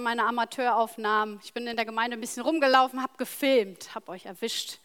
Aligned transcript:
Waren 0.00 0.16
meine 0.16 0.24
Amateuraufnahmen. 0.26 1.40
Ich 1.44 1.52
bin 1.52 1.66
in 1.66 1.76
der 1.76 1.84
Gemeinde 1.84 2.16
ein 2.16 2.20
bisschen 2.20 2.42
rumgelaufen, 2.42 3.02
habe 3.02 3.12
gefilmt, 3.18 3.94
habe 3.94 4.12
euch 4.12 4.24
erwischt 4.24 4.78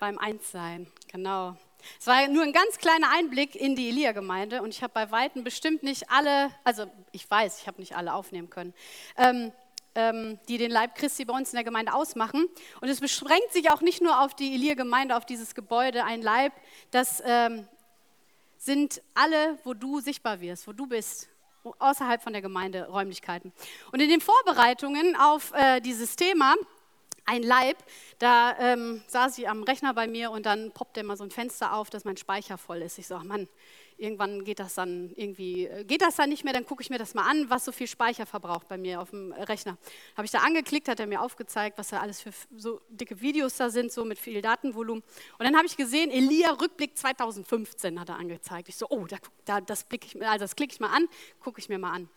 beim 0.00 0.18
Einssein. 0.18 0.90
Genau. 1.12 1.54
Es 2.00 2.08
war 2.08 2.26
nur 2.26 2.42
ein 2.42 2.52
ganz 2.52 2.78
kleiner 2.78 3.08
Einblick 3.12 3.54
in 3.54 3.76
die 3.76 3.88
Elia-Gemeinde 3.88 4.60
und 4.62 4.70
ich 4.70 4.82
habe 4.82 4.92
bei 4.92 5.12
Weitem 5.12 5.44
bestimmt 5.44 5.84
nicht 5.84 6.10
alle, 6.10 6.50
also 6.64 6.90
ich 7.12 7.30
weiß, 7.30 7.60
ich 7.60 7.68
habe 7.68 7.80
nicht 7.80 7.96
alle 7.96 8.12
aufnehmen 8.14 8.50
können, 8.50 8.74
ähm, 9.16 9.52
ähm, 9.94 10.40
die 10.48 10.58
den 10.58 10.72
Leib 10.72 10.96
Christi 10.96 11.24
bei 11.24 11.34
uns 11.34 11.52
in 11.52 11.56
der 11.56 11.64
Gemeinde 11.64 11.94
ausmachen. 11.94 12.48
Und 12.80 12.88
es 12.88 13.00
beschränkt 13.00 13.52
sich 13.52 13.70
auch 13.70 13.80
nicht 13.80 14.02
nur 14.02 14.20
auf 14.24 14.34
die 14.34 14.54
Elia-Gemeinde, 14.54 15.16
auf 15.16 15.24
dieses 15.24 15.54
Gebäude, 15.54 16.04
ein 16.04 16.20
Leib, 16.20 16.52
das 16.90 17.22
ähm, 17.24 17.68
sind 18.56 19.02
alle, 19.14 19.56
wo 19.62 19.72
du 19.72 20.00
sichtbar 20.00 20.40
wirst, 20.40 20.66
wo 20.66 20.72
du 20.72 20.88
bist, 20.88 21.28
außerhalb 21.78 22.22
von 22.22 22.32
der 22.32 22.42
Gemeinderäumlichkeiten. 22.42 23.52
Und 23.92 24.00
in 24.00 24.08
den 24.08 24.20
Vorbereitungen 24.20 25.16
auf 25.16 25.52
äh, 25.54 25.80
dieses 25.80 26.16
Thema, 26.16 26.54
ein 27.24 27.42
Leib, 27.42 27.76
da 28.18 28.56
ähm, 28.58 29.02
saß 29.06 29.36
ich 29.38 29.48
am 29.48 29.62
Rechner 29.62 29.92
bei 29.92 30.06
mir 30.06 30.30
und 30.30 30.46
dann 30.46 30.72
poppte 30.72 31.00
immer 31.00 31.16
so 31.16 31.24
ein 31.24 31.30
Fenster 31.30 31.74
auf, 31.74 31.90
dass 31.90 32.04
mein 32.04 32.16
Speicher 32.16 32.56
voll 32.56 32.78
ist. 32.78 32.98
Ich 32.98 33.06
so, 33.06 33.16
ach 33.16 33.24
Mann, 33.24 33.48
irgendwann 33.98 34.44
geht 34.44 34.60
das 34.60 34.74
dann 34.74 35.12
irgendwie, 35.16 35.66
äh, 35.66 35.84
geht 35.84 36.02
das 36.02 36.16
dann 36.16 36.30
nicht 36.30 36.44
mehr, 36.44 36.52
dann 36.52 36.64
gucke 36.64 36.82
ich 36.82 36.90
mir 36.90 36.98
das 36.98 37.14
mal 37.14 37.28
an, 37.28 37.50
was 37.50 37.64
so 37.64 37.72
viel 37.72 37.86
Speicher 37.86 38.26
verbraucht 38.26 38.68
bei 38.68 38.78
mir 38.78 39.00
auf 39.00 39.10
dem 39.10 39.32
Rechner. 39.32 39.76
Habe 40.16 40.24
ich 40.24 40.30
da 40.30 40.38
angeklickt, 40.38 40.88
hat 40.88 41.00
er 41.00 41.06
mir 41.06 41.20
aufgezeigt, 41.20 41.78
was 41.78 41.88
da 41.88 42.00
alles 42.00 42.20
für 42.20 42.30
so 42.56 42.80
dicke 42.88 43.20
Videos 43.20 43.56
da 43.56 43.70
sind, 43.70 43.92
so 43.92 44.04
mit 44.04 44.18
viel 44.18 44.40
Datenvolumen. 44.40 45.02
Und 45.38 45.44
dann 45.44 45.56
habe 45.56 45.66
ich 45.66 45.76
gesehen, 45.76 46.10
Elia 46.10 46.52
Rückblick 46.52 46.96
2015 46.96 48.00
hat 48.00 48.08
er 48.08 48.16
angezeigt. 48.16 48.68
Ich 48.68 48.76
so, 48.76 48.86
oh, 48.88 49.06
da, 49.06 49.16
da, 49.44 49.60
das, 49.60 49.86
ich, 49.92 50.22
also 50.22 50.44
das 50.44 50.56
klicke 50.56 50.72
ich 50.72 50.80
mal 50.80 50.94
an, 50.94 51.08
gucke 51.40 51.60
ich 51.60 51.68
mir 51.68 51.78
mal 51.78 51.92
an. 51.92 52.08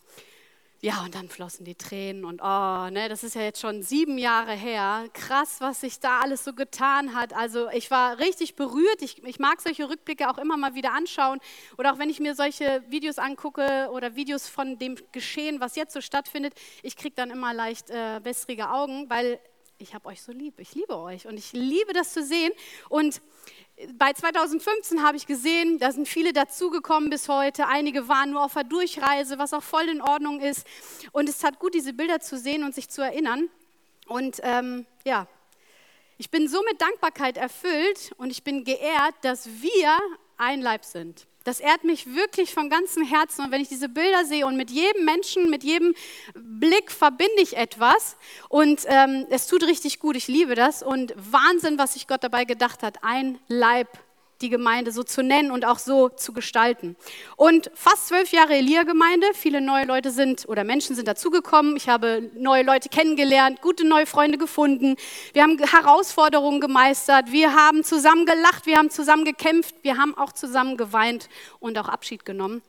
Ja, 0.84 1.04
und 1.04 1.14
dann 1.14 1.30
flossen 1.30 1.64
die 1.64 1.76
Tränen 1.76 2.26
und 2.26 2.42
oh, 2.42 2.90
ne, 2.90 3.08
das 3.08 3.24
ist 3.24 3.36
ja 3.36 3.44
jetzt 3.44 3.62
schon 3.62 3.84
sieben 3.84 4.18
Jahre 4.18 4.54
her. 4.54 5.06
Krass, 5.14 5.58
was 5.60 5.82
sich 5.82 6.00
da 6.00 6.22
alles 6.22 6.44
so 6.44 6.54
getan 6.54 7.14
hat. 7.14 7.36
Also 7.36 7.70
ich 7.70 7.92
war 7.92 8.18
richtig 8.18 8.56
berührt. 8.56 9.04
Ich, 9.04 9.24
ich 9.24 9.38
mag 9.38 9.62
solche 9.62 9.88
Rückblicke 9.88 10.28
auch 10.28 10.40
immer 10.40 10.58
mal 10.58 10.74
wieder 10.74 10.94
anschauen. 10.94 11.40
Oder 11.78 11.94
auch 11.94 12.00
wenn 12.00 12.10
ich 12.10 12.20
mir 12.20 12.34
solche 12.34 12.84
Videos 12.90 13.20
angucke 13.20 13.90
oder 13.92 14.16
Videos 14.16 14.50
von 14.50 14.80
dem 14.80 14.96
Geschehen, 15.12 15.60
was 15.60 15.76
jetzt 15.76 15.94
so 15.94 16.02
stattfindet, 16.02 16.56
ich 16.82 16.98
kriege 16.98 17.14
dann 17.16 17.30
immer 17.30 17.54
leicht 17.54 17.92
äh, 17.92 18.26
wässrige 18.26 18.72
Augen, 18.72 19.08
weil 19.08 19.40
ich 19.78 19.94
habe 19.94 20.10
euch 20.10 20.24
so 20.24 20.32
lieb. 20.32 20.60
Ich 20.60 20.74
liebe 20.74 20.98
euch 20.98 21.28
und 21.28 21.38
ich 21.38 21.54
liebe 21.54 21.94
das 21.94 22.12
zu 22.12 22.24
sehen. 22.24 22.52
Und 22.90 23.22
bei 23.98 24.14
2015 24.14 25.04
habe 25.04 25.18
ich 25.18 25.28
gesehen, 25.28 25.80
da 25.80 25.92
sind 25.92 26.08
viele 26.08 26.34
dazugekommen 26.34 27.10
bis 27.10 27.28
heute. 27.28 27.68
Einige 27.68 28.08
waren 28.08 28.32
nur 28.32 28.44
auf 28.44 28.54
der 28.54 28.64
Durchreise, 28.64 29.38
was 29.38 29.54
auch 29.54 29.64
voll 29.64 29.88
in 29.90 30.02
Ordnung 30.02 30.40
ist. 30.40 30.66
Und 31.12 31.30
es 31.30 31.40
tat 31.40 31.60
gut, 31.60 31.74
diese 31.74 31.94
Bilder 31.94 32.20
zu 32.20 32.38
sehen 32.38 32.64
und 32.64 32.76
sich 32.76 32.90
zu 32.90 33.02
erinnern. 33.02 33.50
Und 34.08 34.40
ähm, 34.44 34.86
ja, 35.06 35.28
ich 36.18 36.30
bin 36.30 36.48
so 36.48 36.62
mit 36.64 36.82
Dankbarkeit 36.82 37.38
erfüllt 37.38 38.12
und 38.18 38.30
ich 38.30 38.44
bin 38.44 38.64
geehrt, 38.64 39.16
dass 39.22 39.48
wir 39.62 39.98
ein 40.38 40.62
Leib 40.62 40.86
sind. 40.86 41.28
Das 41.44 41.60
ehrt 41.60 41.84
mich 41.84 42.14
wirklich 42.14 42.54
von 42.54 42.70
ganzem 42.70 43.04
Herzen. 43.04 43.46
Und 43.46 43.52
wenn 43.52 43.62
ich 43.62 43.70
diese 43.70 43.90
Bilder 43.90 44.26
sehe 44.26 44.46
und 44.46 44.58
mit 44.58 44.70
jedem 44.70 45.06
Menschen, 45.06 45.50
mit 45.50 45.64
jedem 45.64 45.96
Blick 46.36 46.92
verbinde 46.92 47.42
ich 47.42 47.58
etwas 47.58 48.18
und 48.50 48.86
ähm, 48.88 49.26
es 49.30 49.48
tut 49.48 49.64
richtig 49.64 50.00
gut. 50.00 50.16
Ich 50.16 50.28
liebe 50.28 50.56
das 50.56 50.84
und 50.84 51.14
Wahnsinn, 51.16 51.78
was 51.78 51.94
sich 51.94 52.08
Gott 52.08 52.24
dabei 52.24 52.46
gedacht 52.46 52.84
hat, 52.84 53.04
ein 53.04 53.40
Leib 53.48 53.88
die 54.42 54.50
Gemeinde 54.50 54.92
so 54.92 55.04
zu 55.04 55.24
nennen 55.24 55.52
und 55.52 55.66
auch 55.66 55.80
so 55.80 56.10
zu 56.10 56.34
gestalten. 56.34 56.96
Und 57.36 57.72
fast 57.74 58.08
zwölf 58.08 58.32
Jahre 58.32 58.56
Elia-Gemeinde, 58.56 59.28
viele 59.34 59.62
neue 59.62 59.86
Leute 59.86 60.12
sind 60.12 60.48
oder 60.48 60.64
Menschen 60.64 60.96
sind 60.96 61.08
dazugekommen. 61.08 61.78
Ich 61.78 61.90
habe 61.90 62.30
neue 62.36 62.64
Leute 62.64 62.90
kennengelernt, 62.90 63.62
gute 63.62 63.86
neue 63.88 64.06
Freunde 64.06 64.38
gefunden. 64.38 64.96
Wir 65.34 65.44
haben 65.44 65.58
Herausforderungen 65.58 66.60
gemeistert, 66.62 67.32
wir 67.32 67.54
haben 67.54 67.84
zusammen 67.84 68.26
gelacht, 68.26 68.66
wir 68.66 68.78
haben 68.78 68.90
zusammen 68.90 69.26
gekämpft, 69.26 69.76
wir 69.84 69.98
haben 69.98 70.18
auch 70.18 70.32
zusammen 70.32 70.78
geweint 70.78 71.30
und 71.60 71.78
auch 71.78 71.88
Abschied 71.88 72.26
genommen. 72.26 72.62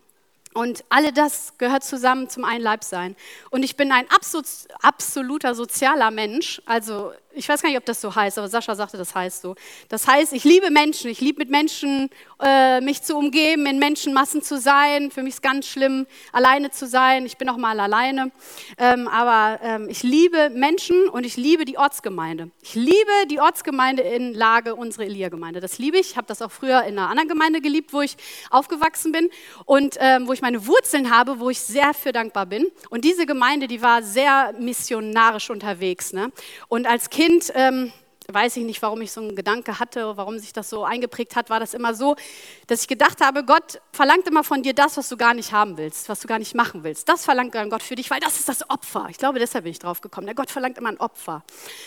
Und 0.54 0.84
alle 0.90 1.12
das 1.12 1.56
gehört 1.56 1.82
zusammen 1.82 2.28
zum 2.28 2.44
einen 2.44 2.62
Leib 2.62 2.84
sein. 2.84 3.16
Und 3.50 3.62
ich 3.62 3.76
bin 3.76 3.90
ein 3.90 4.08
absolut, 4.10 4.46
absoluter 4.82 5.54
sozialer 5.54 6.10
Mensch. 6.10 6.60
Also 6.66 7.12
ich 7.34 7.48
weiß 7.48 7.62
gar 7.62 7.68
nicht, 7.68 7.78
ob 7.78 7.84
das 7.84 8.00
so 8.00 8.14
heißt, 8.14 8.38
aber 8.38 8.48
Sascha 8.48 8.74
sagte, 8.74 8.96
das 8.96 9.14
heißt 9.14 9.42
so. 9.42 9.54
Das 9.88 10.06
heißt, 10.06 10.32
ich 10.32 10.44
liebe 10.44 10.70
Menschen. 10.70 11.10
Ich 11.10 11.20
liebe 11.20 11.38
mit 11.38 11.50
Menschen 11.50 12.10
äh, 12.42 12.80
mich 12.80 13.02
zu 13.02 13.16
umgeben, 13.16 13.66
in 13.66 13.78
Menschenmassen 13.78 14.42
zu 14.42 14.58
sein. 14.58 15.10
Für 15.10 15.22
mich 15.22 15.34
ist 15.34 15.42
ganz 15.42 15.66
schlimm, 15.66 16.06
alleine 16.32 16.70
zu 16.70 16.86
sein. 16.86 17.24
Ich 17.26 17.36
bin 17.36 17.48
auch 17.48 17.56
mal 17.56 17.78
alleine. 17.80 18.30
Ähm, 18.78 19.08
aber 19.08 19.60
ähm, 19.62 19.88
ich 19.88 20.02
liebe 20.02 20.50
Menschen 20.50 21.08
und 21.08 21.24
ich 21.24 21.36
liebe 21.36 21.64
die 21.64 21.78
Ortsgemeinde. 21.78 22.50
Ich 22.62 22.74
liebe 22.74 23.26
die 23.30 23.40
Ortsgemeinde 23.40 24.02
in 24.02 24.34
Lage, 24.34 24.74
unsere 24.74 25.04
Elia-Gemeinde. 25.04 25.60
Das 25.60 25.78
liebe 25.78 25.98
ich. 25.98 26.10
Ich 26.10 26.16
habe 26.16 26.26
das 26.26 26.42
auch 26.42 26.52
früher 26.52 26.82
in 26.82 26.98
einer 26.98 27.08
anderen 27.08 27.28
Gemeinde 27.28 27.60
geliebt, 27.60 27.92
wo 27.92 28.00
ich 28.00 28.16
aufgewachsen 28.50 29.12
bin 29.12 29.30
und 29.64 29.96
ähm, 30.00 30.26
wo 30.28 30.32
ich 30.32 30.42
meine 30.42 30.66
Wurzeln 30.66 31.10
habe, 31.14 31.40
wo 31.40 31.50
ich 31.50 31.60
sehr 31.60 31.94
für 31.94 32.12
dankbar 32.12 32.46
bin. 32.46 32.66
Und 32.90 33.04
diese 33.04 33.26
Gemeinde, 33.26 33.68
die 33.68 33.82
war 33.82 34.02
sehr 34.02 34.52
missionarisch 34.58 35.50
unterwegs. 35.50 36.12
Ne? 36.12 36.32
Und 36.68 36.86
als 36.86 37.10
Kind, 37.10 37.21
ähm, 37.54 37.92
weiß 38.28 38.56
ich 38.56 38.64
nicht, 38.64 38.82
warum 38.82 39.00
ich 39.00 39.12
so 39.12 39.20
einen 39.20 39.36
Gedanke 39.36 39.78
hatte, 39.78 40.16
warum 40.16 40.38
sich 40.38 40.52
das 40.52 40.70
so 40.70 40.84
eingeprägt 40.84 41.36
hat, 41.36 41.50
war 41.50 41.60
das 41.60 41.74
immer 41.74 41.94
so, 41.94 42.16
dass 42.66 42.82
ich 42.82 42.88
gedacht 42.88 43.20
habe, 43.20 43.44
Gott 43.44 43.80
verlangt 43.92 44.26
immer 44.26 44.44
von 44.44 44.62
dir 44.62 44.74
das, 44.74 44.96
was 44.96 45.08
du 45.08 45.16
gar 45.16 45.34
nicht 45.34 45.52
haben 45.52 45.76
willst, 45.76 46.08
was 46.08 46.20
du 46.20 46.28
gar 46.28 46.38
nicht 46.38 46.54
machen 46.54 46.84
willst. 46.84 47.08
Das 47.08 47.24
verlangt 47.24 47.54
dann 47.54 47.70
Gott 47.70 47.82
für 47.82 47.94
dich, 47.94 48.10
weil 48.10 48.20
das 48.20 48.38
ist 48.38 48.48
das 48.48 48.68
Opfer. 48.70 49.06
Ich 49.10 49.18
glaube, 49.18 49.38
deshalb 49.38 49.64
bin 49.64 49.72
ich 49.72 49.78
drauf 49.78 50.00
gekommen. 50.00 50.26
Der 50.26 50.34
Gott 50.34 50.50
verlangt 50.50 50.78
immer 50.78 50.88
ein 50.88 51.00
Opfer. 51.00 51.44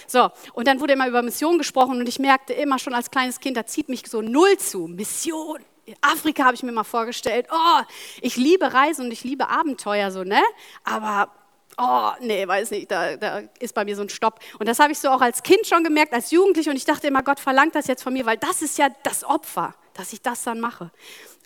So, 0.08 0.30
und 0.54 0.68
dann 0.68 0.80
wurde 0.80 0.94
immer 0.94 1.08
über 1.08 1.22
Mission 1.22 1.58
gesprochen 1.58 2.00
und 2.00 2.08
ich 2.08 2.20
merkte 2.20 2.54
immer 2.54 2.80
schon 2.80 2.94
als 2.94 3.12
kleines 3.12 3.40
Kind, 3.40 3.58
da 3.58 3.66
zieht 3.66 3.90
mich 3.90 4.04
so 4.08 4.22
null 4.22 4.58
zu. 4.58 4.88
Mission. 4.88 5.60
Afrika 6.02 6.46
habe 6.46 6.56
ich 6.56 6.64
mir 6.64 6.72
mal 6.72 6.84
vorgestellt. 6.84 7.48
Oh, 7.52 7.82
ich 8.22 8.38
liebe 8.38 8.74
Reisen 8.74 9.06
und 9.06 9.12
ich 9.12 9.24
liebe 9.24 9.50
Abenteuer 9.50 10.10
so, 10.12 10.24
ne? 10.24 10.42
Aber 10.84 11.30
oh, 11.78 12.12
nee, 12.22 12.48
weiß 12.48 12.72
nicht, 12.72 12.92
da, 12.92 13.16
da 13.18 13.42
ist 13.60 13.74
bei 13.74 13.86
mir 13.86 13.96
so 13.96 14.02
ein 14.02 14.10
Stopp. 14.10 14.40
Und 14.60 14.68
das 14.68 14.80
habe 14.80 14.92
ich 14.92 15.00
so 15.00 15.10
auch 15.10 15.22
als 15.22 15.44
Kind 15.44 15.66
schon 15.66 15.84
gemerkt, 15.84 16.14
als 16.14 16.32
Jugendliche. 16.32 16.70
Und 16.70 16.76
ich 16.76 16.86
dachte 16.86 17.08
immer, 17.08 17.24
Gott 17.24 17.40
verlangt 17.40 17.76
das 17.76 17.88
jetzt 17.88 18.04
von 18.04 18.14
mir, 18.14 18.26
weil 18.26 18.38
das 18.38 18.62
ist 18.62 18.78
ja 18.78 18.90
das 19.04 19.24
Opfer, 19.24 19.76
dass 19.94 20.14
ich 20.14 20.22
das 20.22 20.44
dann 20.44 20.60
mache. 20.60 20.92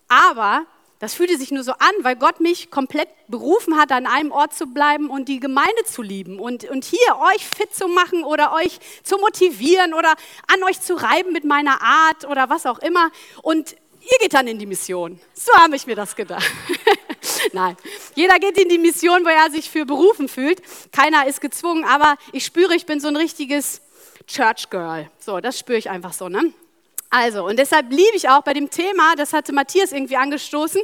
Aber 0.08 0.66
das 1.00 1.14
fühlte 1.14 1.38
sich 1.38 1.52
nur 1.52 1.64
so 1.64 1.72
an, 1.72 1.94
weil 2.02 2.18
Gott 2.18 2.42
mich 2.42 2.72
komplett 2.72 3.08
berufen 3.30 3.78
hat, 3.78 3.92
an 3.94 4.06
einem 4.06 4.32
Ort 4.32 4.54
zu 4.54 4.68
bleiben 4.68 5.10
und 5.10 5.30
die 5.30 5.40
Gemeinde 5.40 5.86
zu 5.86 6.02
lieben 6.02 6.40
und, 6.40 6.70
und 6.70 6.84
hier 6.84 7.00
euch 7.34 7.48
fit 7.48 7.74
zu 7.74 7.88
machen 7.88 8.26
oder 8.26 8.54
euch 8.54 8.80
zu 9.04 9.18
motivieren 9.18 9.94
oder 9.94 10.14
an 10.48 10.64
euch 10.64 10.82
zu 10.82 10.96
reiben 10.96 11.32
mit 11.32 11.46
meiner 11.46 11.82
Art 11.82 12.26
oder 12.26 12.50
was 12.50 12.66
auch 12.66 12.80
immer. 12.80 13.12
Und 13.42 13.78
ihr 14.02 14.18
geht 14.20 14.34
dann 14.34 14.48
in 14.48 14.60
die 14.60 14.66
Mission. 14.66 15.22
So 15.34 15.54
habe 15.54 15.78
ich 15.78 15.88
mir 15.88 15.96
das 15.96 16.18
gedacht. 16.18 16.52
Nein, 17.54 17.78
jeder 18.16 18.40
geht 18.40 18.58
in 18.58 18.70
die 18.70 18.78
Mission, 18.78 19.24
wo 19.24 19.30
er 19.30 19.52
sich 19.52 19.70
für 19.70 19.86
berufen 19.86 20.28
fühlt. 20.28 20.62
Keiner 20.92 21.28
ist 21.28 21.42
gezwungen, 21.42 21.84
aber 21.84 22.18
ich 22.32 22.46
spüre, 22.46 22.76
ich 22.76 22.86
bin 22.86 23.00
so 23.00 23.08
ein 23.08 23.16
richtiges 23.16 23.82
Church 24.28 24.70
Girl. 24.70 25.10
So, 25.20 25.40
das 25.40 25.58
spüre 25.58 25.78
ich 25.78 25.90
einfach 25.90 26.14
so, 26.14 26.30
ne? 26.30 26.54
Also, 27.12 27.44
und 27.44 27.58
deshalb 27.58 27.90
liebe 27.90 28.16
ich 28.16 28.30
auch 28.30 28.44
bei 28.44 28.54
dem 28.54 28.70
Thema, 28.70 29.16
das 29.16 29.34
hatte 29.34 29.52
Matthias 29.52 29.92
irgendwie 29.92 30.16
angestoßen, 30.16 30.80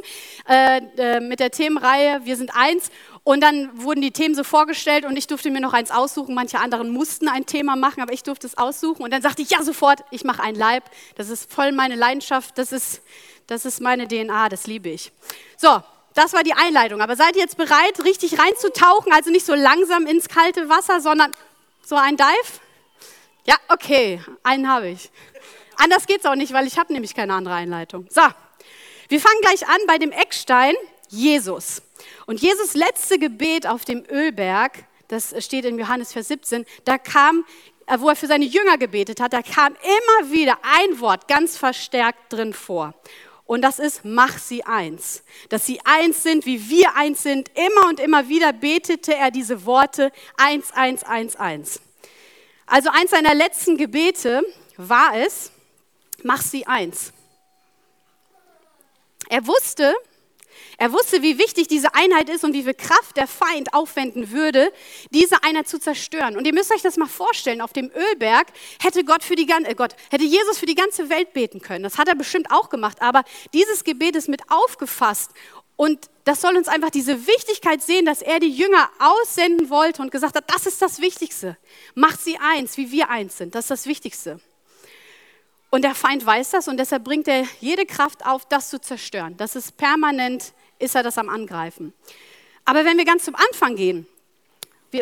äh, 0.48 0.80
äh, 0.96 1.20
mit 1.20 1.38
der 1.38 1.52
Themenreihe 1.52 2.20
Wir 2.24 2.36
sind 2.36 2.50
eins. 2.54 2.90
Und 3.22 3.40
dann 3.40 3.70
wurden 3.82 4.02
die 4.02 4.12
Themen 4.12 4.34
so 4.34 4.44
vorgestellt 4.44 5.04
und 5.04 5.16
ich 5.16 5.26
durfte 5.26 5.50
mir 5.50 5.60
noch 5.60 5.72
eins 5.72 5.90
aussuchen. 5.90 6.34
Manche 6.34 6.58
anderen 6.58 6.90
mussten 6.90 7.28
ein 7.28 7.44
Thema 7.44 7.74
machen, 7.74 8.00
aber 8.00 8.12
ich 8.12 8.22
durfte 8.22 8.46
es 8.46 8.56
aussuchen. 8.56 9.02
Und 9.02 9.12
dann 9.12 9.22
sagte 9.22 9.42
ich, 9.42 9.50
ja, 9.50 9.62
sofort, 9.62 10.04
ich 10.12 10.24
mache 10.24 10.42
ein 10.42 10.54
Leib. 10.54 10.84
Das 11.16 11.28
ist 11.28 11.52
voll 11.52 11.72
meine 11.72 11.96
Leidenschaft, 11.96 12.56
das 12.58 12.72
ist, 12.72 13.02
das 13.46 13.64
ist 13.64 13.80
meine 13.80 14.06
DNA, 14.06 14.48
das 14.48 14.66
liebe 14.66 14.88
ich. 14.88 15.12
So, 15.56 15.82
das 16.16 16.32
war 16.32 16.42
die 16.42 16.54
Einleitung. 16.54 17.00
Aber 17.00 17.14
seid 17.14 17.36
ihr 17.36 17.42
jetzt 17.42 17.56
bereit, 17.56 18.02
richtig 18.04 18.38
reinzutauchen? 18.38 19.12
Also 19.12 19.30
nicht 19.30 19.46
so 19.46 19.54
langsam 19.54 20.06
ins 20.06 20.28
kalte 20.28 20.68
Wasser, 20.68 21.00
sondern 21.00 21.32
so 21.82 21.94
ein 21.94 22.16
Dive? 22.16 22.60
Ja, 23.44 23.56
okay, 23.68 24.20
einen 24.42 24.68
habe 24.68 24.88
ich. 24.88 25.10
Anders 25.76 26.06
geht's 26.06 26.24
auch 26.24 26.34
nicht, 26.34 26.52
weil 26.52 26.66
ich 26.66 26.78
habe 26.78 26.92
nämlich 26.92 27.14
keine 27.14 27.34
andere 27.34 27.54
Einleitung. 27.54 28.06
So, 28.10 28.22
wir 29.08 29.20
fangen 29.20 29.40
gleich 29.42 29.68
an 29.68 29.78
bei 29.86 29.98
dem 29.98 30.10
Eckstein 30.10 30.74
Jesus. 31.08 31.82
Und 32.24 32.40
Jesus 32.40 32.74
letzte 32.74 33.18
Gebet 33.18 33.66
auf 33.66 33.84
dem 33.84 34.04
Ölberg, 34.10 34.84
das 35.08 35.34
steht 35.44 35.64
in 35.64 35.78
Johannes 35.78 36.12
Vers 36.12 36.28
17, 36.28 36.64
da 36.84 36.98
kam, 36.98 37.44
äh, 37.86 37.98
wo 38.00 38.08
er 38.08 38.16
für 38.16 38.26
seine 38.26 38.46
Jünger 38.46 38.78
gebetet 38.78 39.20
hat, 39.20 39.32
da 39.32 39.42
kam 39.42 39.74
immer 39.74 40.32
wieder 40.32 40.58
ein 40.62 40.98
Wort 40.98 41.28
ganz 41.28 41.56
verstärkt 41.56 42.32
drin 42.32 42.52
vor. 42.52 42.94
Und 43.46 43.62
das 43.62 43.78
ist, 43.78 44.04
mach 44.04 44.38
sie 44.38 44.64
eins. 44.64 45.22
Dass 45.48 45.64
sie 45.64 45.80
eins 45.84 46.22
sind, 46.22 46.46
wie 46.46 46.68
wir 46.68 46.96
eins 46.96 47.22
sind. 47.22 47.50
Immer 47.54 47.88
und 47.88 48.00
immer 48.00 48.28
wieder 48.28 48.52
betete 48.52 49.14
er 49.14 49.30
diese 49.30 49.64
Worte 49.64 50.10
eins, 50.36 50.72
eins, 50.72 51.04
eins, 51.04 51.36
eins. 51.36 51.80
Also 52.66 52.90
eins 52.90 53.12
seiner 53.12 53.34
letzten 53.34 53.76
Gebete 53.76 54.42
war 54.76 55.16
es, 55.16 55.52
mach 56.24 56.42
sie 56.42 56.66
eins. 56.66 57.12
Er 59.28 59.46
wusste, 59.46 59.94
er 60.78 60.92
wusste, 60.92 61.22
wie 61.22 61.38
wichtig 61.38 61.68
diese 61.68 61.94
Einheit 61.94 62.28
ist 62.28 62.44
und 62.44 62.52
wie 62.52 62.62
viel 62.62 62.74
Kraft 62.74 63.16
der 63.16 63.26
Feind 63.26 63.72
aufwenden 63.72 64.30
würde, 64.30 64.72
diese 65.10 65.42
Einheit 65.42 65.68
zu 65.68 65.78
zerstören. 65.78 66.36
Und 66.36 66.46
ihr 66.46 66.52
müsst 66.52 66.72
euch 66.72 66.82
das 66.82 66.96
mal 66.96 67.06
vorstellen, 67.06 67.60
auf 67.60 67.72
dem 67.72 67.90
Ölberg 67.94 68.48
hätte 68.82 69.04
Gott 69.04 69.24
für 69.24 69.36
die 69.36 69.48
äh 69.48 69.74
Gott, 69.74 69.94
hätte 70.10 70.24
Jesus 70.24 70.58
für 70.58 70.66
die 70.66 70.74
ganze 70.74 71.08
Welt 71.08 71.32
beten 71.32 71.60
können. 71.60 71.82
Das 71.82 71.98
hat 71.98 72.08
er 72.08 72.14
bestimmt 72.14 72.50
auch 72.50 72.68
gemacht, 72.68 73.00
aber 73.00 73.24
dieses 73.54 73.84
Gebet 73.84 74.16
ist 74.16 74.28
mit 74.28 74.42
aufgefasst 74.50 75.30
und 75.76 76.10
das 76.24 76.40
soll 76.40 76.56
uns 76.56 76.68
einfach 76.68 76.90
diese 76.90 77.26
Wichtigkeit 77.26 77.82
sehen, 77.82 78.06
dass 78.06 78.22
er 78.22 78.40
die 78.40 78.50
Jünger 78.50 78.90
aussenden 78.98 79.70
wollte 79.70 80.02
und 80.02 80.10
gesagt 80.10 80.34
hat, 80.34 80.50
das 80.50 80.66
ist 80.66 80.80
das 80.80 81.00
Wichtigste. 81.00 81.56
Macht 81.94 82.20
sie 82.20 82.38
eins, 82.38 82.76
wie 82.78 82.90
wir 82.90 83.10
eins 83.10 83.36
sind. 83.36 83.54
Das 83.54 83.66
ist 83.66 83.70
das 83.70 83.86
Wichtigste. 83.86 84.40
Und 85.70 85.82
der 85.82 85.94
Feind 85.94 86.24
weiß 86.24 86.50
das 86.50 86.68
und 86.68 86.78
deshalb 86.78 87.04
bringt 87.04 87.28
er 87.28 87.44
jede 87.60 87.84
Kraft 87.84 88.24
auf, 88.24 88.46
das 88.46 88.70
zu 88.70 88.80
zerstören. 88.80 89.36
Das 89.36 89.56
ist 89.56 89.76
permanent 89.76 90.54
ist 90.78 90.94
er 90.94 91.02
das 91.02 91.18
am 91.18 91.28
Angreifen. 91.28 91.92
Aber 92.64 92.84
wenn 92.84 92.98
wir 92.98 93.04
ganz 93.04 93.24
zum 93.24 93.34
Anfang 93.34 93.76
gehen, 93.76 94.06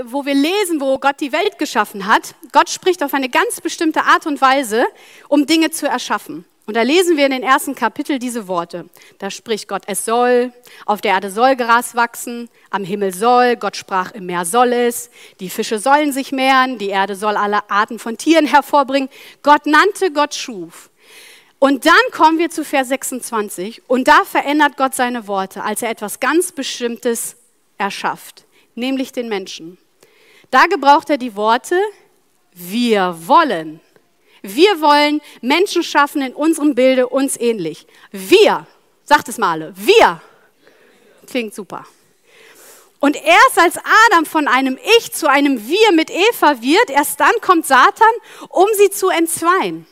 wo 0.04 0.24
wir 0.24 0.34
lesen, 0.34 0.80
wo 0.80 0.98
Gott 0.98 1.20
die 1.20 1.32
Welt 1.32 1.58
geschaffen 1.58 2.06
hat, 2.06 2.34
Gott 2.52 2.70
spricht 2.70 3.02
auf 3.02 3.14
eine 3.14 3.28
ganz 3.28 3.60
bestimmte 3.60 4.02
Art 4.02 4.26
und 4.26 4.40
Weise, 4.40 4.86
um 5.28 5.46
Dinge 5.46 5.70
zu 5.70 5.86
erschaffen. 5.86 6.44
Und 6.66 6.76
da 6.76 6.82
lesen 6.82 7.18
wir 7.18 7.26
in 7.26 7.32
den 7.32 7.42
ersten 7.42 7.74
Kapitel 7.74 8.18
diese 8.18 8.48
Worte. 8.48 8.86
Da 9.18 9.30
spricht 9.30 9.68
Gott, 9.68 9.82
es 9.86 10.06
soll, 10.06 10.50
auf 10.86 11.02
der 11.02 11.12
Erde 11.12 11.30
soll 11.30 11.56
Gras 11.56 11.94
wachsen, 11.94 12.48
am 12.70 12.84
Himmel 12.84 13.12
soll, 13.12 13.56
Gott 13.56 13.76
sprach, 13.76 14.12
im 14.12 14.24
Meer 14.26 14.46
soll 14.46 14.72
es, 14.72 15.10
die 15.40 15.50
Fische 15.50 15.78
sollen 15.78 16.10
sich 16.12 16.32
mehren, 16.32 16.78
die 16.78 16.88
Erde 16.88 17.16
soll 17.16 17.36
alle 17.36 17.68
Arten 17.70 17.98
von 17.98 18.16
Tieren 18.16 18.46
hervorbringen. 18.46 19.10
Gott 19.42 19.66
nannte, 19.66 20.10
Gott 20.10 20.34
schuf. 20.34 20.88
Und 21.58 21.86
dann 21.86 21.94
kommen 22.12 22.38
wir 22.38 22.50
zu 22.50 22.64
Vers 22.64 22.88
26 22.88 23.82
und 23.88 24.06
da 24.06 24.24
verändert 24.24 24.76
Gott 24.76 24.94
seine 24.94 25.26
Worte, 25.26 25.62
als 25.62 25.82
er 25.82 25.90
etwas 25.90 26.20
ganz 26.20 26.52
Bestimmtes 26.52 27.36
erschafft, 27.78 28.44
nämlich 28.74 29.12
den 29.12 29.28
Menschen. 29.28 29.78
Da 30.50 30.66
gebraucht 30.66 31.10
er 31.10 31.18
die 31.18 31.36
Worte, 31.36 31.80
wir 32.52 33.16
wollen. 33.26 33.80
Wir 34.42 34.80
wollen 34.82 35.22
Menschen 35.40 35.82
schaffen 35.82 36.20
in 36.20 36.34
unserem 36.34 36.74
Bilde 36.74 37.08
uns 37.08 37.38
ähnlich. 37.40 37.86
Wir, 38.12 38.66
sagt 39.04 39.28
es 39.28 39.38
mal 39.38 39.52
alle, 39.52 39.74
wir. 39.74 40.20
Klingt 41.26 41.54
super. 41.54 41.86
Und 43.00 43.16
erst 43.16 43.58
als 43.58 43.76
Adam 44.06 44.26
von 44.26 44.48
einem 44.48 44.78
Ich 44.98 45.12
zu 45.12 45.28
einem 45.28 45.66
Wir 45.66 45.92
mit 45.92 46.10
Eva 46.10 46.60
wird, 46.60 46.90
erst 46.90 47.20
dann 47.20 47.34
kommt 47.40 47.66
Satan, 47.66 48.14
um 48.48 48.66
sie 48.78 48.90
zu 48.90 49.08
entzweien. 49.08 49.86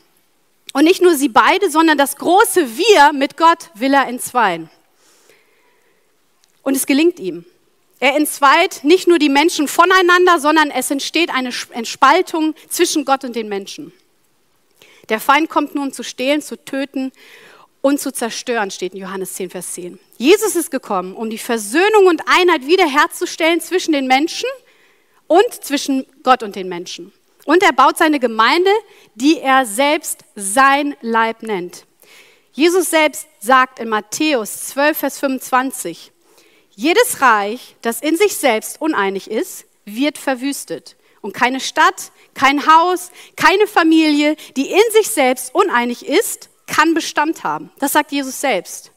Und 0.73 0.85
nicht 0.85 1.03
nur 1.03 1.15
sie 1.17 1.29
beide, 1.29 1.71
sondern 1.71 1.99
das 1.99 2.17
große 2.17 2.77
Wir 2.77 3.13
mit 3.13 3.37
Gott 3.37 3.71
will 3.75 3.93
er 3.93 4.07
entzweien. 4.07 4.71
Und 6.63 6.77
es 6.77 6.87
gelingt 6.87 7.19
ihm. 7.19 7.45
Er 8.01 8.17
entzweit 8.17 8.83
nicht 8.83 9.07
nur 9.07 9.19
die 9.19 9.29
Menschen 9.29 9.69
voneinander, 9.69 10.41
sondern 10.41 10.71
es 10.71 10.91
entsteht 10.91 11.31
eine 11.31 11.51
Entspaltung 11.71 12.55
zwischen 12.69 13.05
Gott 13.05 13.23
und 13.25 13.37
den 13.37 13.49
Menschen. 13.49 13.93
Der 15.09 15.21
Feind 15.21 15.51
kommt 15.51 15.75
nur, 15.75 15.85
um 15.85 15.93
zu 15.93 16.03
stehlen, 16.03 16.43
zu 16.43 16.57
töten 16.57 17.13
und 17.81 18.01
zu 18.01 18.13
zerstören, 18.13 18.71
steht 18.71 18.95
in 18.95 19.01
Johannes 19.01 19.35
10, 19.35 19.51
Vers 19.51 19.75
10. 19.75 19.99
Jesus 20.17 20.57
ist 20.57 20.71
gekommen, 20.71 21.15
um 21.15 21.31
die 21.31 21.39
Versöhnung 21.39 22.07
und 22.07 22.23
Einheit 22.27 22.67
wiederherzustellen 22.67 23.61
zwischen 23.61 23.93
den 23.93 24.07
Menschen 24.07 24.49
und 25.27 25.53
zwischen 25.63 26.07
Gott 26.23 26.43
und 26.43 26.57
den 26.57 26.69
Menschen. 26.69 27.13
Und 27.45 27.63
er 27.63 27.73
baut 27.73 27.99
seine 27.99 28.21
Gemeinde, 28.21 28.71
die 29.15 29.41
er 29.41 29.67
selbst 29.67 30.25
sein 30.37 30.97
Leib 31.01 31.43
nennt. 31.43 31.87
Jesus 32.53 32.91
selbst 32.91 33.27
sagt 33.41 33.79
in 33.79 33.89
Matthäus 33.89 34.67
12, 34.69 34.99
Vers 34.99 35.19
25, 35.19 36.13
jedes 36.75 37.21
Reich, 37.21 37.77
das 37.83 38.01
in 38.01 38.17
sich 38.17 38.37
selbst 38.37 38.81
uneinig 38.81 39.31
ist, 39.31 39.65
wird 39.85 40.19
verwüstet. 40.19 40.97
Und 41.21 41.35
keine 41.35 41.61
Stadt, 41.61 42.13
kein 42.35 42.67
Haus, 42.67 43.11
keine 43.37 43.67
Familie, 43.67 44.37
die 44.57 44.71
in 44.71 44.93
sich 44.93 45.09
selbst 45.09 45.55
uneinig 45.55 46.07
ist, 46.07 46.51
kann 46.67 46.95
Bestand 46.95 47.45
haben. 47.45 47.71
Das 47.79 47.93
sagt 47.93 48.13
Jesus 48.13 48.41
selbst. 48.41 48.93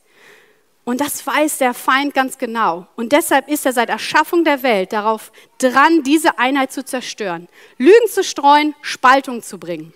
Und 0.85 1.01
das 1.01 1.25
weiß 1.25 1.57
der 1.57 1.73
Feind 1.73 2.13
ganz 2.13 2.37
genau. 2.37 2.87
Und 2.95 3.11
deshalb 3.11 3.49
ist 3.49 3.65
er 3.65 3.73
seit 3.73 3.89
Erschaffung 3.89 4.43
der 4.43 4.61
Welt 4.61 4.93
darauf 4.93 5.31
dran, 5.57 6.03
diese 6.03 6.37
Einheit 6.37 6.71
zu 6.71 6.85
zerstören, 6.85 7.47
Lügen 7.79 8.07
zu 8.07 8.23
streuen, 8.23 8.75
Spaltung 8.81 9.41
zu 9.41 9.57
bringen. 9.57 9.93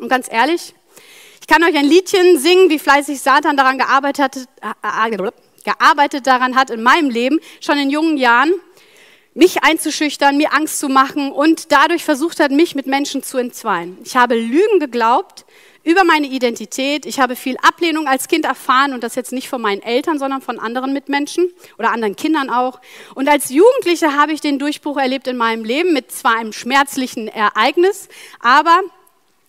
Und 0.00 0.08
ganz 0.08 0.32
ehrlich, 0.32 0.74
ich 1.42 1.46
kann 1.46 1.62
euch 1.62 1.76
ein 1.76 1.84
Liedchen 1.84 2.38
singen, 2.38 2.70
wie 2.70 2.78
fleißig 2.78 3.20
Satan 3.20 3.58
daran 3.58 3.76
gearbeitet, 3.76 4.48
äh, 4.62 5.10
äh, 5.10 5.30
gearbeitet 5.64 6.26
daran 6.26 6.56
hat 6.56 6.70
in 6.70 6.82
meinem 6.82 7.10
Leben, 7.10 7.38
schon 7.60 7.76
in 7.76 7.90
jungen 7.90 8.16
Jahren, 8.16 8.52
mich 9.34 9.62
einzuschüchtern, 9.62 10.38
mir 10.38 10.54
Angst 10.54 10.80
zu 10.80 10.88
machen 10.88 11.30
und 11.30 11.70
dadurch 11.72 12.04
versucht 12.04 12.40
hat, 12.40 12.50
mich 12.50 12.74
mit 12.74 12.86
Menschen 12.86 13.22
zu 13.22 13.36
entzweien. 13.36 13.98
Ich 14.02 14.16
habe 14.16 14.34
Lügen 14.34 14.80
geglaubt, 14.80 15.44
über 15.86 16.02
meine 16.02 16.26
Identität. 16.26 17.06
Ich 17.06 17.20
habe 17.20 17.36
viel 17.36 17.56
Ablehnung 17.62 18.08
als 18.08 18.26
Kind 18.26 18.44
erfahren 18.44 18.92
und 18.92 19.04
das 19.04 19.14
jetzt 19.14 19.30
nicht 19.30 19.48
von 19.48 19.62
meinen 19.62 19.82
Eltern, 19.82 20.18
sondern 20.18 20.42
von 20.42 20.58
anderen 20.58 20.92
Mitmenschen 20.92 21.48
oder 21.78 21.92
anderen 21.92 22.16
Kindern 22.16 22.50
auch. 22.50 22.80
Und 23.14 23.28
als 23.28 23.50
Jugendliche 23.50 24.16
habe 24.16 24.32
ich 24.32 24.40
den 24.40 24.58
Durchbruch 24.58 24.96
erlebt 24.96 25.28
in 25.28 25.36
meinem 25.36 25.64
Leben 25.64 25.92
mit 25.92 26.10
zwar 26.10 26.38
einem 26.38 26.52
schmerzlichen 26.52 27.28
Ereignis, 27.28 28.08
aber, 28.40 28.80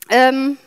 ähm, 0.09 0.59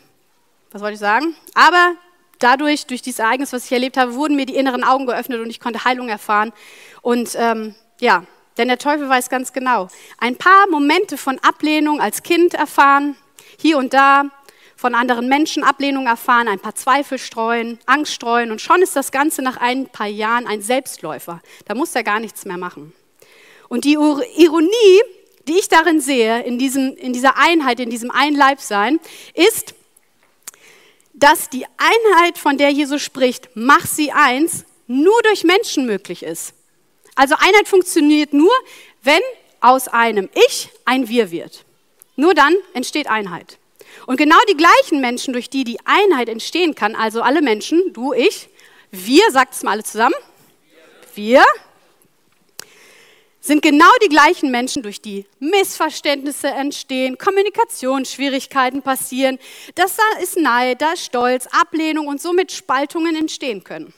was 0.73 0.81
wollte 0.81 0.95
ich 0.95 0.99
sagen? 0.99 1.35
Aber 1.55 1.93
dadurch, 2.39 2.85
durch 2.85 3.01
dieses 3.01 3.19
Ereignis, 3.19 3.53
was 3.53 3.63
ich 3.63 3.71
erlebt 3.71 3.95
habe, 3.95 4.15
wurden 4.15 4.35
mir 4.35 4.45
die 4.45 4.55
inneren 4.55 4.83
Augen 4.83 5.05
geöffnet 5.05 5.39
und 5.39 5.49
ich 5.49 5.61
konnte 5.61 5.85
Heilung 5.85 6.09
erfahren. 6.09 6.51
Und 7.01 7.31
ähm, 7.37 7.75
ja, 8.01 8.25
denn 8.57 8.67
der 8.67 8.77
Teufel 8.77 9.07
weiß 9.07 9.29
ganz 9.29 9.53
genau. 9.53 9.87
Ein 10.17 10.35
paar 10.35 10.67
Momente 10.69 11.17
von 11.17 11.39
Ablehnung 11.39 12.01
als 12.01 12.23
Kind 12.23 12.55
erfahren, 12.55 13.15
hier 13.57 13.77
und 13.77 13.93
da, 13.93 14.25
von 14.81 14.95
anderen 14.95 15.29
Menschen 15.29 15.63
Ablehnung 15.63 16.07
erfahren, 16.07 16.47
ein 16.47 16.59
paar 16.59 16.73
Zweifel 16.73 17.19
streuen, 17.19 17.77
Angst 17.85 18.13
streuen 18.13 18.49
und 18.49 18.61
schon 18.61 18.81
ist 18.81 18.95
das 18.95 19.11
Ganze 19.11 19.43
nach 19.43 19.57
ein 19.57 19.85
paar 19.85 20.07
Jahren 20.07 20.47
ein 20.47 20.63
Selbstläufer. 20.63 21.39
Da 21.65 21.75
muss 21.75 21.93
er 21.93 22.03
gar 22.03 22.19
nichts 22.19 22.45
mehr 22.45 22.57
machen. 22.57 22.91
Und 23.69 23.85
die 23.85 23.93
Ironie, 23.93 25.01
die 25.47 25.59
ich 25.59 25.69
darin 25.69 26.01
sehe, 26.01 26.41
in, 26.41 26.57
diesem, 26.57 26.95
in 26.97 27.13
dieser 27.13 27.37
Einheit, 27.37 27.79
in 27.79 27.91
diesem 27.91 28.09
Einleibsein, 28.09 28.99
ist, 29.35 29.75
dass 31.13 31.51
die 31.51 31.67
Einheit, 31.77 32.39
von 32.39 32.57
der 32.57 32.71
Jesus 32.71 33.03
spricht, 33.03 33.49
mach 33.53 33.85
sie 33.85 34.11
eins, 34.11 34.65
nur 34.87 35.21
durch 35.21 35.43
Menschen 35.43 35.85
möglich 35.85 36.23
ist. 36.23 36.55
Also 37.13 37.35
Einheit 37.35 37.67
funktioniert 37.67 38.33
nur, 38.33 38.51
wenn 39.03 39.21
aus 39.59 39.87
einem 39.87 40.27
Ich 40.47 40.69
ein 40.85 41.07
Wir 41.07 41.29
wird. 41.29 41.65
Nur 42.15 42.33
dann 42.33 42.55
entsteht 42.73 43.05
Einheit. 43.05 43.59
Und 44.05 44.17
genau 44.17 44.37
die 44.49 44.57
gleichen 44.57 45.01
Menschen, 45.01 45.33
durch 45.33 45.49
die 45.49 45.63
die 45.63 45.79
Einheit 45.85 46.29
entstehen 46.29 46.75
kann, 46.75 46.95
also 46.95 47.21
alle 47.21 47.41
Menschen, 47.41 47.93
du, 47.93 48.13
ich, 48.13 48.49
wir, 48.91 49.29
sagt 49.31 49.53
es 49.53 49.63
mal 49.63 49.71
alle 49.71 49.83
zusammen, 49.83 50.15
wir, 51.15 51.43
sind 53.41 53.63
genau 53.63 53.89
die 54.03 54.09
gleichen 54.09 54.51
Menschen, 54.51 54.83
durch 54.83 55.01
die 55.01 55.25
Missverständnisse 55.39 56.47
entstehen, 56.47 57.17
Kommunikationsschwierigkeiten 57.17 58.83
passieren, 58.83 59.39
dass 59.75 59.97
da 59.97 60.03
ist 60.21 60.37
Neid, 60.37 60.81
da 60.81 60.93
ist 60.93 61.05
Stolz, 61.05 61.47
Ablehnung 61.47 62.07
und 62.07 62.21
somit 62.21 62.51
Spaltungen 62.51 63.15
entstehen 63.15 63.63
können. 63.63 63.93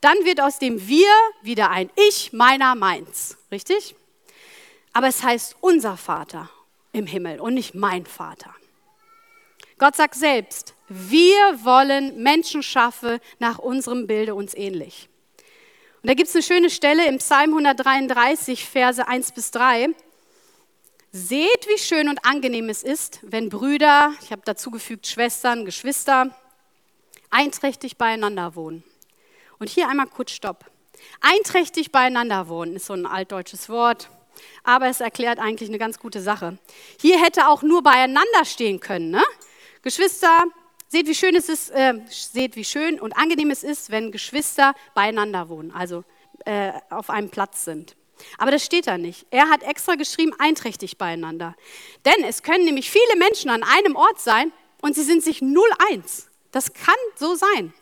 Dann 0.00 0.16
wird 0.24 0.40
aus 0.40 0.58
dem 0.58 0.88
Wir 0.88 1.08
wieder 1.42 1.70
ein 1.70 1.90
Ich, 2.08 2.32
meiner, 2.32 2.74
meins. 2.74 3.36
Richtig? 3.52 3.94
Aber 4.92 5.08
es 5.08 5.22
heißt 5.22 5.56
unser 5.60 5.96
Vater 5.96 6.50
im 6.92 7.06
Himmel 7.06 7.38
und 7.38 7.54
nicht 7.54 7.74
mein 7.74 8.06
Vater. 8.06 8.52
Gott 9.80 9.96
sagt 9.96 10.14
selbst, 10.14 10.74
wir 10.90 11.64
wollen 11.64 12.22
Menschen 12.22 12.62
schaffen 12.62 13.18
nach 13.38 13.58
unserem 13.58 14.06
Bilde 14.06 14.34
uns 14.34 14.52
ähnlich. 14.52 15.08
Und 16.02 16.10
da 16.10 16.12
gibt 16.12 16.28
es 16.28 16.34
eine 16.34 16.42
schöne 16.42 16.68
Stelle 16.68 17.08
im 17.08 17.16
Psalm 17.16 17.56
133, 17.56 18.66
Verse 18.66 19.08
1 19.08 19.32
bis 19.32 19.50
3. 19.52 19.88
Seht, 21.12 21.66
wie 21.66 21.78
schön 21.78 22.10
und 22.10 22.22
angenehm 22.26 22.68
es 22.68 22.82
ist, 22.82 23.20
wenn 23.22 23.48
Brüder, 23.48 24.12
ich 24.20 24.32
habe 24.32 24.42
dazu 24.44 24.70
gefügt 24.70 25.06
Schwestern, 25.06 25.64
Geschwister, 25.64 26.28
einträchtig 27.30 27.96
beieinander 27.96 28.54
wohnen. 28.56 28.84
Und 29.58 29.70
hier 29.70 29.88
einmal 29.88 30.08
kurz 30.08 30.32
Stopp. 30.32 30.66
Einträchtig 31.22 31.90
beieinander 31.90 32.48
wohnen 32.48 32.76
ist 32.76 32.84
so 32.84 32.92
ein 32.92 33.06
altdeutsches 33.06 33.70
Wort, 33.70 34.10
aber 34.62 34.88
es 34.88 35.00
erklärt 35.00 35.38
eigentlich 35.38 35.70
eine 35.70 35.78
ganz 35.78 35.98
gute 35.98 36.20
Sache. 36.20 36.58
Hier 37.00 37.18
hätte 37.18 37.48
auch 37.48 37.62
nur 37.62 37.82
beieinander 37.82 38.44
stehen 38.44 38.78
können. 38.78 39.10
Ne? 39.10 39.22
Geschwister, 39.82 40.44
seht 40.88 41.06
wie 41.06 41.14
schön 41.14 41.34
es 41.34 41.48
ist, 41.48 41.70
äh, 41.70 41.94
seht 42.08 42.56
wie 42.56 42.64
schön 42.64 43.00
und 43.00 43.16
angenehm 43.16 43.50
es 43.50 43.62
ist, 43.62 43.90
wenn 43.90 44.12
Geschwister 44.12 44.74
beieinander 44.94 45.48
wohnen, 45.48 45.70
also 45.70 46.04
äh, 46.44 46.72
auf 46.90 47.10
einem 47.10 47.30
Platz 47.30 47.64
sind. 47.64 47.96
Aber 48.38 48.50
das 48.50 48.64
steht 48.64 48.86
da 48.86 48.98
nicht. 48.98 49.26
Er 49.30 49.48
hat 49.48 49.62
extra 49.62 49.94
geschrieben, 49.94 50.32
einträchtig 50.38 50.98
beieinander. 50.98 51.54
Denn 52.04 52.24
es 52.24 52.42
können 52.42 52.64
nämlich 52.64 52.90
viele 52.90 53.16
Menschen 53.16 53.50
an 53.50 53.62
einem 53.62 53.96
Ort 53.96 54.20
sein 54.20 54.52
und 54.82 54.94
sie 54.94 55.02
sind 55.02 55.22
sich 55.24 55.40
null 55.40 55.70
eins. 55.90 56.28
Das 56.52 56.72
kann 56.74 56.94
so 57.16 57.34
sein. 57.34 57.72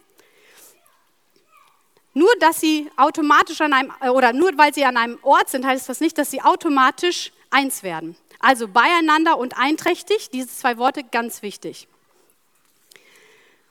Nur, 2.14 2.30
dass 2.40 2.60
sie 2.60 2.90
automatisch 2.96 3.60
an 3.60 3.72
einem, 3.72 3.92
äh, 4.00 4.08
oder 4.08 4.32
nur 4.32 4.56
weil 4.56 4.74
sie 4.74 4.84
an 4.84 4.96
einem 4.96 5.18
Ort 5.22 5.50
sind, 5.50 5.64
heißt 5.64 5.88
das 5.88 6.00
nicht, 6.00 6.18
dass 6.18 6.30
sie 6.30 6.42
automatisch 6.42 7.32
eins 7.50 7.82
werden. 7.82 8.16
Also 8.38 8.68
beieinander 8.68 9.38
und 9.38 9.58
einträchtig, 9.58 10.30
diese 10.30 10.48
zwei 10.48 10.78
Worte 10.78 11.02
ganz 11.04 11.42
wichtig. 11.42 11.88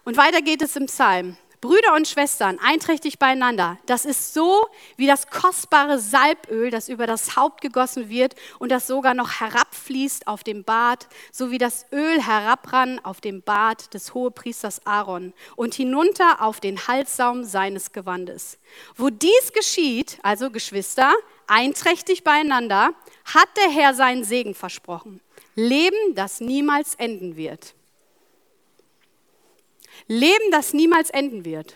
Und 0.03 0.17
weiter 0.17 0.41
geht 0.41 0.61
es 0.61 0.75
im 0.75 0.85
Psalm. 0.85 1.37
Brüder 1.59 1.95
und 1.95 2.07
Schwestern, 2.07 2.59
einträchtig 2.59 3.17
beieinander. 3.17 3.79
Das 3.87 4.05
ist 4.05 4.35
so 4.35 4.67
wie 4.95 5.07
das 5.07 5.29
kostbare 5.29 5.97
Salböl, 5.97 6.69
das 6.69 6.87
über 6.87 7.07
das 7.07 7.35
Haupt 7.35 7.61
gegossen 7.61 8.09
wird 8.09 8.35
und 8.59 8.71
das 8.71 8.85
sogar 8.85 9.15
noch 9.15 9.39
herabfließt 9.39 10.27
auf 10.27 10.43
dem 10.43 10.63
Bart, 10.63 11.07
so 11.31 11.49
wie 11.49 11.57
das 11.57 11.87
Öl 11.91 12.21
herabrann 12.21 13.03
auf 13.03 13.21
dem 13.21 13.41
Bart 13.41 13.93
des 13.95 14.13
Hohepriesters 14.13 14.85
Aaron 14.85 15.33
und 15.55 15.73
hinunter 15.73 16.41
auf 16.41 16.59
den 16.59 16.87
Halssaum 16.87 17.43
seines 17.43 17.91
Gewandes. 17.91 18.59
Wo 18.95 19.09
dies 19.09 19.51
geschieht, 19.51 20.19
also 20.21 20.51
Geschwister, 20.51 21.11
einträchtig 21.47 22.23
beieinander, 22.23 22.93
hat 23.25 23.49
der 23.57 23.69
Herr 23.69 23.93
seinen 23.93 24.23
Segen 24.23 24.53
versprochen. 24.53 25.21
Leben, 25.55 26.15
das 26.15 26.39
niemals 26.39 26.95
enden 26.95 27.35
wird. 27.35 27.73
Leben, 30.07 30.51
das 30.51 30.73
niemals 30.73 31.09
enden 31.09 31.43
wird. 31.45 31.75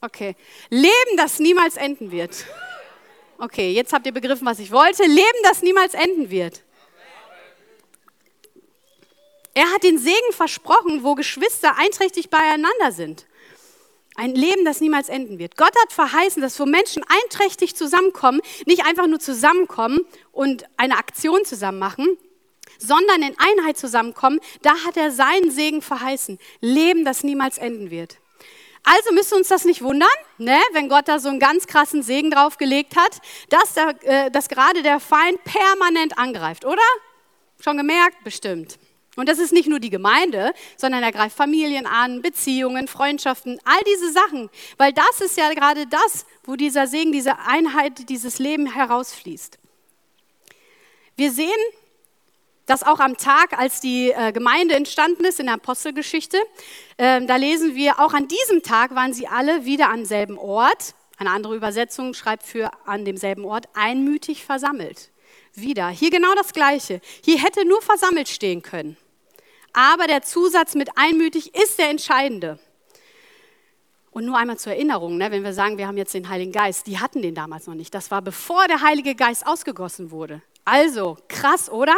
Okay. 0.00 0.36
Leben, 0.68 1.16
das 1.16 1.38
niemals 1.38 1.76
enden 1.76 2.10
wird. 2.10 2.44
Okay, 3.38 3.72
jetzt 3.72 3.92
habt 3.92 4.06
ihr 4.06 4.12
begriffen, 4.12 4.46
was 4.46 4.58
ich 4.58 4.70
wollte. 4.70 5.04
Leben, 5.04 5.38
das 5.42 5.62
niemals 5.62 5.94
enden 5.94 6.30
wird. 6.30 6.62
Er 9.54 9.72
hat 9.72 9.82
den 9.82 9.98
Segen 9.98 10.32
versprochen, 10.32 11.02
wo 11.02 11.14
Geschwister 11.14 11.78
einträchtig 11.78 12.28
beieinander 12.28 12.92
sind. 12.92 13.26
Ein 14.16 14.34
Leben, 14.34 14.64
das 14.64 14.80
niemals 14.80 15.08
enden 15.08 15.38
wird. 15.38 15.56
Gott 15.56 15.74
hat 15.82 15.92
verheißen, 15.92 16.40
dass 16.42 16.58
wo 16.58 16.66
Menschen 16.66 17.04
einträchtig 17.06 17.76
zusammenkommen, 17.76 18.40
nicht 18.66 18.84
einfach 18.86 19.06
nur 19.06 19.20
zusammenkommen 19.20 20.00
und 20.32 20.64
eine 20.76 20.96
Aktion 20.96 21.44
zusammen 21.44 21.78
machen, 21.78 22.16
sondern 22.78 23.22
in 23.22 23.36
Einheit 23.38 23.76
zusammenkommen, 23.76 24.40
da 24.62 24.74
hat 24.84 24.96
er 24.96 25.10
seinen 25.10 25.50
Segen 25.50 25.82
verheißen. 25.82 26.38
Leben, 26.60 27.04
das 27.04 27.24
niemals 27.24 27.58
enden 27.58 27.90
wird. 27.90 28.18
Also 28.84 29.12
müsste 29.12 29.34
uns 29.34 29.48
das 29.48 29.64
nicht 29.64 29.82
wundern, 29.82 30.08
ne, 30.38 30.58
wenn 30.72 30.88
Gott 30.88 31.08
da 31.08 31.18
so 31.18 31.28
einen 31.28 31.40
ganz 31.40 31.66
krassen 31.66 32.02
Segen 32.02 32.30
draufgelegt 32.30 32.96
hat, 32.96 33.18
dass, 33.48 33.74
der, 33.74 33.96
äh, 34.02 34.30
dass 34.30 34.48
gerade 34.48 34.82
der 34.82 35.00
Feind 35.00 35.42
permanent 35.42 36.16
angreift, 36.18 36.64
oder? 36.64 36.82
Schon 37.60 37.78
gemerkt? 37.78 38.22
Bestimmt. 38.22 38.78
Und 39.16 39.28
das 39.28 39.38
ist 39.38 39.52
nicht 39.52 39.68
nur 39.68 39.80
die 39.80 39.90
Gemeinde, 39.90 40.52
sondern 40.76 41.02
er 41.02 41.10
greift 41.10 41.36
Familien 41.36 41.86
an, 41.86 42.22
Beziehungen, 42.22 42.86
Freundschaften, 42.86 43.58
all 43.64 43.80
diese 43.86 44.12
Sachen. 44.12 44.50
Weil 44.76 44.92
das 44.92 45.20
ist 45.20 45.36
ja 45.36 45.52
gerade 45.52 45.86
das, 45.86 46.26
wo 46.44 46.54
dieser 46.54 46.86
Segen, 46.86 47.12
diese 47.12 47.38
Einheit, 47.38 48.08
dieses 48.10 48.38
Leben 48.38 48.66
herausfließt. 48.72 49.58
Wir 51.16 51.32
sehen, 51.32 51.48
dass 52.66 52.82
auch 52.82 53.00
am 53.00 53.16
Tag, 53.16 53.58
als 53.58 53.80
die 53.80 54.10
äh, 54.10 54.32
Gemeinde 54.32 54.74
entstanden 54.74 55.24
ist 55.24 55.40
in 55.40 55.46
der 55.46 55.54
Apostelgeschichte, 55.54 56.36
äh, 56.98 57.24
da 57.24 57.36
lesen 57.36 57.74
wir, 57.74 58.00
auch 58.00 58.12
an 58.12 58.28
diesem 58.28 58.62
Tag 58.62 58.94
waren 58.94 59.14
sie 59.14 59.26
alle 59.28 59.64
wieder 59.64 59.88
am 59.88 60.04
selben 60.04 60.36
Ort. 60.36 60.94
Eine 61.16 61.30
andere 61.30 61.56
Übersetzung 61.56 62.12
schreibt 62.12 62.42
für 62.42 62.70
an 62.84 63.06
demselben 63.06 63.44
Ort 63.46 63.68
einmütig 63.74 64.44
versammelt. 64.44 65.10
Wieder. 65.54 65.88
Hier 65.88 66.10
genau 66.10 66.34
das 66.34 66.52
Gleiche. 66.52 67.00
Hier 67.24 67.38
hätte 67.42 67.64
nur 67.64 67.80
versammelt 67.80 68.28
stehen 68.28 68.60
können. 68.60 68.98
Aber 69.76 70.06
der 70.06 70.22
Zusatz 70.22 70.74
mit 70.74 70.88
einmütig 70.96 71.54
ist 71.54 71.78
der 71.78 71.90
entscheidende. 71.90 72.58
Und 74.10 74.24
nur 74.24 74.38
einmal 74.38 74.56
zur 74.56 74.72
Erinnerung, 74.72 75.18
ne, 75.18 75.30
wenn 75.30 75.44
wir 75.44 75.52
sagen, 75.52 75.76
wir 75.76 75.86
haben 75.86 75.98
jetzt 75.98 76.14
den 76.14 76.30
Heiligen 76.30 76.50
Geist, 76.50 76.86
die 76.86 76.98
hatten 76.98 77.20
den 77.20 77.34
damals 77.34 77.66
noch 77.66 77.74
nicht. 77.74 77.94
Das 77.94 78.10
war 78.10 78.22
bevor 78.22 78.66
der 78.68 78.80
Heilige 78.80 79.14
Geist 79.14 79.46
ausgegossen 79.46 80.10
wurde. 80.10 80.40
Also, 80.64 81.18
krass, 81.28 81.68
oder? 81.68 81.94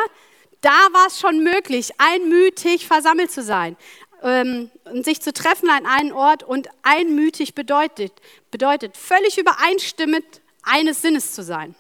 Da 0.61 0.77
war 0.91 1.07
es 1.07 1.21
schon 1.21 1.45
möglich, 1.45 1.93
einmütig 1.99 2.89
versammelt 2.89 3.31
zu 3.31 3.45
sein 3.45 3.77
ähm, 4.25 4.73
und 4.87 5.05
sich 5.05 5.23
zu 5.23 5.33
treffen 5.33 5.71
an 5.71 5.87
einem 5.87 6.17
Ort. 6.17 6.43
Und 6.43 6.67
einmütig 6.83 7.55
bedeutet, 7.55 8.11
bedeutet 8.51 8.97
völlig 8.97 9.39
übereinstimmend 9.39 10.25
eines 10.65 11.01
Sinnes 11.01 11.33
zu 11.33 11.45
sein. 11.45 11.77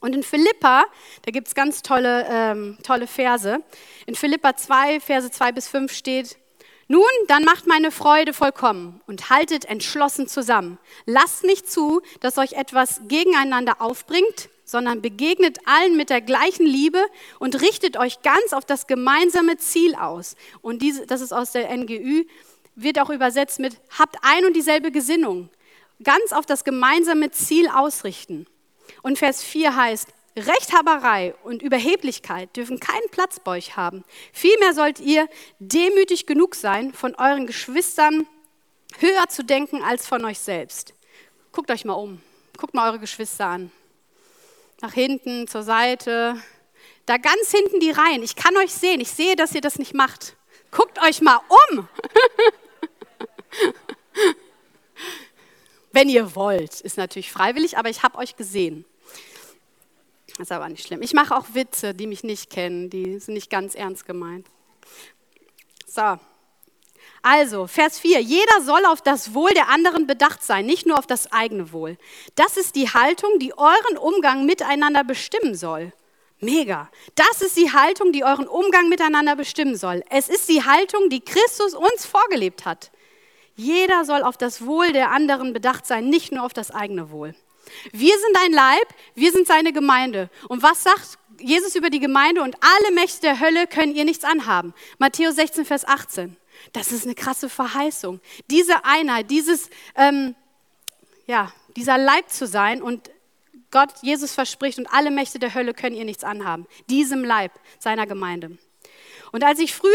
Und 0.00 0.14
in 0.14 0.22
Philippa, 0.22 0.84
da 1.22 1.30
gibt 1.30 1.48
es 1.48 1.54
ganz 1.54 1.82
tolle, 1.82 2.26
ähm, 2.28 2.78
tolle 2.82 3.06
Verse. 3.06 3.62
In 4.06 4.14
Philippa 4.14 4.56
2, 4.56 5.00
Verse 5.00 5.30
2 5.30 5.52
bis 5.52 5.68
5 5.68 5.92
steht, 5.92 6.38
nun, 6.88 7.04
dann 7.28 7.44
macht 7.44 7.68
meine 7.68 7.92
Freude 7.92 8.32
vollkommen 8.32 9.00
und 9.06 9.30
haltet 9.30 9.64
entschlossen 9.66 10.26
zusammen. 10.26 10.76
Lasst 11.06 11.44
nicht 11.44 11.70
zu, 11.70 12.02
dass 12.18 12.36
euch 12.36 12.54
etwas 12.54 13.02
gegeneinander 13.06 13.80
aufbringt, 13.80 14.48
sondern 14.64 15.00
begegnet 15.00 15.58
allen 15.66 15.96
mit 15.96 16.10
der 16.10 16.20
gleichen 16.20 16.66
Liebe 16.66 17.00
und 17.38 17.60
richtet 17.60 17.96
euch 17.96 18.22
ganz 18.22 18.52
auf 18.52 18.64
das 18.64 18.88
gemeinsame 18.88 19.56
Ziel 19.56 19.94
aus. 19.94 20.34
Und 20.62 20.82
diese, 20.82 21.06
das 21.06 21.20
ist 21.20 21.32
aus 21.32 21.52
der 21.52 21.70
NGÜ, 21.76 22.24
wird 22.74 22.98
auch 22.98 23.10
übersetzt 23.10 23.60
mit, 23.60 23.76
habt 23.96 24.16
ein 24.22 24.44
und 24.44 24.54
dieselbe 24.54 24.90
Gesinnung, 24.90 25.48
ganz 26.02 26.32
auf 26.32 26.46
das 26.46 26.64
gemeinsame 26.64 27.30
Ziel 27.30 27.68
ausrichten. 27.68 28.46
Und 29.02 29.18
Vers 29.18 29.42
4 29.42 29.76
heißt, 29.76 30.08
Rechthaberei 30.36 31.34
und 31.42 31.60
Überheblichkeit 31.60 32.56
dürfen 32.56 32.78
keinen 32.78 33.10
Platz 33.10 33.40
bei 33.40 33.52
euch 33.52 33.76
haben. 33.76 34.04
Vielmehr 34.32 34.74
sollt 34.74 35.00
ihr 35.00 35.28
demütig 35.58 36.26
genug 36.26 36.54
sein, 36.54 36.94
von 36.94 37.14
euren 37.16 37.46
Geschwistern 37.46 38.26
höher 38.98 39.28
zu 39.28 39.44
denken 39.44 39.82
als 39.82 40.06
von 40.06 40.24
euch 40.24 40.38
selbst. 40.38 40.94
Guckt 41.52 41.70
euch 41.70 41.84
mal 41.84 41.94
um. 41.94 42.22
Guckt 42.56 42.74
mal 42.74 42.88
eure 42.88 43.00
Geschwister 43.00 43.46
an 43.46 43.72
nach 44.80 44.92
hinten, 44.92 45.46
zur 45.46 45.62
Seite. 45.62 46.36
Da 47.06 47.16
ganz 47.16 47.50
hinten 47.50 47.80
die 47.80 47.90
Reihen. 47.90 48.22
Ich 48.22 48.36
kann 48.36 48.56
euch 48.56 48.72
sehen. 48.72 49.00
Ich 49.00 49.10
sehe, 49.10 49.36
dass 49.36 49.54
ihr 49.54 49.60
das 49.60 49.78
nicht 49.78 49.94
macht. 49.94 50.36
Guckt 50.70 51.02
euch 51.02 51.20
mal 51.20 51.40
um. 51.70 51.88
Wenn 56.00 56.08
ihr 56.08 56.34
wollt, 56.34 56.80
ist 56.80 56.96
natürlich 56.96 57.30
freiwillig, 57.30 57.76
aber 57.76 57.90
ich 57.90 58.02
habe 58.02 58.16
euch 58.16 58.34
gesehen. 58.34 58.86
Das 60.28 60.46
ist 60.46 60.52
aber 60.52 60.66
nicht 60.70 60.86
schlimm. 60.86 61.02
Ich 61.02 61.12
mache 61.12 61.36
auch 61.36 61.48
Witze, 61.52 61.92
die 61.92 62.06
mich 62.06 62.24
nicht 62.24 62.48
kennen, 62.48 62.88
die 62.88 63.18
sind 63.18 63.34
nicht 63.34 63.50
ganz 63.50 63.74
ernst 63.74 64.06
gemeint. 64.06 64.46
So, 65.86 66.18
also, 67.20 67.66
Vers 67.66 67.98
4, 67.98 68.18
jeder 68.22 68.62
soll 68.62 68.86
auf 68.86 69.02
das 69.02 69.34
Wohl 69.34 69.50
der 69.50 69.68
anderen 69.68 70.06
bedacht 70.06 70.42
sein, 70.42 70.64
nicht 70.64 70.86
nur 70.86 70.98
auf 70.98 71.06
das 71.06 71.30
eigene 71.32 71.70
Wohl. 71.70 71.98
Das 72.34 72.56
ist 72.56 72.76
die 72.76 72.88
Haltung, 72.88 73.38
die 73.38 73.52
euren 73.58 73.98
Umgang 73.98 74.46
miteinander 74.46 75.04
bestimmen 75.04 75.54
soll. 75.54 75.92
Mega. 76.38 76.88
Das 77.14 77.42
ist 77.42 77.58
die 77.58 77.70
Haltung, 77.70 78.12
die 78.12 78.24
euren 78.24 78.48
Umgang 78.48 78.88
miteinander 78.88 79.36
bestimmen 79.36 79.76
soll. 79.76 80.02
Es 80.08 80.30
ist 80.30 80.48
die 80.48 80.64
Haltung, 80.64 81.10
die 81.10 81.20
Christus 81.20 81.74
uns 81.74 82.06
vorgelebt 82.06 82.64
hat. 82.64 82.90
Jeder 83.60 84.06
soll 84.06 84.22
auf 84.22 84.38
das 84.38 84.64
Wohl 84.64 84.90
der 84.92 85.10
anderen 85.10 85.52
bedacht 85.52 85.86
sein, 85.86 86.08
nicht 86.08 86.32
nur 86.32 86.44
auf 86.44 86.54
das 86.54 86.70
eigene 86.70 87.10
Wohl. 87.10 87.34
Wir 87.92 88.18
sind 88.18 88.36
ein 88.38 88.52
Leib, 88.52 88.88
wir 89.14 89.30
sind 89.32 89.46
seine 89.46 89.74
Gemeinde. 89.74 90.30
Und 90.48 90.62
was 90.62 90.82
sagt 90.82 91.18
Jesus 91.38 91.74
über 91.74 91.90
die 91.90 92.00
Gemeinde? 92.00 92.40
Und 92.42 92.56
alle 92.62 92.94
Mächte 92.94 93.20
der 93.20 93.38
Hölle 93.38 93.66
können 93.66 93.94
ihr 93.94 94.06
nichts 94.06 94.24
anhaben. 94.24 94.72
Matthäus 94.98 95.34
16, 95.36 95.66
Vers 95.66 95.86
18. 95.86 96.38
Das 96.72 96.90
ist 96.90 97.04
eine 97.04 97.14
krasse 97.14 97.50
Verheißung. 97.50 98.20
Diese 98.50 98.82
Einheit, 98.86 99.30
dieses, 99.30 99.68
ähm, 99.94 100.34
ja, 101.26 101.52
dieser 101.76 101.98
Leib 101.98 102.30
zu 102.30 102.46
sein 102.46 102.80
und 102.80 103.10
Gott, 103.70 103.90
Jesus 104.00 104.32
verspricht 104.32 104.78
und 104.78 104.86
alle 104.86 105.10
Mächte 105.10 105.38
der 105.38 105.52
Hölle 105.52 105.74
können 105.74 105.96
ihr 105.96 106.06
nichts 106.06 106.24
anhaben. 106.24 106.66
Diesem 106.88 107.24
Leib 107.24 107.52
seiner 107.78 108.06
Gemeinde. 108.06 108.56
Und 109.32 109.44
als 109.44 109.58
ich 109.58 109.74
früher, 109.74 109.92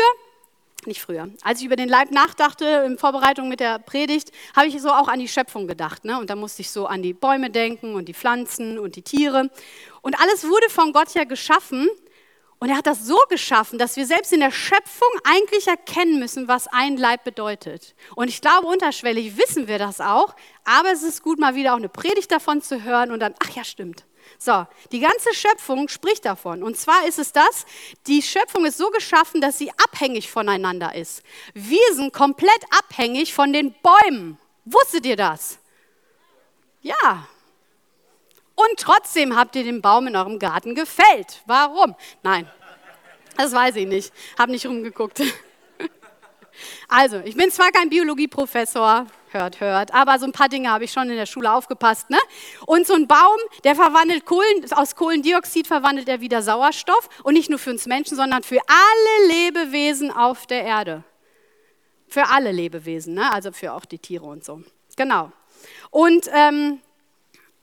nicht 0.88 1.02
früher, 1.02 1.30
als 1.42 1.60
ich 1.60 1.66
über 1.66 1.76
den 1.76 1.90
Leib 1.90 2.12
nachdachte 2.12 2.84
in 2.86 2.98
Vorbereitung 2.98 3.50
mit 3.50 3.60
der 3.60 3.80
Predigt, 3.80 4.32
habe 4.56 4.68
ich 4.68 4.82
so 4.82 4.90
auch 4.90 5.08
an 5.08 5.20
die 5.20 5.28
Schöpfung 5.28 5.68
gedacht. 5.68 6.06
Ne? 6.06 6.20
Und 6.20 6.30
da 6.30 6.36
musste 6.36 6.62
ich 6.62 6.72
so 6.72 6.86
an 6.88 7.02
die 7.02 7.14
Bäume 7.14 7.50
denken 7.50 7.96
und 7.96 8.06
die 8.06 8.14
Pflanzen 8.14 8.80
und 8.80 8.96
die 8.96 9.02
Tiere. 9.02 9.50
Und 10.02 10.20
alles 10.20 10.48
wurde 10.48 10.70
von 10.70 10.94
Gott 10.94 11.14
ja 11.14 11.24
geschaffen 11.24 11.90
Und 12.60 12.70
er 12.70 12.78
hat 12.78 12.88
das 12.88 13.06
so 13.06 13.18
geschaffen, 13.30 13.78
dass 13.78 13.98
wir 13.98 14.06
selbst 14.06 14.32
in 14.32 14.40
der 14.40 14.52
Schöpfung 14.52 15.10
eigentlich 15.24 15.68
erkennen 15.68 16.20
müssen, 16.20 16.48
was 16.48 16.68
ein 16.68 16.98
Leib 16.98 17.24
bedeutet. 17.24 17.96
Und 18.16 18.30
ich 18.30 18.42
glaube, 18.42 18.68
unterschwellig 18.68 19.38
wissen 19.38 19.68
wir 19.68 19.78
das 19.78 20.00
auch, 20.00 20.36
aber 20.64 20.92
es 20.92 21.04
ist 21.04 21.22
gut, 21.22 21.38
mal 21.38 21.56
wieder 21.56 21.74
auch 21.74 21.78
eine 21.78 21.90
Predigt 21.90 22.32
davon 22.32 22.62
zu 22.62 22.84
hören 22.84 23.12
und 23.12 23.20
dann, 23.20 23.36
ach 23.44 23.50
ja, 23.56 23.64
stimmt. 23.64 24.06
So, 24.38 24.66
die 24.92 25.00
ganze 25.00 25.34
Schöpfung 25.34 25.88
spricht 25.88 26.26
davon. 26.26 26.64
Und 26.64 26.78
zwar 26.78 27.08
ist 27.08 27.20
es 27.20 27.32
das, 27.32 27.66
die 28.08 28.22
Schöpfung 28.22 28.66
ist 28.66 28.78
so 28.78 28.90
geschaffen, 28.90 29.42
dass 29.42 29.58
sie 29.58 29.72
abhängig 29.72 30.30
voneinander 30.30 30.96
ist. 30.96 31.24
Wir 31.54 31.94
sind 31.94 32.14
komplett 32.14 32.64
abhängig 32.72 33.34
von 33.34 33.54
den 33.54 33.74
Bäumen. 33.82 34.38
Wusstet 34.66 35.06
ihr 35.06 35.16
das? 35.16 35.60
Ja, 36.82 37.28
und 38.56 38.80
trotzdem 38.80 39.36
habt 39.36 39.56
ihr 39.56 39.64
den 39.64 39.82
Baum 39.82 40.08
in 40.08 40.16
eurem 40.16 40.40
Garten 40.40 40.76
gefällt. 40.76 41.42
Warum? 41.46 41.96
Nein, 42.24 42.50
das 43.38 43.52
weiß 43.52 43.76
ich 43.76 43.88
nicht. 43.88 44.14
Hab 44.40 44.50
nicht 44.50 44.66
rumgeguckt. 44.66 45.22
Also, 46.88 47.22
ich 47.24 47.36
bin 47.36 47.52
zwar 47.52 47.72
kein 47.72 47.90
Biologieprofessor, 47.90 49.08
hört, 49.32 49.60
hört, 49.60 49.94
aber 49.94 50.18
so 50.18 50.26
ein 50.26 50.32
paar 50.32 50.50
Dinge 50.50 50.72
habe 50.72 50.86
ich 50.86 50.92
schon 50.92 51.10
in 51.10 51.16
der 51.16 51.26
Schule 51.26 51.52
aufgepasst. 51.52 52.10
Ne? 52.10 52.18
Und 52.66 52.88
so 52.88 52.94
ein 52.94 53.08
Baum, 53.08 53.38
der 53.64 53.76
verwandelt 53.76 54.26
Kohlen, 54.26 54.66
aus 54.72 54.96
Kohlendioxid 54.96 55.68
verwandelt 55.68 56.08
er 56.10 56.22
wieder 56.22 56.42
Sauerstoff 56.42 57.10
und 57.24 57.34
nicht 57.34 57.50
nur 57.50 57.60
für 57.60 57.72
uns 57.72 57.86
Menschen, 57.86 58.16
sondern 58.16 58.44
für 58.44 58.60
alle 58.68 59.34
Lebewesen 59.34 60.12
auf 60.12 60.48
der 60.48 60.64
Erde. 60.64 61.04
Für 62.08 62.30
alle 62.30 62.52
Lebewesen, 62.52 63.16
ne? 63.16 63.32
also 63.32 63.52
für 63.52 63.74
auch 63.74 63.86
die 63.86 64.00
Tiere 64.00 64.26
und 64.26 64.44
so. 64.44 64.62
Genau. 64.96 65.32
Und 65.90 66.30
ähm, 66.34 66.80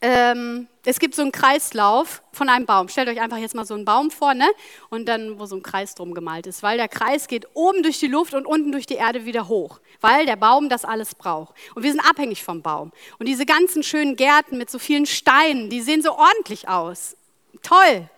ähm, 0.00 0.68
es 0.84 0.98
gibt 0.98 1.14
so 1.14 1.22
einen 1.22 1.30
Kreislauf 1.30 2.22
von 2.32 2.48
einem 2.48 2.66
Baum. 2.66 2.88
Stellt 2.88 3.08
euch 3.08 3.20
einfach 3.20 3.36
jetzt 3.36 3.54
mal 3.54 3.64
so 3.64 3.74
einen 3.74 3.84
Baum 3.84 4.10
vor, 4.10 4.34
ne? 4.34 4.48
Und 4.90 5.06
dann, 5.06 5.38
wo 5.38 5.46
so 5.46 5.56
ein 5.56 5.62
Kreis 5.62 5.94
drum 5.94 6.12
gemalt 6.12 6.46
ist, 6.46 6.62
weil 6.62 6.76
der 6.76 6.88
Kreis 6.88 7.28
geht 7.28 7.46
oben 7.54 7.82
durch 7.82 8.00
die 8.00 8.08
Luft 8.08 8.34
und 8.34 8.46
unten 8.46 8.72
durch 8.72 8.86
die 8.86 8.94
Erde 8.94 9.24
wieder 9.24 9.46
hoch, 9.46 9.78
weil 10.00 10.26
der 10.26 10.36
Baum 10.36 10.68
das 10.68 10.84
alles 10.84 11.14
braucht. 11.14 11.54
Und 11.74 11.84
wir 11.84 11.90
sind 11.92 12.00
abhängig 12.00 12.42
vom 12.42 12.62
Baum. 12.62 12.90
Und 13.18 13.26
diese 13.26 13.46
ganzen 13.46 13.84
schönen 13.84 14.16
Gärten 14.16 14.58
mit 14.58 14.70
so 14.70 14.80
vielen 14.80 15.06
Steinen, 15.06 15.70
die 15.70 15.82
sehen 15.82 16.02
so 16.02 16.16
ordentlich 16.16 16.68
aus. 16.68 17.16
Toll. 17.62 18.08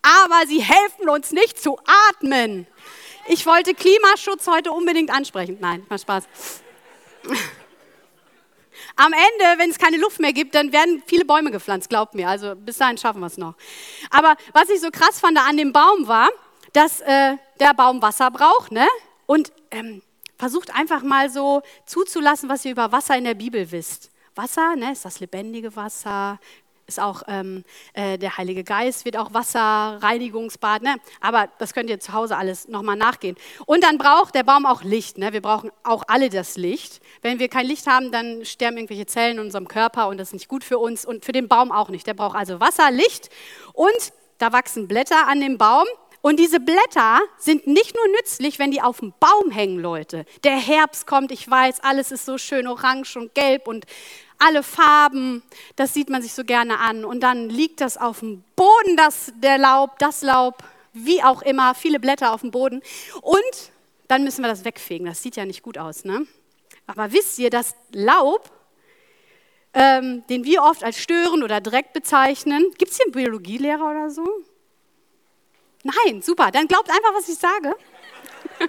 Aber 0.00 0.46
sie 0.46 0.62
helfen 0.62 1.10
uns 1.10 1.32
nicht 1.32 1.60
zu 1.60 1.78
atmen. 2.10 2.66
Ich 3.26 3.44
wollte 3.44 3.74
Klimaschutz 3.74 4.46
heute 4.46 4.72
unbedingt 4.72 5.10
ansprechen. 5.10 5.58
Nein, 5.60 5.84
mal 5.90 5.98
Spaß. 5.98 6.24
Am 9.00 9.12
Ende, 9.12 9.62
wenn 9.62 9.70
es 9.70 9.78
keine 9.78 9.96
Luft 9.96 10.18
mehr 10.18 10.32
gibt, 10.32 10.56
dann 10.56 10.72
werden 10.72 11.04
viele 11.06 11.24
Bäume 11.24 11.52
gepflanzt, 11.52 11.88
glaubt 11.88 12.14
mir. 12.14 12.28
Also 12.28 12.56
bis 12.56 12.78
dahin 12.78 12.98
schaffen 12.98 13.20
wir 13.20 13.28
es 13.28 13.38
noch. 13.38 13.54
Aber 14.10 14.34
was 14.52 14.68
ich 14.70 14.80
so 14.80 14.90
krass 14.90 15.20
fand 15.20 15.38
an 15.38 15.56
dem 15.56 15.72
Baum 15.72 16.08
war, 16.08 16.28
dass 16.72 17.00
äh, 17.02 17.36
der 17.60 17.74
Baum 17.74 18.02
Wasser 18.02 18.28
braucht, 18.32 18.72
ne? 18.72 18.88
Und 19.26 19.52
ähm, 19.70 20.02
versucht 20.36 20.74
einfach 20.74 21.02
mal 21.02 21.30
so 21.30 21.62
zuzulassen, 21.86 22.48
was 22.48 22.64
ihr 22.64 22.72
über 22.72 22.90
Wasser 22.90 23.16
in 23.16 23.22
der 23.22 23.34
Bibel 23.34 23.70
wisst. 23.70 24.10
Wasser, 24.34 24.74
ne, 24.74 24.92
ist 24.92 25.04
das 25.04 25.20
lebendige 25.20 25.76
Wasser, 25.76 26.40
ist 26.88 26.98
auch 26.98 27.22
ähm, 27.28 27.64
äh, 27.92 28.18
der 28.18 28.38
Heilige 28.38 28.64
Geist, 28.64 29.04
wird 29.04 29.16
auch 29.16 29.32
Wasserreinigungsbad, 29.34 30.82
ne? 30.82 30.96
aber 31.20 31.48
das 31.58 31.74
könnt 31.74 31.90
ihr 31.90 32.00
zu 32.00 32.14
Hause 32.14 32.36
alles 32.36 32.66
nochmal 32.66 32.96
nachgehen. 32.96 33.36
Und 33.66 33.84
dann 33.84 33.98
braucht 33.98 34.34
der 34.34 34.42
Baum 34.42 34.66
auch 34.66 34.82
Licht, 34.82 35.18
ne? 35.18 35.32
wir 35.32 35.42
brauchen 35.42 35.70
auch 35.84 36.02
alle 36.08 36.30
das 36.30 36.56
Licht. 36.56 37.00
Wenn 37.22 37.38
wir 37.38 37.48
kein 37.48 37.66
Licht 37.66 37.86
haben, 37.86 38.10
dann 38.10 38.44
sterben 38.44 38.78
irgendwelche 38.78 39.06
Zellen 39.06 39.36
in 39.36 39.44
unserem 39.44 39.68
Körper 39.68 40.08
und 40.08 40.18
das 40.18 40.28
ist 40.28 40.34
nicht 40.34 40.48
gut 40.48 40.64
für 40.64 40.78
uns 40.78 41.04
und 41.04 41.24
für 41.24 41.32
den 41.32 41.46
Baum 41.46 41.70
auch 41.70 41.90
nicht. 41.90 42.06
Der 42.06 42.14
braucht 42.14 42.36
also 42.36 42.58
Wasser, 42.58 42.90
Licht 42.90 43.28
und 43.74 44.12
da 44.38 44.52
wachsen 44.52 44.88
Blätter 44.88 45.28
an 45.28 45.40
dem 45.40 45.58
Baum 45.58 45.86
und 46.20 46.40
diese 46.40 46.58
Blätter 46.58 47.20
sind 47.38 47.66
nicht 47.66 47.94
nur 47.94 48.06
nützlich, 48.16 48.58
wenn 48.58 48.70
die 48.70 48.82
auf 48.82 48.98
dem 48.98 49.14
Baum 49.20 49.50
hängen, 49.50 49.78
Leute. 49.78 50.24
Der 50.42 50.56
Herbst 50.56 51.06
kommt, 51.06 51.30
ich 51.30 51.48
weiß, 51.48 51.80
alles 51.80 52.10
ist 52.10 52.26
so 52.26 52.38
schön 52.38 52.66
orange 52.66 53.16
und 53.16 53.34
gelb 53.34 53.68
und 53.68 53.84
alle 54.38 54.62
Farben, 54.62 55.42
das 55.76 55.94
sieht 55.94 56.10
man 56.10 56.22
sich 56.22 56.32
so 56.32 56.44
gerne 56.44 56.78
an. 56.78 57.04
Und 57.04 57.20
dann 57.20 57.48
liegt 57.48 57.80
das 57.80 57.96
auf 57.96 58.20
dem 58.20 58.44
Boden, 58.56 58.96
das, 58.96 59.32
der 59.36 59.58
Laub, 59.58 59.98
das 59.98 60.22
Laub, 60.22 60.62
wie 60.92 61.22
auch 61.22 61.42
immer, 61.42 61.74
viele 61.74 62.00
Blätter 62.00 62.32
auf 62.32 62.40
dem 62.42 62.50
Boden. 62.50 62.82
Und 63.20 63.72
dann 64.06 64.24
müssen 64.24 64.42
wir 64.42 64.48
das 64.48 64.64
wegfegen. 64.64 65.06
Das 65.06 65.22
sieht 65.22 65.36
ja 65.36 65.44
nicht 65.44 65.62
gut 65.62 65.76
aus. 65.76 66.04
Ne? 66.04 66.26
Aber 66.86 67.12
wisst 67.12 67.38
ihr, 67.38 67.50
dass 67.50 67.74
Laub, 67.92 68.50
ähm, 69.74 70.24
den 70.28 70.44
wir 70.44 70.62
oft 70.62 70.82
als 70.84 70.98
Stören 70.98 71.42
oder 71.42 71.60
Dreck 71.60 71.92
bezeichnen, 71.92 72.72
gibt 72.78 72.92
es 72.92 72.96
hier 72.96 73.06
einen 73.06 73.12
Biologielehrer 73.12 73.90
oder 73.90 74.10
so? 74.10 74.26
Nein, 75.82 76.22
super. 76.22 76.50
Dann 76.50 76.66
glaubt 76.68 76.90
einfach, 76.90 77.14
was 77.14 77.28
ich 77.28 77.38
sage. 77.38 77.74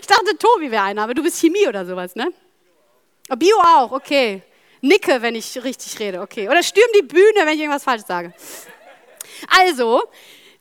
ich 0.00 0.06
dachte, 0.06 0.38
Tobi 0.38 0.70
wäre 0.70 0.84
einer, 0.84 1.02
aber 1.02 1.14
du 1.14 1.22
bist 1.22 1.40
Chemie 1.40 1.66
oder 1.68 1.84
sowas, 1.84 2.14
ne? 2.14 2.32
Bio 3.28 3.56
auch, 3.58 3.92
okay 3.92 4.42
nicke, 4.84 5.22
wenn 5.22 5.34
ich 5.34 5.62
richtig 5.64 5.98
rede, 5.98 6.20
okay. 6.20 6.48
Oder 6.48 6.62
stürm 6.62 6.88
die 6.96 7.02
Bühne, 7.02 7.44
wenn 7.44 7.54
ich 7.54 7.60
irgendwas 7.60 7.84
falsch 7.84 8.04
sage. 8.06 8.32
Also, 9.48 10.02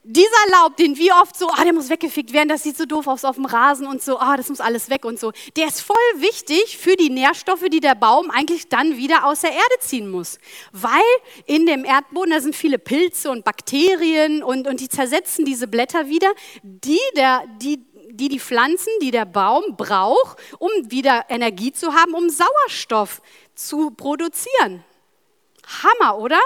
dieser 0.05 0.27
Laub, 0.51 0.75
den 0.75 0.97
wir 0.97 1.13
oft 1.21 1.37
so, 1.37 1.47
ah, 1.49 1.63
der 1.63 1.71
muss 1.71 1.89
weggefegt 1.89 2.33
werden, 2.33 2.49
das 2.49 2.63
sieht 2.63 2.75
so 2.75 2.85
doof 2.85 3.07
aus 3.07 3.23
auf 3.23 3.35
dem 3.35 3.45
Rasen 3.45 3.87
und 3.87 4.03
so, 4.03 4.19
ah, 4.19 4.35
das 4.35 4.49
muss 4.49 4.59
alles 4.59 4.89
weg 4.89 5.05
und 5.05 5.17
so, 5.17 5.31
der 5.55 5.67
ist 5.67 5.79
voll 5.79 5.95
wichtig 6.17 6.77
für 6.77 6.97
die 6.97 7.09
Nährstoffe, 7.09 7.69
die 7.71 7.79
der 7.79 7.95
Baum 7.95 8.29
eigentlich 8.29 8.67
dann 8.67 8.97
wieder 8.97 9.25
aus 9.25 9.41
der 9.41 9.51
Erde 9.51 9.79
ziehen 9.79 10.09
muss. 10.09 10.39
Weil 10.73 11.01
in 11.45 11.65
dem 11.65 11.85
Erdboden, 11.85 12.31
da 12.31 12.41
sind 12.41 12.55
viele 12.55 12.79
Pilze 12.79 13.31
und 13.31 13.45
Bakterien 13.45 14.43
und, 14.43 14.67
und 14.67 14.81
die 14.81 14.89
zersetzen 14.89 15.45
diese 15.45 15.67
Blätter 15.67 16.09
wieder, 16.09 16.33
die, 16.63 16.99
der, 17.15 17.43
die, 17.61 17.79
die 18.11 18.27
die 18.27 18.39
Pflanzen, 18.39 18.91
die 19.01 19.11
der 19.11 19.25
Baum 19.25 19.77
braucht, 19.77 20.37
um 20.59 20.69
wieder 20.83 21.25
Energie 21.29 21.71
zu 21.71 21.93
haben, 21.93 22.13
um 22.13 22.29
Sauerstoff 22.29 23.21
zu 23.55 23.91
produzieren. 23.91 24.83
Hammer, 25.83 26.17
oder? 26.17 26.39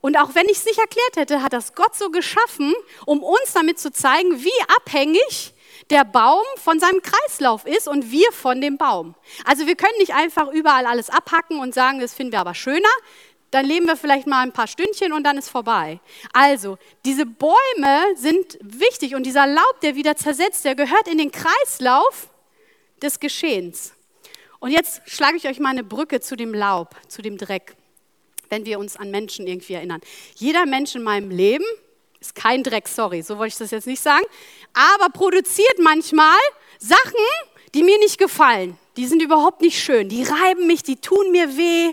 Und 0.00 0.16
auch 0.16 0.34
wenn 0.34 0.46
ich 0.46 0.58
es 0.58 0.64
nicht 0.64 0.78
erklärt 0.78 1.16
hätte, 1.16 1.42
hat 1.42 1.52
das 1.52 1.74
Gott 1.74 1.94
so 1.94 2.10
geschaffen, 2.10 2.72
um 3.04 3.22
uns 3.22 3.52
damit 3.52 3.78
zu 3.78 3.92
zeigen, 3.92 4.42
wie 4.42 4.62
abhängig 4.76 5.54
der 5.90 6.04
Baum 6.04 6.44
von 6.56 6.78
seinem 6.78 7.02
Kreislauf 7.02 7.66
ist 7.66 7.88
und 7.88 8.10
wir 8.10 8.30
von 8.32 8.60
dem 8.60 8.78
Baum. 8.78 9.14
Also 9.44 9.66
wir 9.66 9.76
können 9.76 9.96
nicht 9.98 10.14
einfach 10.14 10.48
überall 10.48 10.86
alles 10.86 11.10
abhacken 11.10 11.58
und 11.58 11.74
sagen, 11.74 12.00
das 12.00 12.14
finden 12.14 12.32
wir 12.32 12.40
aber 12.40 12.54
schöner. 12.54 12.88
Dann 13.50 13.66
leben 13.66 13.86
wir 13.86 13.96
vielleicht 13.96 14.28
mal 14.28 14.42
ein 14.42 14.52
paar 14.52 14.68
Stündchen 14.68 15.12
und 15.12 15.24
dann 15.24 15.36
ist 15.36 15.48
vorbei. 15.48 15.98
Also, 16.32 16.78
diese 17.04 17.26
Bäume 17.26 18.14
sind 18.14 18.58
wichtig 18.62 19.16
und 19.16 19.24
dieser 19.24 19.48
Laub, 19.48 19.80
der 19.82 19.96
wieder 19.96 20.16
zersetzt, 20.16 20.64
der 20.64 20.76
gehört 20.76 21.08
in 21.08 21.18
den 21.18 21.32
Kreislauf 21.32 22.28
des 23.02 23.18
Geschehens. 23.18 23.92
Und 24.60 24.70
jetzt 24.70 25.00
schlage 25.06 25.38
ich 25.38 25.48
euch 25.48 25.58
mal 25.58 25.70
eine 25.70 25.82
Brücke 25.82 26.20
zu 26.20 26.36
dem 26.36 26.54
Laub, 26.54 26.94
zu 27.08 27.22
dem 27.22 27.38
Dreck, 27.38 27.74
wenn 28.50 28.66
wir 28.66 28.78
uns 28.78 28.96
an 28.96 29.10
Menschen 29.10 29.46
irgendwie 29.46 29.72
erinnern. 29.72 30.02
Jeder 30.36 30.66
Mensch 30.66 30.94
in 30.94 31.02
meinem 31.02 31.30
Leben 31.30 31.64
ist 32.20 32.34
kein 32.34 32.62
Dreck, 32.62 32.86
sorry, 32.86 33.22
so 33.22 33.38
wollte 33.38 33.54
ich 33.54 33.58
das 33.58 33.70
jetzt 33.70 33.86
nicht 33.86 34.02
sagen, 34.02 34.24
aber 34.74 35.10
produziert 35.10 35.78
manchmal 35.78 36.38
Sachen, 36.78 37.24
die 37.74 37.82
mir 37.82 37.98
nicht 37.98 38.18
gefallen. 38.18 38.78
Die 38.98 39.06
sind 39.06 39.22
überhaupt 39.22 39.62
nicht 39.62 39.82
schön, 39.82 40.10
die 40.10 40.22
reiben 40.22 40.66
mich, 40.66 40.82
die 40.82 40.96
tun 40.96 41.32
mir 41.32 41.56
weh 41.56 41.92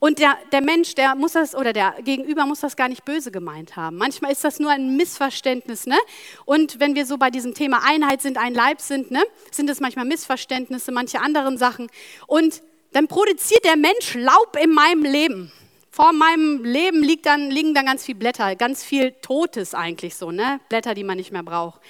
und 0.00 0.20
der, 0.20 0.36
der 0.52 0.60
Mensch, 0.60 0.94
der 0.94 1.14
muss 1.16 1.32
das, 1.32 1.54
oder 1.54 1.72
der 1.72 1.96
Gegenüber 2.02 2.46
muss 2.46 2.60
das 2.60 2.76
gar 2.76 2.88
nicht 2.88 3.04
böse 3.04 3.32
gemeint 3.32 3.74
haben. 3.74 3.96
Manchmal 3.96 4.30
ist 4.30 4.44
das 4.44 4.60
nur 4.60 4.70
ein 4.70 4.96
Missverständnis. 4.96 5.86
Ne? 5.86 5.98
Und 6.44 6.78
wenn 6.78 6.94
wir 6.94 7.04
so 7.04 7.18
bei 7.18 7.30
diesem 7.30 7.54
Thema 7.54 7.80
Einheit 7.84 8.22
sind, 8.22 8.38
ein 8.38 8.54
Leib 8.54 8.80
sind, 8.80 9.10
ne? 9.10 9.22
sind 9.50 9.68
es 9.68 9.80
manchmal 9.80 10.04
Missverständnisse, 10.04 10.92
manche 10.92 11.20
anderen 11.20 11.58
Sachen. 11.58 11.88
Und 12.28 12.62
dann 12.92 13.08
produziert 13.08 13.64
der 13.64 13.76
Mensch 13.76 14.14
Laub 14.14 14.56
in 14.62 14.70
meinem 14.70 15.02
Leben. 15.02 15.52
Vor 15.90 16.12
meinem 16.12 16.62
Leben 16.62 17.02
liegt 17.02 17.26
dann, 17.26 17.50
liegen 17.50 17.74
dann 17.74 17.86
ganz 17.86 18.04
viele 18.04 18.18
Blätter, 18.18 18.54
ganz 18.54 18.84
viel 18.84 19.12
Totes 19.20 19.74
eigentlich 19.74 20.14
so, 20.14 20.30
ne? 20.30 20.60
Blätter, 20.68 20.94
die 20.94 21.02
man 21.02 21.16
nicht 21.16 21.32
mehr 21.32 21.42
braucht. 21.42 21.80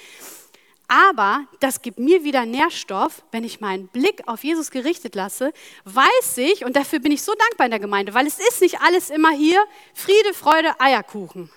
Aber 0.89 1.45
das 1.59 1.83
gibt 1.83 1.99
mir 1.99 2.23
wieder 2.23 2.47
Nährstoff, 2.47 3.23
wenn 3.31 3.43
ich 3.43 3.61
meinen 3.61 3.87
Blick 3.89 4.23
auf 4.25 4.43
Jesus 4.43 4.71
gerichtet 4.71 5.13
lasse, 5.13 5.53
weiß 5.85 6.39
ich, 6.39 6.65
und 6.65 6.75
dafür 6.75 6.97
bin 6.97 7.11
ich 7.11 7.21
so 7.21 7.31
dankbar 7.35 7.67
in 7.67 7.71
der 7.71 7.79
Gemeinde, 7.79 8.15
weil 8.15 8.25
es 8.25 8.39
ist 8.39 8.59
nicht 8.59 8.81
alles 8.81 9.11
immer 9.11 9.29
hier 9.29 9.63
Friede, 9.93 10.33
Freude, 10.33 10.79
Eierkuchen. 10.79 11.51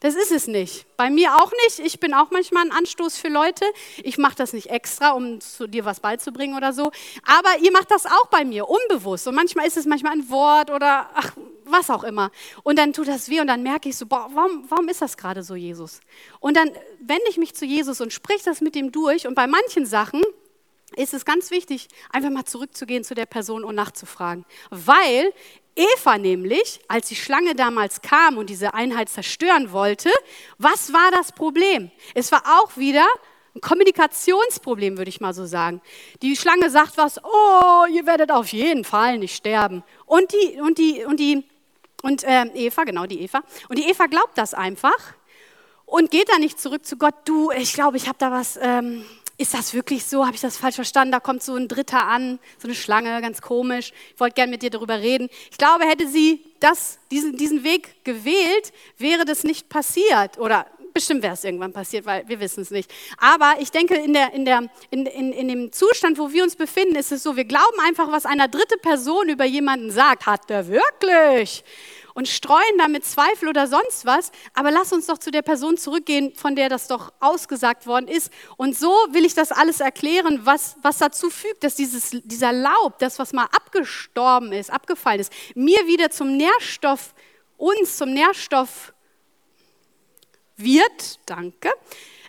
Das 0.00 0.14
ist 0.14 0.30
es 0.30 0.46
nicht. 0.46 0.84
Bei 0.98 1.08
mir 1.08 1.36
auch 1.36 1.50
nicht. 1.64 1.78
Ich 1.78 2.00
bin 2.00 2.12
auch 2.12 2.30
manchmal 2.30 2.66
ein 2.66 2.70
Anstoß 2.70 3.16
für 3.16 3.28
Leute. 3.28 3.64
Ich 4.02 4.18
mache 4.18 4.34
das 4.36 4.52
nicht 4.52 4.68
extra, 4.68 5.12
um 5.12 5.40
zu 5.40 5.66
dir 5.66 5.86
was 5.86 6.00
beizubringen 6.00 6.54
oder 6.54 6.74
so. 6.74 6.92
Aber 7.24 7.58
ihr 7.62 7.72
macht 7.72 7.90
das 7.90 8.04
auch 8.04 8.26
bei 8.26 8.44
mir, 8.44 8.68
unbewusst. 8.68 9.26
Und 9.26 9.34
manchmal 9.34 9.66
ist 9.66 9.78
es 9.78 9.86
manchmal 9.86 10.12
ein 10.12 10.28
Wort 10.28 10.70
oder 10.70 11.08
ach, 11.14 11.32
was 11.70 11.90
auch 11.90 12.04
immer. 12.04 12.30
Und 12.62 12.78
dann 12.78 12.92
tut 12.92 13.08
das 13.08 13.28
weh 13.28 13.40
und 13.40 13.46
dann 13.46 13.62
merke 13.62 13.88
ich 13.88 13.96
so, 13.96 14.06
boah, 14.06 14.28
warum, 14.32 14.64
warum 14.68 14.88
ist 14.88 15.02
das 15.02 15.16
gerade 15.16 15.42
so, 15.42 15.54
Jesus? 15.54 16.00
Und 16.40 16.56
dann 16.56 16.70
wende 17.00 17.24
ich 17.28 17.36
mich 17.36 17.54
zu 17.54 17.64
Jesus 17.64 18.00
und 18.00 18.12
sprich 18.12 18.42
das 18.42 18.60
mit 18.60 18.76
ihm 18.76 18.92
durch. 18.92 19.26
Und 19.26 19.34
bei 19.34 19.46
manchen 19.46 19.86
Sachen 19.86 20.22
ist 20.94 21.14
es 21.14 21.24
ganz 21.24 21.50
wichtig, 21.50 21.88
einfach 22.10 22.30
mal 22.30 22.44
zurückzugehen 22.44 23.04
zu 23.04 23.14
der 23.14 23.26
Person 23.26 23.64
und 23.64 23.74
nachzufragen. 23.74 24.44
Weil 24.70 25.32
Eva 25.74 26.16
nämlich, 26.16 26.80
als 26.88 27.08
die 27.08 27.16
Schlange 27.16 27.54
damals 27.54 28.00
kam 28.00 28.38
und 28.38 28.48
diese 28.48 28.72
Einheit 28.72 29.08
zerstören 29.08 29.72
wollte, 29.72 30.10
was 30.58 30.92
war 30.92 31.10
das 31.10 31.32
Problem? 31.32 31.90
Es 32.14 32.32
war 32.32 32.42
auch 32.58 32.76
wieder 32.76 33.06
ein 33.54 33.60
Kommunikationsproblem, 33.60 34.96
würde 34.96 35.08
ich 35.08 35.20
mal 35.20 35.34
so 35.34 35.46
sagen. 35.46 35.80
Die 36.22 36.36
Schlange 36.36 36.70
sagt 36.70 36.96
was, 36.96 37.22
oh, 37.22 37.84
ihr 37.92 38.06
werdet 38.06 38.30
auf 38.30 38.48
jeden 38.52 38.84
Fall 38.84 39.18
nicht 39.18 39.34
sterben. 39.34 39.82
Und 40.04 40.32
die, 40.32 40.60
und 40.60 40.78
die, 40.78 41.04
und 41.04 41.18
die, 41.18 41.44
und 42.02 42.24
äh, 42.24 42.44
Eva, 42.54 42.84
genau 42.84 43.06
die 43.06 43.20
Eva. 43.22 43.42
Und 43.68 43.78
die 43.78 43.88
Eva 43.88 44.06
glaubt 44.06 44.36
das 44.36 44.54
einfach 44.54 45.14
und 45.84 46.10
geht 46.10 46.28
dann 46.28 46.40
nicht 46.40 46.60
zurück 46.60 46.84
zu 46.84 46.96
Gott. 46.96 47.14
Du, 47.24 47.50
ich 47.52 47.72
glaube, 47.72 47.96
ich 47.96 48.08
habe 48.08 48.18
da 48.18 48.30
was. 48.30 48.58
Ähm, 48.60 49.04
ist 49.38 49.52
das 49.52 49.74
wirklich 49.74 50.06
so? 50.06 50.24
Habe 50.24 50.34
ich 50.34 50.40
das 50.40 50.56
falsch 50.56 50.76
verstanden? 50.76 51.12
Da 51.12 51.20
kommt 51.20 51.42
so 51.42 51.54
ein 51.56 51.68
Dritter 51.68 52.06
an, 52.06 52.38
so 52.58 52.68
eine 52.68 52.74
Schlange, 52.74 53.20
ganz 53.20 53.42
komisch. 53.42 53.92
Ich 54.14 54.18
wollte 54.20 54.34
gerne 54.34 54.50
mit 54.50 54.62
dir 54.62 54.70
darüber 54.70 54.98
reden. 54.98 55.28
Ich 55.50 55.58
glaube, 55.58 55.84
hätte 55.84 56.08
sie 56.08 56.42
das, 56.58 56.98
diesen, 57.10 57.36
diesen 57.36 57.62
Weg 57.62 58.02
gewählt, 58.02 58.72
wäre 58.96 59.26
das 59.26 59.44
nicht 59.44 59.68
passiert. 59.68 60.38
Oder 60.38 60.66
Bestimmt 60.96 61.22
wäre 61.22 61.34
es 61.34 61.44
irgendwann 61.44 61.74
passiert, 61.74 62.06
weil 62.06 62.26
wir 62.26 62.40
wissen 62.40 62.62
es 62.62 62.70
nicht. 62.70 62.90
Aber 63.18 63.56
ich 63.60 63.70
denke, 63.70 63.96
in, 63.96 64.14
der, 64.14 64.32
in, 64.32 64.46
der, 64.46 64.62
in, 64.88 65.04
in, 65.04 65.30
in 65.30 65.48
dem 65.48 65.70
Zustand, 65.70 66.16
wo 66.16 66.32
wir 66.32 66.42
uns 66.42 66.56
befinden, 66.56 66.96
ist 66.96 67.12
es 67.12 67.22
so, 67.22 67.36
wir 67.36 67.44
glauben 67.44 67.78
einfach, 67.86 68.10
was 68.10 68.24
eine 68.24 68.48
dritte 68.48 68.78
Person 68.78 69.28
über 69.28 69.44
jemanden 69.44 69.90
sagt. 69.90 70.24
Hat 70.24 70.48
der 70.48 70.68
wirklich? 70.68 71.64
Und 72.14 72.28
streuen 72.28 72.78
damit 72.78 73.04
Zweifel 73.04 73.50
oder 73.50 73.66
sonst 73.66 74.06
was. 74.06 74.32
Aber 74.54 74.70
lass 74.70 74.90
uns 74.90 75.04
doch 75.04 75.18
zu 75.18 75.30
der 75.30 75.42
Person 75.42 75.76
zurückgehen, 75.76 76.34
von 76.34 76.56
der 76.56 76.70
das 76.70 76.88
doch 76.88 77.12
ausgesagt 77.20 77.86
worden 77.86 78.08
ist. 78.08 78.32
Und 78.56 78.74
so 78.74 78.88
will 79.10 79.26
ich 79.26 79.34
das 79.34 79.52
alles 79.52 79.80
erklären, 79.80 80.40
was, 80.44 80.76
was 80.80 80.96
dazu 80.96 81.28
fügt, 81.28 81.62
dass 81.62 81.74
dieses, 81.74 82.22
dieser 82.24 82.54
Laub, 82.54 82.98
das, 83.00 83.18
was 83.18 83.34
mal 83.34 83.48
abgestorben 83.54 84.50
ist, 84.52 84.72
abgefallen 84.72 85.20
ist, 85.20 85.30
mir 85.54 85.86
wieder 85.86 86.08
zum 86.08 86.38
Nährstoff, 86.38 87.12
uns 87.58 87.98
zum 87.98 88.14
Nährstoff 88.14 88.94
wird, 90.56 91.20
danke, 91.26 91.70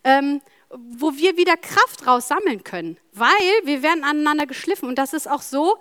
ähm, 0.04 0.42
wo 0.70 1.14
wir 1.16 1.38
wieder 1.38 1.56
Kraft 1.58 2.06
raus 2.06 2.28
sammeln 2.28 2.64
können, 2.64 2.98
weil 3.14 3.30
wir 3.64 3.84
werden 3.84 4.04
aneinander 4.04 4.46
geschliffen 4.46 4.90
und 4.90 4.98
das 4.98 5.14
ist 5.14 5.30
auch 5.30 5.42
so, 5.42 5.78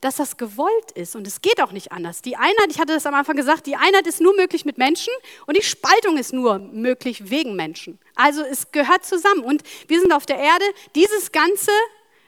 dass 0.00 0.16
das 0.16 0.38
gewollt 0.38 0.92
ist 0.94 1.14
und 1.14 1.26
es 1.26 1.42
geht 1.42 1.60
auch 1.60 1.72
nicht 1.72 1.92
anders. 1.92 2.22
Die 2.22 2.36
Einheit, 2.36 2.68
ich 2.70 2.78
hatte 2.78 2.94
das 2.94 3.04
am 3.04 3.14
Anfang 3.14 3.36
gesagt, 3.36 3.66
die 3.66 3.76
Einheit 3.76 4.06
ist 4.06 4.20
nur 4.20 4.34
möglich 4.34 4.64
mit 4.64 4.78
Menschen 4.78 5.12
und 5.46 5.56
die 5.56 5.62
Spaltung 5.62 6.16
ist 6.16 6.32
nur 6.32 6.58
möglich 6.58 7.30
wegen 7.30 7.54
Menschen. 7.54 7.98
Also 8.14 8.42
es 8.42 8.72
gehört 8.72 9.04
zusammen 9.04 9.42
und 9.42 9.62
wir 9.88 10.00
sind 10.00 10.12
auf 10.12 10.24
der 10.24 10.38
Erde, 10.38 10.64
dieses 10.94 11.32
Ganze 11.32 11.70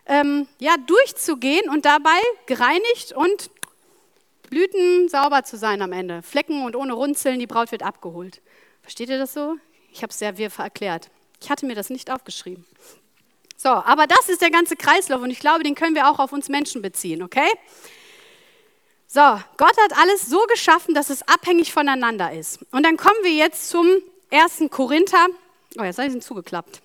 ähm, 0.04 0.46
ja, 0.58 0.76
durchzugehen 0.86 1.70
und 1.70 1.86
dabei 1.86 2.20
gereinigt 2.46 3.12
und 3.14 3.50
Blüten 4.50 5.08
sauber 5.08 5.44
zu 5.44 5.56
sein 5.56 5.80
am 5.80 5.92
Ende. 5.92 6.20
Flecken 6.22 6.66
und 6.66 6.76
ohne 6.76 6.92
Runzeln, 6.92 7.38
die 7.38 7.46
Braut 7.46 7.72
wird 7.72 7.82
abgeholt. 7.82 8.42
Versteht 8.82 9.08
ihr 9.08 9.18
das 9.18 9.32
so? 9.32 9.56
Ich 9.92 10.02
habe 10.02 10.10
es 10.10 10.18
sehr 10.18 10.36
wirr 10.38 10.50
erklärt. 10.58 11.10
Ich 11.40 11.50
hatte 11.50 11.66
mir 11.66 11.74
das 11.74 11.90
nicht 11.90 12.10
aufgeschrieben. 12.10 12.64
So, 13.56 13.68
aber 13.68 14.06
das 14.06 14.28
ist 14.28 14.42
der 14.42 14.50
ganze 14.50 14.76
Kreislauf 14.76 15.22
und 15.22 15.30
ich 15.30 15.38
glaube, 15.38 15.62
den 15.62 15.74
können 15.74 15.94
wir 15.94 16.08
auch 16.10 16.18
auf 16.18 16.32
uns 16.32 16.48
Menschen 16.48 16.82
beziehen, 16.82 17.22
okay? 17.22 17.48
So, 19.06 19.20
Gott 19.56 19.76
hat 19.78 19.96
alles 19.98 20.26
so 20.28 20.40
geschaffen, 20.48 20.94
dass 20.94 21.10
es 21.10 21.22
abhängig 21.28 21.72
voneinander 21.72 22.32
ist. 22.32 22.60
Und 22.72 22.84
dann 22.84 22.96
kommen 22.96 23.18
wir 23.22 23.32
jetzt 23.32 23.68
zum 23.68 23.86
ersten 24.30 24.70
Korinther. 24.70 25.26
Oh, 25.78 25.84
jetzt 25.84 25.98
habe 25.98 26.08
ich 26.08 26.14
ihn 26.14 26.22
zugeklappt. 26.22 26.80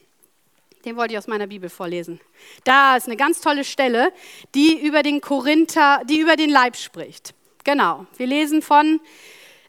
Den 0.85 0.97
wollte 0.97 1.13
ich 1.13 1.17
aus 1.17 1.27
meiner 1.27 1.47
Bibel 1.47 1.69
vorlesen. 1.69 2.19
Da 2.63 2.97
ist 2.97 3.07
eine 3.07 3.17
ganz 3.17 3.41
tolle 3.41 3.63
Stelle, 3.63 4.13
die 4.53 4.77
über 4.79 5.03
den 5.03 5.21
Korinther, 5.21 6.01
die 6.05 6.19
über 6.19 6.35
den 6.35 6.49
Leib 6.49 6.75
spricht. 6.75 7.33
Genau. 7.63 8.05
Wir 8.17 8.27
lesen 8.27 8.61
von 8.61 8.99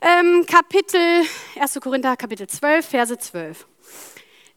ähm, 0.01 0.47
Kapitel, 0.47 1.25
1. 1.59 1.81
Korinther, 1.81 2.17
Kapitel 2.17 2.47
12, 2.47 2.87
Verse 2.87 3.19
12. 3.19 3.67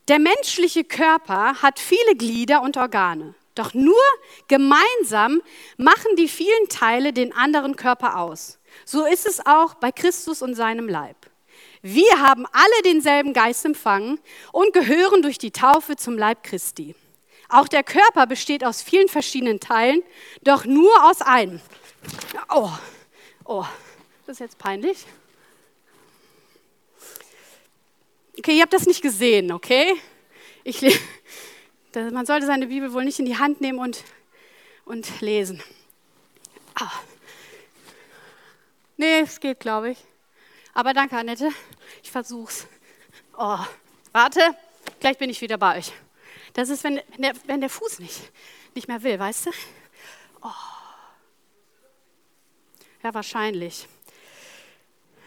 Der 0.07 0.19
menschliche 0.19 0.83
Körper 0.83 1.61
hat 1.61 1.79
viele 1.79 2.15
Glieder 2.15 2.61
und 2.61 2.77
Organe, 2.77 3.35
doch 3.55 3.73
nur 3.73 4.01
gemeinsam 4.47 5.41
machen 5.77 6.15
die 6.17 6.27
vielen 6.27 6.69
Teile 6.69 7.13
den 7.13 7.33
anderen 7.33 7.75
Körper 7.75 8.17
aus. 8.17 8.59
So 8.85 9.05
ist 9.05 9.27
es 9.27 9.45
auch 9.45 9.75
bei 9.75 9.91
Christus 9.91 10.41
und 10.41 10.55
seinem 10.55 10.87
Leib. 10.87 11.17
Wir 11.81 12.19
haben 12.19 12.45
alle 12.51 12.81
denselben 12.85 13.33
Geist 13.33 13.65
empfangen 13.65 14.19
und 14.51 14.73
gehören 14.73 15.21
durch 15.21 15.37
die 15.37 15.51
Taufe 15.51 15.95
zum 15.95 16.17
Leib 16.17 16.43
Christi. 16.43 16.95
Auch 17.49 17.67
der 17.67 17.83
Körper 17.83 18.27
besteht 18.27 18.63
aus 18.63 18.81
vielen 18.81 19.07
verschiedenen 19.07 19.59
Teilen, 19.59 20.03
doch 20.43 20.65
nur 20.65 20.91
aus 21.03 21.21
einem. 21.21 21.59
Oh, 22.53 22.69
oh, 23.45 23.65
das 24.25 24.35
ist 24.35 24.39
jetzt 24.39 24.57
peinlich. 24.57 25.05
Okay, 28.41 28.55
ihr 28.55 28.63
habt 28.63 28.73
das 28.73 28.87
nicht 28.87 29.03
gesehen, 29.03 29.51
okay? 29.51 29.93
Ich, 30.63 30.81
man 31.93 32.25
sollte 32.25 32.47
seine 32.47 32.65
Bibel 32.65 32.91
wohl 32.91 33.05
nicht 33.05 33.19
in 33.19 33.27
die 33.27 33.37
Hand 33.37 33.61
nehmen 33.61 33.77
und, 33.77 34.03
und 34.83 35.21
lesen. 35.21 35.61
Ah. 36.73 36.89
Nee, 38.97 39.19
es 39.19 39.39
geht, 39.39 39.59
glaube 39.59 39.91
ich. 39.91 39.99
Aber 40.73 40.93
danke, 40.93 41.17
Annette. 41.17 41.51
Ich 42.01 42.09
versuch's. 42.09 42.65
Oh, 43.37 43.59
warte, 44.11 44.57
gleich 44.99 45.19
bin 45.19 45.29
ich 45.29 45.39
wieder 45.41 45.59
bei 45.59 45.77
euch. 45.77 45.91
Das 46.53 46.69
ist, 46.69 46.83
wenn, 46.83 46.95
wenn, 46.95 47.21
der, 47.21 47.33
wenn 47.45 47.61
der 47.61 47.69
Fuß 47.69 47.99
nicht, 47.99 48.31
nicht 48.73 48.87
mehr 48.87 49.03
will, 49.03 49.19
weißt 49.19 49.45
du? 49.45 49.51
Oh. 50.41 50.49
Ja, 53.03 53.13
wahrscheinlich. 53.13 53.87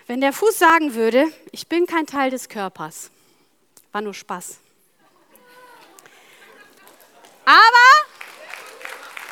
Wenn 0.06 0.20
der 0.20 0.34
Fuß 0.34 0.58
sagen 0.58 0.94
würde, 0.94 1.32
ich 1.50 1.66
bin 1.66 1.86
kein 1.86 2.06
Teil 2.06 2.30
des 2.30 2.48
Körpers, 2.48 3.10
war 3.90 4.02
nur 4.02 4.12
Spaß. 4.12 4.58
Aber, 7.46 7.86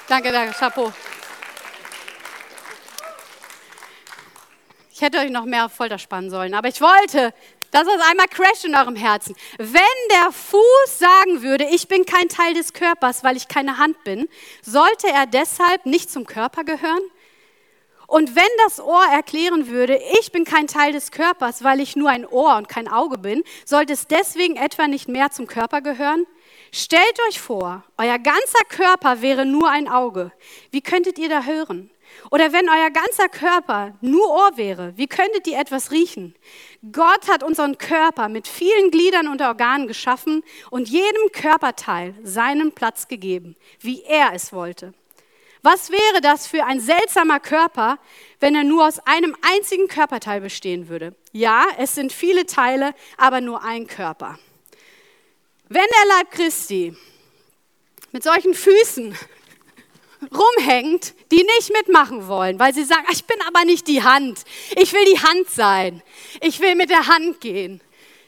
danke, 0.08 0.32
danke, 0.32 0.54
Chapeau. 0.54 0.92
Ich 4.94 5.02
hätte 5.02 5.18
euch 5.18 5.30
noch 5.30 5.44
mehr 5.44 5.66
auf 5.66 5.72
Folter 5.72 5.98
spannen 5.98 6.30
sollen, 6.30 6.54
aber 6.54 6.68
ich 6.68 6.80
wollte, 6.80 7.34
dass 7.70 7.86
es 7.86 8.00
einmal 8.08 8.28
crasht 8.28 8.64
in 8.64 8.74
eurem 8.74 8.96
Herzen. 8.96 9.34
Wenn 9.58 9.82
der 10.10 10.32
Fuß 10.32 10.98
sagen 10.98 11.42
würde, 11.42 11.64
ich 11.64 11.88
bin 11.88 12.06
kein 12.06 12.28
Teil 12.28 12.54
des 12.54 12.72
Körpers, 12.72 13.24
weil 13.24 13.36
ich 13.36 13.48
keine 13.48 13.76
Hand 13.76 14.02
bin, 14.04 14.28
sollte 14.62 15.08
er 15.08 15.26
deshalb 15.26 15.84
nicht 15.84 16.10
zum 16.10 16.24
Körper 16.24 16.64
gehören? 16.64 17.02
Und 18.06 18.36
wenn 18.36 18.44
das 18.64 18.80
Ohr 18.80 19.04
erklären 19.04 19.68
würde, 19.68 20.00
ich 20.20 20.32
bin 20.32 20.44
kein 20.44 20.66
Teil 20.66 20.92
des 20.92 21.10
Körpers, 21.10 21.64
weil 21.64 21.80
ich 21.80 21.96
nur 21.96 22.10
ein 22.10 22.26
Ohr 22.26 22.56
und 22.56 22.68
kein 22.68 22.88
Auge 22.88 23.18
bin, 23.18 23.42
sollte 23.64 23.92
es 23.92 24.06
deswegen 24.06 24.56
etwa 24.56 24.86
nicht 24.86 25.08
mehr 25.08 25.30
zum 25.30 25.46
Körper 25.46 25.80
gehören? 25.80 26.26
Stellt 26.72 27.18
euch 27.28 27.40
vor, 27.40 27.84
euer 27.98 28.18
ganzer 28.18 28.64
Körper 28.68 29.22
wäre 29.22 29.44
nur 29.46 29.70
ein 29.70 29.88
Auge. 29.88 30.32
Wie 30.70 30.80
könntet 30.80 31.18
ihr 31.18 31.28
da 31.28 31.44
hören? 31.44 31.90
Oder 32.30 32.52
wenn 32.52 32.68
euer 32.68 32.90
ganzer 32.90 33.28
Körper 33.28 33.94
nur 34.00 34.28
Ohr 34.30 34.56
wäre, 34.56 34.92
wie 34.96 35.06
könntet 35.06 35.46
ihr 35.46 35.58
etwas 35.58 35.90
riechen? 35.90 36.34
Gott 36.92 37.28
hat 37.28 37.42
unseren 37.42 37.78
Körper 37.78 38.28
mit 38.28 38.48
vielen 38.48 38.90
Gliedern 38.90 39.28
und 39.28 39.40
Organen 39.40 39.86
geschaffen 39.86 40.42
und 40.70 40.88
jedem 40.88 41.32
Körperteil 41.32 42.14
seinen 42.22 42.72
Platz 42.72 43.08
gegeben, 43.08 43.56
wie 43.80 44.02
er 44.02 44.32
es 44.34 44.52
wollte. 44.52 44.94
Was 45.62 45.90
wäre 45.90 46.20
das 46.20 46.48
für 46.48 46.64
ein 46.64 46.80
seltsamer 46.80 47.38
Körper, 47.38 47.98
wenn 48.40 48.56
er 48.56 48.64
nur 48.64 48.86
aus 48.86 48.98
einem 49.06 49.36
einzigen 49.42 49.86
Körperteil 49.86 50.40
bestehen 50.40 50.88
würde? 50.88 51.14
Ja, 51.30 51.66
es 51.78 51.94
sind 51.94 52.12
viele 52.12 52.46
Teile, 52.46 52.94
aber 53.16 53.40
nur 53.40 53.62
ein 53.62 53.86
Körper. 53.86 54.38
Wenn 55.68 55.86
der 55.86 56.16
Leib 56.16 56.32
Christi 56.32 56.96
mit 58.10 58.24
solchen 58.24 58.54
Füßen 58.54 59.16
rumhängt, 60.34 61.14
die 61.30 61.44
nicht 61.44 61.72
mitmachen 61.72 62.26
wollen, 62.26 62.58
weil 62.58 62.74
sie 62.74 62.84
sagen, 62.84 63.06
ich 63.12 63.24
bin 63.24 63.40
aber 63.46 63.64
nicht 63.64 63.86
die 63.86 64.02
Hand, 64.02 64.40
ich 64.76 64.92
will 64.92 65.04
die 65.04 65.20
Hand 65.20 65.48
sein, 65.48 66.02
ich 66.40 66.58
will 66.58 66.74
mit 66.74 66.90
der 66.90 67.06
Hand 67.06 67.40
gehen, 67.40 67.80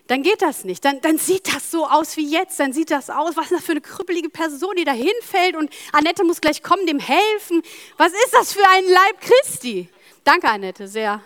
dann 0.07 0.23
geht 0.23 0.43
das 0.43 0.65
nicht. 0.65 0.85
Dann, 0.85 1.01
dann 1.01 1.17
sieht 1.17 1.55
das 1.55 1.71
so 1.71 1.87
aus 1.87 2.17
wie 2.17 2.29
jetzt. 2.29 2.61
Dann 2.61 2.73
sieht 2.73 2.91
das 2.91 3.09
aus, 3.09 3.37
was 3.37 3.47
ist 3.47 3.53
das 3.53 3.65
für 3.65 3.73
eine 3.73 3.81
krüppelige 3.81 4.29
Person, 4.29 4.77
die 4.77 4.85
da 4.85 4.93
hinfällt 4.93 5.57
und 5.57 5.71
Annette 5.93 6.25
muss 6.25 6.41
gleich 6.41 6.63
kommen, 6.63 6.87
dem 6.87 6.99
helfen. 6.99 7.63
Was 7.97 8.13
ist 8.13 8.33
das 8.33 8.53
für 8.53 8.69
ein 8.69 8.85
Leib 8.85 9.21
Christi? 9.21 9.89
Danke, 10.23 10.49
Annette, 10.49 10.89
sehr. 10.89 11.23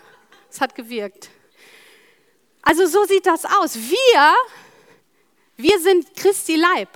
Es 0.49 0.61
hat 0.61 0.75
gewirkt. 0.75 1.29
Also 2.61 2.85
so 2.87 3.03
sieht 3.05 3.25
das 3.25 3.45
aus. 3.45 3.75
Wir, 3.75 4.33
wir 5.57 5.79
sind 5.79 6.15
Christi 6.15 6.55
Leib. 6.55 6.89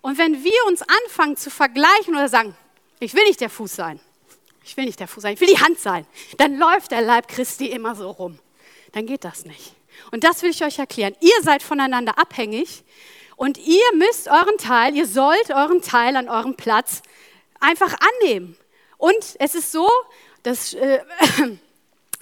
Und 0.00 0.18
wenn 0.18 0.42
wir 0.42 0.66
uns 0.66 0.82
anfangen 0.82 1.36
zu 1.36 1.50
vergleichen 1.50 2.14
oder 2.14 2.28
sagen, 2.28 2.56
ich 2.98 3.14
will 3.14 3.24
nicht 3.24 3.40
der 3.40 3.50
Fuß 3.50 3.74
sein, 3.74 4.00
ich 4.64 4.76
will 4.76 4.84
nicht 4.84 5.00
der 5.00 5.08
Fuß 5.08 5.22
sein, 5.22 5.34
ich 5.34 5.40
will 5.40 5.48
die 5.48 5.60
Hand 5.60 5.78
sein, 5.78 6.06
dann 6.38 6.58
läuft 6.58 6.90
der 6.90 7.02
Leib 7.02 7.28
Christi 7.28 7.66
immer 7.66 7.94
so 7.94 8.10
rum. 8.10 8.38
Dann 8.92 9.06
geht 9.06 9.24
das 9.24 9.44
nicht. 9.44 9.74
Und 10.10 10.24
das 10.24 10.42
will 10.42 10.50
ich 10.50 10.64
euch 10.64 10.78
erklären. 10.78 11.14
Ihr 11.20 11.42
seid 11.42 11.62
voneinander 11.62 12.18
abhängig 12.18 12.84
und 13.36 13.58
ihr 13.58 13.84
müsst 13.94 14.28
euren 14.28 14.58
Teil, 14.58 14.96
ihr 14.96 15.06
sollt 15.06 15.50
euren 15.50 15.82
Teil 15.82 16.16
an 16.16 16.28
eurem 16.28 16.56
Platz 16.56 17.02
einfach 17.60 17.94
annehmen. 18.22 18.56
Und 18.98 19.36
es 19.38 19.54
ist 19.54 19.72
so, 19.72 19.88
dass 20.42 20.74
äh, 20.74 21.00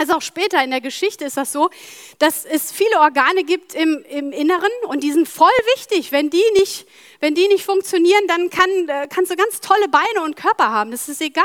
Also 0.02 0.14
auch 0.14 0.22
später 0.22 0.64
in 0.64 0.72
der 0.72 0.80
Geschichte 0.80 1.24
ist 1.24 1.36
das 1.36 1.52
so, 1.52 1.70
dass 2.18 2.44
es 2.44 2.72
viele 2.72 2.98
Organe 2.98 3.44
gibt 3.44 3.72
im, 3.72 4.04
im 4.10 4.32
Inneren 4.32 4.72
und 4.88 5.04
die 5.04 5.12
sind 5.12 5.28
voll 5.28 5.52
wichtig. 5.76 6.10
Wenn 6.10 6.28
die 6.28 6.42
nicht, 6.54 6.88
wenn 7.20 7.36
die 7.36 7.46
nicht 7.46 7.64
funktionieren, 7.64 8.26
dann 8.26 8.50
kann, 8.50 8.88
äh, 8.88 9.06
kannst 9.08 9.30
du 9.30 9.36
ganz 9.36 9.60
tolle 9.60 9.86
Beine 9.88 10.24
und 10.24 10.34
Körper 10.34 10.70
haben. 10.70 10.90
Das 10.90 11.08
ist 11.08 11.20
egal, 11.20 11.44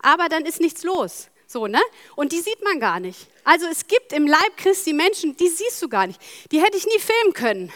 aber 0.00 0.30
dann 0.30 0.46
ist 0.46 0.58
nichts 0.58 0.84
los. 0.84 1.28
So, 1.46 1.66
ne? 1.66 1.82
Und 2.16 2.32
die 2.32 2.40
sieht 2.40 2.64
man 2.64 2.80
gar 2.80 2.98
nicht. 2.98 3.26
Also 3.44 3.66
es 3.66 3.86
gibt 3.86 4.12
im 4.12 4.26
Leib 4.26 4.56
Christi 4.56 4.92
Menschen, 4.92 5.36
die 5.36 5.48
siehst 5.48 5.82
du 5.82 5.88
gar 5.88 6.06
nicht. 6.06 6.20
Die 6.52 6.60
hätte 6.60 6.76
ich 6.76 6.86
nie 6.86 6.98
filmen 6.98 7.32
können, 7.32 7.72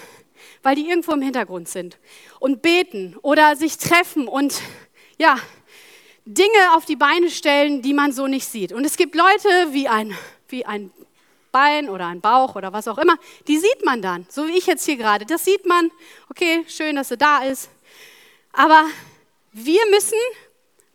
weil 0.63 0.77
die 0.77 0.89
irgendwo 0.89 1.13
im 1.13 1.23
Hintergrund 1.23 1.69
sind 1.69 1.99
und 2.39 2.63
beten 2.63 3.17
oder 3.23 3.57
sich 3.57 3.79
treffen 3.79 4.29
und 4.29 4.61
ja, 5.19 5.39
Dinge 6.25 6.75
auf 6.75 6.85
die 6.85 6.97
Beine 6.97 7.31
stellen, 7.31 7.83
die 7.83 7.95
man 7.95 8.13
so 8.13 8.27
nicht 8.27 8.47
sieht. 8.47 8.73
Und 8.73 8.85
es 8.85 8.97
gibt 8.97 9.15
Leute 9.15 9.49
wie 9.73 9.89
ein, 9.89 10.17
wie 10.49 10.65
ein 10.65 10.93
Bein 11.53 11.89
oder 11.89 12.07
ein 12.07 12.21
Bauch 12.21 12.55
oder 12.55 12.73
was 12.73 12.87
auch 12.87 12.99
immer, 12.99 13.17
die 13.49 13.59
sieht 13.59 13.85
man 13.85 14.03
dann, 14.03 14.27
so 14.29 14.47
wie 14.47 14.59
ich 14.59 14.67
jetzt 14.67 14.85
hier 14.85 14.97
gerade. 14.97 15.25
Das 15.25 15.45
sieht 15.45 15.67
man, 15.67 15.91
okay, 16.29 16.65
schön, 16.69 16.97
dass 16.97 17.11
er 17.11 17.17
da 17.17 17.45
ist. 17.45 17.71
Aber 18.53 18.85
wir 19.53 19.81
müssen 19.91 20.19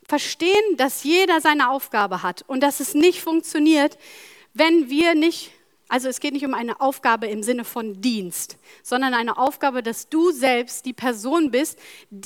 verstehen, 0.08 0.78
dass 0.78 1.04
jeder 1.04 1.42
seine 1.42 1.72
Aufgabe 1.72 2.22
hat 2.22 2.44
und 2.48 2.62
dass 2.62 2.80
es 2.80 2.94
nicht 2.94 3.22
funktioniert, 3.22 3.98
wenn 4.54 4.90
wir 4.90 5.16
nicht 5.16 5.52
also 5.92 6.08
es 6.08 6.22
geht 6.22 6.32
nicht 6.32 6.46
um 6.46 6.54
eine 6.54 6.80
Aufgabe 6.80 7.28
im 7.28 7.44
Sinne 7.44 7.66
von 7.66 8.00
Dienst, 8.00 8.56
sondern 8.82 9.14
eine 9.14 9.38
Aufgabe, 9.38 9.84
dass 9.84 10.08
du 10.08 10.32
selbst 10.32 10.86
die 10.86 10.94
Person 10.94 11.52
bist, 11.52 11.78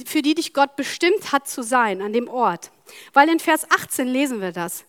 für 0.06 0.22
die 0.22 0.36
dich 0.36 0.54
Gott 0.54 0.76
bestimmt 0.76 1.32
hat 1.32 1.48
zu 1.48 1.64
sein 1.64 2.04
an 2.04 2.14
dem 2.14 2.28
Ort. 2.28 2.70
Weil 3.14 3.28
in 3.28 3.40
Vers 3.40 3.66
18 3.72 4.08
lesen 4.08 4.40
wir 4.40 4.52
das. 4.52 4.86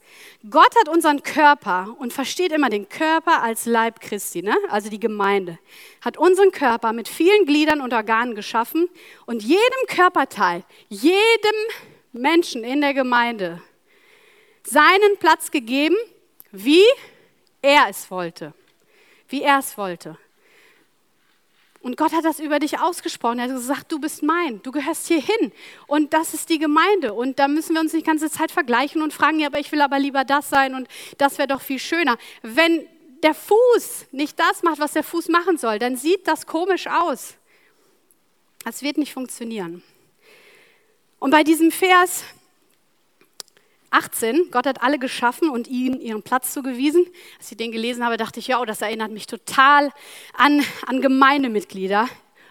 Gott 0.50 0.68
hat 0.78 0.90
unseren 0.90 1.22
Körper 1.22 1.96
und 1.98 2.12
versteht 2.12 2.52
immer 2.52 2.68
den 2.68 2.86
Körper 2.86 3.42
als 3.42 3.64
Leib 3.64 4.00
Christi, 4.00 4.42
ne? 4.42 4.54
also 4.68 4.90
die 4.90 5.00
Gemeinde, 5.00 5.58
hat 6.02 6.18
unseren 6.18 6.50
Körper 6.52 6.92
mit 6.92 7.08
vielen 7.08 7.46
Gliedern 7.46 7.80
und 7.80 7.94
Organen 7.94 8.34
geschaffen 8.34 8.90
und 9.24 9.42
jedem 9.42 9.86
Körperteil, 9.88 10.64
jedem 10.90 11.56
Menschen 12.12 12.62
in 12.62 12.82
der 12.82 12.92
Gemeinde 12.92 13.62
seinen 14.64 15.16
Platz 15.18 15.50
gegeben, 15.50 15.96
wie 16.52 16.84
er 17.66 17.88
es 17.88 18.10
wollte 18.10 18.54
wie 19.28 19.42
er 19.42 19.58
es 19.58 19.76
wollte. 19.76 20.16
Und 21.80 21.96
Gott 21.96 22.12
hat 22.12 22.24
das 22.24 22.40
über 22.40 22.58
dich 22.58 22.80
ausgesprochen. 22.80 23.38
Er 23.38 23.44
hat 23.44 23.52
gesagt, 23.52 23.92
du 23.92 24.00
bist 24.00 24.22
mein, 24.22 24.60
du 24.62 24.72
gehörst 24.72 25.06
hier 25.06 25.20
hin. 25.20 25.52
Und 25.86 26.14
das 26.14 26.34
ist 26.34 26.48
die 26.48 26.58
Gemeinde. 26.58 27.14
Und 27.14 27.38
da 27.38 27.46
müssen 27.46 27.74
wir 27.74 27.80
uns 27.80 27.92
nicht 27.92 28.04
die 28.04 28.10
ganze 28.10 28.30
Zeit 28.30 28.50
vergleichen 28.50 29.02
und 29.02 29.12
fragen, 29.12 29.38
ja, 29.38 29.46
aber 29.46 29.60
ich 29.60 29.70
will 29.70 29.80
aber 29.80 29.98
lieber 29.98 30.24
das 30.24 30.50
sein 30.50 30.74
und 30.74 30.88
das 31.18 31.38
wäre 31.38 31.46
doch 31.46 31.60
viel 31.60 31.78
schöner. 31.78 32.18
Wenn 32.42 32.88
der 33.22 33.34
Fuß 33.34 34.06
nicht 34.10 34.38
das 34.38 34.62
macht, 34.62 34.80
was 34.80 34.94
der 34.94 35.04
Fuß 35.04 35.28
machen 35.28 35.58
soll, 35.58 35.78
dann 35.78 35.96
sieht 35.96 36.26
das 36.26 36.46
komisch 36.46 36.88
aus. 36.88 37.34
Das 38.64 38.82
wird 38.82 38.98
nicht 38.98 39.12
funktionieren. 39.12 39.82
Und 41.20 41.30
bei 41.30 41.44
diesem 41.44 41.70
Vers 41.70 42.24
18, 43.96 44.50
Gott 44.50 44.66
hat 44.66 44.82
alle 44.82 44.98
geschaffen 44.98 45.48
und 45.48 45.68
ihnen 45.68 46.00
ihren 46.00 46.22
Platz 46.22 46.52
zugewiesen. 46.52 47.06
Als 47.38 47.50
ich 47.50 47.56
den 47.56 47.72
gelesen 47.72 48.04
habe, 48.04 48.16
dachte 48.18 48.40
ich, 48.40 48.48
ja, 48.48 48.60
oh, 48.60 48.64
das 48.64 48.82
erinnert 48.82 49.10
mich 49.10 49.26
total 49.26 49.90
an, 50.34 50.62
an 50.86 51.00
Gemeindemitglieder, 51.00 52.08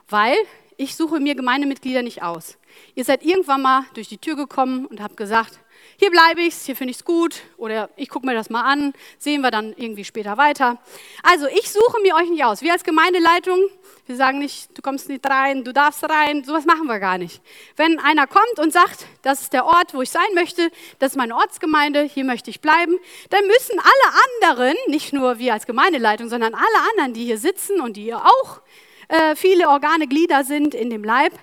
weil 0.09 0.35
ich 0.77 0.95
suche 0.95 1.19
mir 1.19 1.35
Gemeindemitglieder 1.35 2.01
nicht 2.01 2.23
aus. 2.23 2.57
Ihr 2.95 3.05
seid 3.05 3.23
irgendwann 3.23 3.61
mal 3.61 3.85
durch 3.93 4.09
die 4.09 4.17
Tür 4.17 4.35
gekommen 4.35 4.85
und 4.87 5.01
habt 5.01 5.17
gesagt, 5.17 5.59
hier 5.97 6.11
bleibe 6.11 6.41
ich, 6.41 6.55
hier 6.55 6.75
finde 6.75 6.91
ich 6.91 6.97
es 6.97 7.05
gut 7.05 7.41
oder 7.57 7.89
ich 7.95 8.09
gucke 8.09 8.25
mir 8.25 8.33
das 8.33 8.49
mal 8.49 8.63
an, 8.63 8.93
sehen 9.17 9.41
wir 9.41 9.51
dann 9.51 9.73
irgendwie 9.77 10.03
später 10.03 10.37
weiter. 10.37 10.77
Also 11.23 11.47
ich 11.47 11.69
suche 11.71 12.01
mir 12.01 12.15
euch 12.15 12.29
nicht 12.29 12.43
aus. 12.43 12.61
Wir 12.61 12.73
als 12.73 12.83
Gemeindeleitung, 12.83 13.59
wir 14.05 14.15
sagen 14.15 14.39
nicht, 14.39 14.77
du 14.77 14.81
kommst 14.81 15.09
nicht 15.09 15.25
rein, 15.27 15.63
du 15.63 15.73
darfst 15.73 16.03
rein, 16.09 16.43
sowas 16.43 16.65
machen 16.65 16.87
wir 16.87 16.99
gar 16.99 17.17
nicht. 17.17 17.41
Wenn 17.75 17.99
einer 17.99 18.27
kommt 18.27 18.59
und 18.59 18.73
sagt, 18.73 19.05
das 19.21 19.41
ist 19.41 19.53
der 19.53 19.65
Ort, 19.65 19.93
wo 19.93 20.01
ich 20.01 20.09
sein 20.09 20.33
möchte, 20.33 20.69
das 20.99 21.13
ist 21.13 21.17
meine 21.17 21.35
Ortsgemeinde, 21.35 22.03
hier 22.03 22.25
möchte 22.25 22.49
ich 22.49 22.61
bleiben, 22.61 22.97
dann 23.29 23.47
müssen 23.47 23.79
alle 23.79 24.51
anderen, 24.51 24.75
nicht 24.87 25.13
nur 25.13 25.39
wir 25.39 25.53
als 25.53 25.65
Gemeindeleitung, 25.65 26.29
sondern 26.29 26.53
alle 26.53 26.89
anderen, 26.91 27.13
die 27.13 27.25
hier 27.25 27.37
sitzen 27.37 27.79
und 27.79 27.97
die 27.97 28.13
auch 28.13 28.61
äh, 29.07 29.35
viele 29.35 29.69
Organe, 29.69 30.07
Glieder 30.07 30.43
sind 30.43 30.73
in 30.73 30.89
dem 30.89 31.03
Leib, 31.03 31.33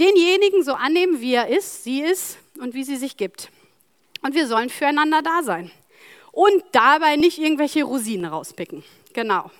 denjenigen 0.00 0.62
so 0.62 0.74
annehmen, 0.74 1.20
wie 1.20 1.34
er 1.34 1.48
ist, 1.48 1.84
sie 1.84 2.02
ist 2.02 2.38
und 2.60 2.74
wie 2.74 2.84
sie 2.84 2.96
sich 2.96 3.16
gibt. 3.16 3.50
Und 4.24 4.34
wir 4.34 4.46
sollen 4.46 4.70
füreinander 4.70 5.20
da 5.20 5.42
sein. 5.42 5.70
Und 6.32 6.64
dabei 6.72 7.16
nicht 7.16 7.38
irgendwelche 7.38 7.84
Rosinen 7.84 8.24
rauspicken. 8.24 8.82
Genau. 9.12 9.50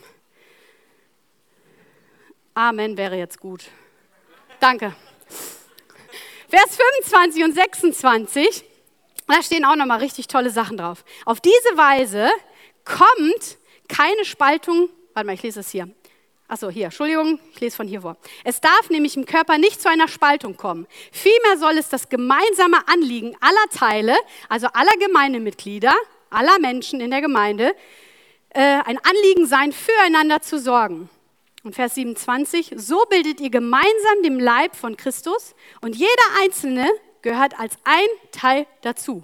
Amen 2.55 2.97
wäre 2.97 3.17
jetzt 3.17 3.39
gut. 3.41 3.67
Danke. 4.61 4.97
Vers 6.49 6.79
25 7.03 7.45
und 7.45 7.53
26, 7.53 8.65
da 9.27 9.43
stehen 9.43 9.67
auch 9.67 9.77
nochmal 9.77 9.99
richtig 9.99 10.29
tolle 10.29 10.49
Sachen 10.49 10.79
drauf. 10.79 11.05
Auf 11.27 11.41
diese 11.41 11.77
Weise 11.77 12.31
kommt 12.85 13.59
keine 13.89 14.25
Spaltung, 14.25 14.89
warte 15.13 15.27
mal, 15.27 15.35
ich 15.35 15.43
lese 15.43 15.61
es 15.61 15.71
hier. 15.71 15.91
Achso, 16.47 16.69
hier, 16.69 16.87
Entschuldigung, 16.87 17.41
ich 17.55 17.61
lese 17.61 17.77
von 17.77 17.89
hier 17.89 18.03
vor. 18.03 18.17
Es 18.45 18.61
darf 18.61 18.91
nämlich 18.91 19.17
im 19.17 19.25
Körper 19.25 19.57
nicht 19.57 19.81
zu 19.81 19.89
einer 19.89 20.09
Spaltung 20.09 20.57
kommen. 20.57 20.87
Vielmehr 21.11 21.57
soll 21.59 21.79
es 21.79 21.89
das 21.89 22.11
gemeinsame 22.11 22.87
Anliegen 22.87 23.35
aller 23.41 23.71
Teile, 23.73 24.15
also 24.51 24.67
aller 24.69 24.97
Gemeindemitglieder, 24.99 25.95
aller 26.29 26.59
Menschen 26.59 27.01
in 27.01 27.11
der 27.11 27.23
Gemeinde, 27.23 27.75
äh, 28.51 28.61
ein 28.61 28.99
Anliegen 28.99 29.47
sein, 29.47 29.73
füreinander 29.73 30.43
zu 30.43 30.59
sorgen. 30.59 31.09
Und 31.63 31.75
Vers 31.75 31.95
27, 31.95 32.75
so 32.77 33.07
bildet 33.09 33.41
ihr 33.41 33.49
gemeinsam 33.49 34.23
den 34.23 34.39
Leib 34.39 34.77
von 34.77 34.99
Christus 34.99 35.55
und 35.81 35.97
jeder 35.97 36.11
Einzelne 36.43 36.87
gehört 37.23 37.59
als 37.59 37.79
ein 37.85 38.07
Teil 38.33 38.67
dazu. 38.83 39.23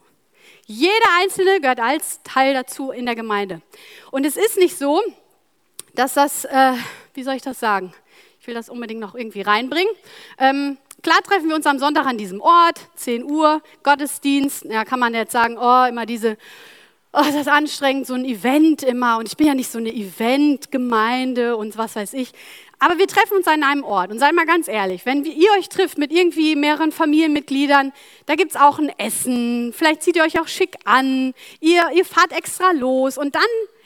Jeder 0.64 0.92
Einzelne 1.20 1.60
gehört 1.60 1.80
als 1.80 2.22
Teil 2.22 2.54
dazu 2.54 2.92
in 2.92 3.04
der 3.04 3.14
Gemeinde. 3.14 3.60
Und 4.10 4.24
es 4.24 4.38
ist 4.38 4.56
nicht 4.56 4.78
so, 4.78 5.02
dass 5.94 6.14
das, 6.14 6.46
äh, 6.46 6.72
wie 7.14 7.22
soll 7.22 7.34
ich 7.34 7.42
das 7.42 7.60
sagen? 7.60 7.92
Ich 8.40 8.46
will 8.46 8.54
das 8.54 8.68
unbedingt 8.68 9.00
noch 9.00 9.14
irgendwie 9.14 9.42
reinbringen. 9.42 9.92
Ähm, 10.38 10.78
klar 11.02 11.20
treffen 11.22 11.48
wir 11.48 11.56
uns 11.56 11.66
am 11.66 11.78
Sonntag 11.78 12.06
an 12.06 12.16
diesem 12.18 12.40
Ort, 12.40 12.80
10 12.96 13.24
Uhr, 13.24 13.62
Gottesdienst. 13.82 14.64
Ja, 14.64 14.84
kann 14.84 14.98
man 14.98 15.14
jetzt 15.14 15.32
sagen, 15.32 15.58
oh, 15.58 15.84
immer 15.88 16.06
diese, 16.06 16.38
oh, 17.12 17.22
das 17.22 17.34
ist 17.34 17.48
anstrengend, 17.48 18.06
so 18.06 18.14
ein 18.14 18.24
Event 18.24 18.82
immer. 18.82 19.18
Und 19.18 19.28
ich 19.28 19.36
bin 19.36 19.46
ja 19.46 19.54
nicht 19.54 19.70
so 19.70 19.78
eine 19.78 19.92
Eventgemeinde 19.92 21.56
und 21.56 21.76
was 21.76 21.96
weiß 21.96 22.14
ich. 22.14 22.32
Aber 22.78 22.96
wir 22.98 23.06
treffen 23.06 23.36
uns 23.36 23.46
an 23.46 23.62
einem 23.62 23.84
Ort. 23.84 24.10
Und 24.10 24.18
seid 24.18 24.34
mal 24.34 24.46
ganz 24.46 24.66
ehrlich, 24.66 25.04
wenn 25.04 25.24
ihr 25.24 25.50
euch 25.58 25.68
trifft 25.68 25.98
mit 25.98 26.10
irgendwie 26.10 26.56
mehreren 26.56 26.92
Familienmitgliedern, 26.92 27.92
da 28.24 28.36
gibt 28.36 28.52
es 28.52 28.56
auch 28.60 28.78
ein 28.78 28.90
Essen. 28.96 29.74
Vielleicht 29.76 30.02
zieht 30.02 30.16
ihr 30.16 30.24
euch 30.24 30.40
auch 30.40 30.48
schick 30.48 30.76
an. 30.86 31.34
Ihr, 31.60 31.84
ihr 31.94 32.06
fahrt 32.06 32.32
extra 32.32 32.72
los. 32.72 33.18
Und 33.18 33.34
dann 33.34 33.42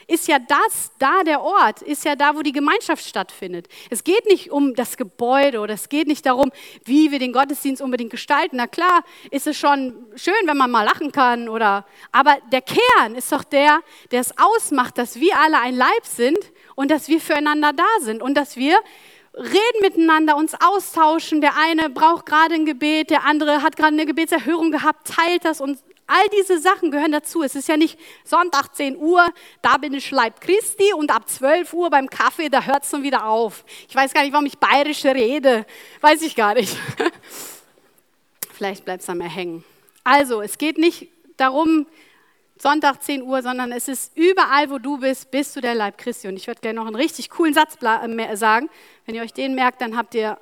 ist 0.07 0.27
ja 0.27 0.39
das 0.39 0.91
da 0.99 1.23
der 1.23 1.41
Ort, 1.41 1.81
ist 1.81 2.05
ja 2.05 2.15
da, 2.15 2.35
wo 2.35 2.41
die 2.41 2.51
Gemeinschaft 2.51 3.05
stattfindet. 3.05 3.67
Es 3.89 4.03
geht 4.03 4.25
nicht 4.27 4.51
um 4.51 4.75
das 4.75 4.97
Gebäude 4.97 5.59
oder 5.59 5.73
es 5.73 5.89
geht 5.89 6.07
nicht 6.07 6.25
darum, 6.25 6.51
wie 6.83 7.11
wir 7.11 7.19
den 7.19 7.33
Gottesdienst 7.33 7.81
unbedingt 7.81 8.11
gestalten. 8.11 8.57
Na 8.57 8.67
klar, 8.67 9.03
ist 9.31 9.47
es 9.47 9.57
schon 9.57 9.93
schön, 10.15 10.33
wenn 10.45 10.57
man 10.57 10.71
mal 10.71 10.83
lachen 10.83 11.11
kann 11.11 11.49
oder, 11.49 11.85
aber 12.11 12.37
der 12.51 12.61
Kern 12.61 13.15
ist 13.15 13.31
doch 13.31 13.43
der, 13.43 13.79
der 14.11 14.21
es 14.21 14.37
ausmacht, 14.37 14.97
dass 14.97 15.19
wir 15.19 15.37
alle 15.39 15.59
ein 15.59 15.75
Leib 15.75 16.05
sind 16.05 16.39
und 16.75 16.91
dass 16.91 17.07
wir 17.07 17.19
füreinander 17.19 17.73
da 17.73 17.83
sind 18.01 18.21
und 18.21 18.35
dass 18.35 18.55
wir 18.55 18.77
reden 19.35 19.81
miteinander, 19.81 20.37
uns 20.37 20.53
austauschen. 20.53 21.41
Der 21.41 21.57
eine 21.57 21.89
braucht 21.89 22.25
gerade 22.25 22.55
ein 22.55 22.65
Gebet, 22.65 23.09
der 23.09 23.25
andere 23.25 23.61
hat 23.61 23.75
gerade 23.75 23.93
eine 23.93 24.05
Gebetserhörung 24.05 24.71
gehabt, 24.71 25.07
teilt 25.13 25.45
das 25.45 25.61
und 25.61 25.79
All 26.07 26.27
diese 26.29 26.59
Sachen 26.59 26.91
gehören 26.91 27.11
dazu. 27.11 27.41
Es 27.41 27.55
ist 27.55 27.67
ja 27.67 27.77
nicht 27.77 27.99
Sonntag 28.23 28.75
10 28.75 28.97
Uhr, 28.97 29.27
da 29.61 29.77
bin 29.77 29.93
ich 29.93 30.11
Leib 30.11 30.39
Christi 30.39 30.93
und 30.93 31.09
ab 31.11 31.27
12 31.27 31.73
Uhr 31.73 31.89
beim 31.89 32.09
Kaffee, 32.09 32.49
da 32.49 32.63
hört 32.63 32.83
es 32.83 32.91
dann 32.91 33.01
wieder 33.01 33.25
auf. 33.25 33.65
Ich 33.87 33.95
weiß 33.95 34.13
gar 34.13 34.21
nicht, 34.21 34.31
warum 34.31 34.45
ich 34.45 34.57
bayerisch 34.57 35.03
rede. 35.03 35.65
Weiß 36.01 36.21
ich 36.21 36.35
gar 36.35 36.53
nicht. 36.53 36.77
Vielleicht 38.53 38.85
bleibt 38.85 39.01
es 39.01 39.07
dann 39.07 39.17
mehr 39.17 39.29
hängen. 39.29 39.63
Also, 40.03 40.41
es 40.41 40.57
geht 40.57 40.77
nicht 40.77 41.07
darum, 41.37 41.87
Sonntag 42.57 43.03
10 43.03 43.23
Uhr, 43.23 43.41
sondern 43.41 43.71
es 43.71 43.87
ist 43.87 44.15
überall, 44.15 44.69
wo 44.69 44.77
du 44.77 44.99
bist, 44.99 45.29
bist 45.31 45.55
du 45.55 45.61
der 45.61 45.75
Leib 45.75 45.97
Christi. 45.97 46.27
Und 46.27 46.37
ich 46.37 46.47
werde 46.47 46.61
gleich 46.61 46.73
noch 46.73 46.85
einen 46.85 46.95
richtig 46.95 47.29
coolen 47.31 47.53
Satz 47.53 47.77
äh, 47.81 48.35
sagen. 48.35 48.69
Wenn 49.05 49.15
ihr 49.15 49.23
euch 49.23 49.33
den 49.33 49.55
merkt, 49.55 49.81
dann 49.81 49.97
habt 49.97 50.15
ihr 50.15 50.37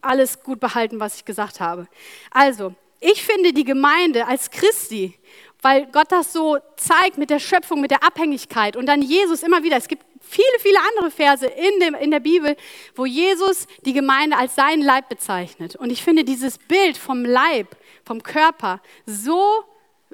alles 0.00 0.42
gut 0.42 0.60
behalten, 0.60 0.98
was 0.98 1.16
ich 1.16 1.24
gesagt 1.24 1.60
habe. 1.60 1.88
Also, 2.30 2.74
ich 3.02 3.22
finde 3.22 3.52
die 3.52 3.64
Gemeinde 3.64 4.26
als 4.26 4.50
Christi, 4.50 5.18
weil 5.60 5.86
Gott 5.92 6.10
das 6.10 6.32
so 6.32 6.58
zeigt 6.76 7.18
mit 7.18 7.30
der 7.30 7.38
Schöpfung, 7.38 7.80
mit 7.80 7.90
der 7.90 8.02
Abhängigkeit 8.02 8.76
und 8.76 8.86
dann 8.86 9.02
Jesus 9.02 9.42
immer 9.42 9.62
wieder. 9.62 9.76
Es 9.76 9.88
gibt 9.88 10.04
viele, 10.20 10.58
viele 10.60 10.78
andere 10.90 11.10
Verse 11.10 11.46
in, 11.46 11.80
dem, 11.80 11.94
in 11.94 12.10
der 12.10 12.20
Bibel, 12.20 12.56
wo 12.94 13.06
Jesus 13.06 13.66
die 13.84 13.92
Gemeinde 13.92 14.36
als 14.36 14.54
seinen 14.54 14.82
Leib 14.82 15.08
bezeichnet. 15.08 15.76
Und 15.76 15.90
ich 15.90 16.02
finde 16.02 16.24
dieses 16.24 16.58
Bild 16.58 16.96
vom 16.96 17.24
Leib, 17.24 17.68
vom 18.04 18.22
Körper 18.22 18.80
so 19.06 19.64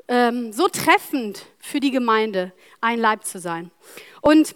ähm, 0.09 0.53
so 0.53 0.69
treffend 0.69 1.47
für 1.59 1.81
die 1.81 1.91
Gemeinde, 1.91 2.53
ein 2.81 2.99
Leib 2.99 3.25
zu 3.25 3.39
sein. 3.39 3.71
Und 4.21 4.55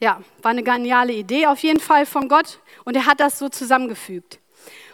ja, 0.00 0.22
war 0.42 0.50
eine 0.50 0.62
geniale 0.62 1.12
Idee 1.12 1.46
auf 1.46 1.60
jeden 1.60 1.80
Fall 1.80 2.06
von 2.06 2.28
Gott 2.28 2.60
und 2.84 2.94
er 2.94 3.06
hat 3.06 3.20
das 3.20 3.38
so 3.38 3.48
zusammengefügt. 3.48 4.38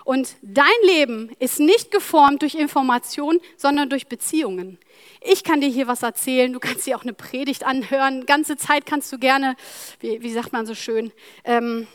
Und 0.05 0.37
dein 0.43 0.67
Leben 0.83 1.31
ist 1.39 1.61
nicht 1.61 1.91
geformt 1.91 2.43
durch 2.43 2.55
Information, 2.55 3.41
sondern 3.57 3.89
durch 3.89 4.07
Beziehungen. 4.07 4.79
Ich 5.23 5.45
kann 5.45 5.63
dir 5.63 5.69
hier 5.69 5.87
was 5.87 6.03
erzählen, 6.03 6.53
du 6.53 6.61
kannst 6.61 6.87
dir 6.87 6.97
auch 6.97 7.03
eine 7.03 7.15
Predigt 7.15 7.65
anhören. 7.65 8.27
Ganze 8.27 8.57
Zeit 8.59 8.85
kannst 8.85 9.11
du 9.13 9.19
gerne, 9.19 9.57
wie, 10.01 10.23
wie 10.23 10.33
sagt 10.33 10.53
man 10.53 10.67
so 10.67 10.75
schön, 10.75 11.11
ähm, 11.45 11.87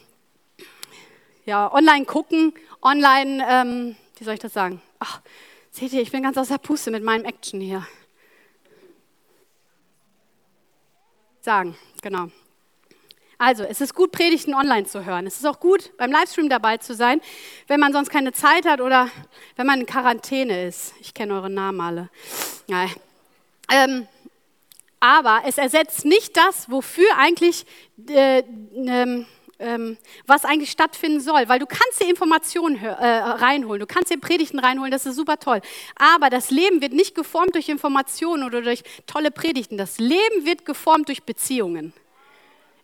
ja, 1.45 1.71
online 1.71 2.05
gucken, 2.05 2.53
online, 2.81 3.45
ähm, 3.47 3.95
wie 4.17 4.23
soll 4.23 4.33
ich 4.33 4.39
das 4.39 4.53
sagen? 4.53 4.81
Ach, 4.97 5.21
seht 5.69 5.93
ihr, 5.93 6.01
ich 6.01 6.11
bin 6.11 6.23
ganz 6.23 6.37
aus 6.37 6.47
der 6.49 6.57
Puste 6.57 6.89
mit 6.89 7.03
meinem 7.03 7.25
Action 7.25 7.61
hier. 7.61 7.87
Sagen, 11.41 11.77
genau. 12.01 12.29
Also, 13.41 13.63
es 13.63 13.79
ist 13.79 13.95
gut, 13.95 14.11
Predigten 14.11 14.53
online 14.53 14.85
zu 14.85 15.05
hören. 15.05 15.25
Es 15.25 15.37
ist 15.37 15.45
auch 15.45 15.61
gut, 15.61 15.95
beim 15.97 16.11
Livestream 16.11 16.49
dabei 16.49 16.75
zu 16.75 16.93
sein, 16.93 17.21
wenn 17.67 17.79
man 17.79 17.93
sonst 17.93 18.09
keine 18.09 18.33
Zeit 18.33 18.65
hat 18.65 18.81
oder 18.81 19.09
wenn 19.55 19.65
man 19.65 19.79
in 19.79 19.85
Quarantäne 19.85 20.67
ist. 20.67 20.93
Ich 20.99 21.13
kenne 21.13 21.33
eure 21.35 21.49
Namen 21.49 21.79
alle. 21.79 22.09
Nein. 22.67 22.91
Ähm, 23.71 24.07
aber 24.99 25.43
es 25.45 25.57
ersetzt 25.57 26.03
nicht 26.03 26.35
das, 26.35 26.69
wofür 26.69 27.07
eigentlich, 27.17 27.65
äh, 28.09 28.43
ähm, 28.75 29.25
ähm, 29.59 29.97
was 30.27 30.43
eigentlich 30.43 30.71
stattfinden 30.71 31.21
soll, 31.21 31.47
weil 31.47 31.59
du 31.59 31.65
kannst 31.65 32.01
dir 32.01 32.09
Informationen 32.09 32.75
äh, 32.83 32.89
reinholen, 32.89 33.79
du 33.79 33.87
kannst 33.87 34.11
dir 34.11 34.19
Predigten 34.19 34.59
reinholen, 34.59 34.91
das 34.91 35.05
ist 35.05 35.15
super 35.15 35.39
toll. 35.39 35.61
Aber 35.95 36.29
das 36.29 36.51
Leben 36.51 36.81
wird 36.81 36.91
nicht 36.91 37.15
geformt 37.15 37.55
durch 37.55 37.69
Informationen 37.69 38.43
oder 38.43 38.61
durch 38.61 38.83
tolle 39.07 39.31
Predigten. 39.31 39.77
Das 39.77 39.97
Leben 39.97 40.45
wird 40.45 40.65
geformt 40.65 41.07
durch 41.07 41.23
Beziehungen. 41.23 41.93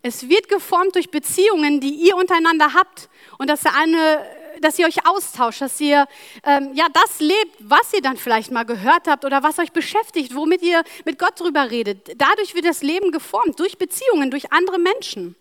Es 0.07 0.29
wird 0.29 0.49
geformt 0.49 0.93
durch 0.93 1.09
Beziehungen, 1.09 1.79
die 1.79 1.89
ihr 1.89 2.15
untereinander 2.15 2.75
habt 2.75 3.09
und 3.39 3.49
dass, 3.49 3.65
eine, 3.65 4.23
dass 4.61 4.77
ihr 4.77 4.85
euch 4.85 5.07
austauscht, 5.07 5.61
dass 5.61 5.81
ihr 5.81 6.05
ähm, 6.43 6.73
ja 6.75 6.85
das 6.93 7.19
lebt, 7.19 7.55
was 7.57 7.91
ihr 7.91 8.03
dann 8.03 8.15
vielleicht 8.15 8.51
mal 8.51 8.65
gehört 8.65 9.07
habt 9.07 9.25
oder 9.25 9.41
was 9.41 9.57
euch 9.57 9.71
beschäftigt, 9.71 10.35
womit 10.35 10.61
ihr 10.61 10.83
mit 11.05 11.17
Gott 11.17 11.39
drüber 11.39 11.71
redet. 11.71 12.21
Dadurch 12.21 12.53
wird 12.53 12.65
das 12.65 12.83
Leben 12.83 13.11
geformt 13.11 13.59
durch 13.59 13.79
Beziehungen, 13.79 14.29
durch 14.29 14.51
andere 14.51 14.77
Menschen. 14.77 15.35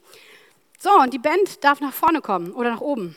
So, 0.79 0.99
und 0.99 1.13
die 1.13 1.19
Band 1.19 1.63
darf 1.63 1.83
nach 1.83 1.93
vorne 1.93 2.23
kommen 2.23 2.51
oder 2.53 2.71
nach 2.71 2.81
oben. 2.81 3.17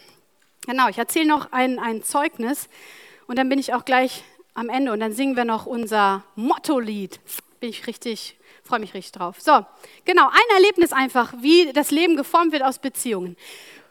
Genau, 0.66 0.90
ich 0.90 0.98
erzähle 0.98 1.28
noch 1.28 1.54
ein, 1.54 1.80
ein 1.80 2.04
Zeugnis 2.04 2.68
und 3.26 3.40
dann 3.40 3.48
bin 3.48 3.58
ich 3.58 3.74
auch 3.74 3.86
gleich 3.86 4.26
am 4.54 4.68
Ende 4.68 4.92
und 4.92 5.00
dann 5.00 5.14
singen 5.14 5.38
wir 5.38 5.46
noch 5.46 5.66
unser 5.66 6.26
Motto-Lied. 6.36 7.22
Bin 7.62 7.70
ich 7.70 7.88
richtig 7.88 8.36
freue 8.68 8.80
mich 8.80 8.94
richtig 8.94 9.14
drauf. 9.14 9.38
So, 9.40 9.66
genau, 10.06 10.28
ein 10.28 10.56
Erlebnis 10.56 10.92
einfach, 10.94 11.34
wie 11.42 11.72
das 11.74 11.92
Leben 11.92 12.16
geformt 12.16 12.52
wird 12.52 12.64
aus 12.64 12.80
Beziehungen. 12.80 13.36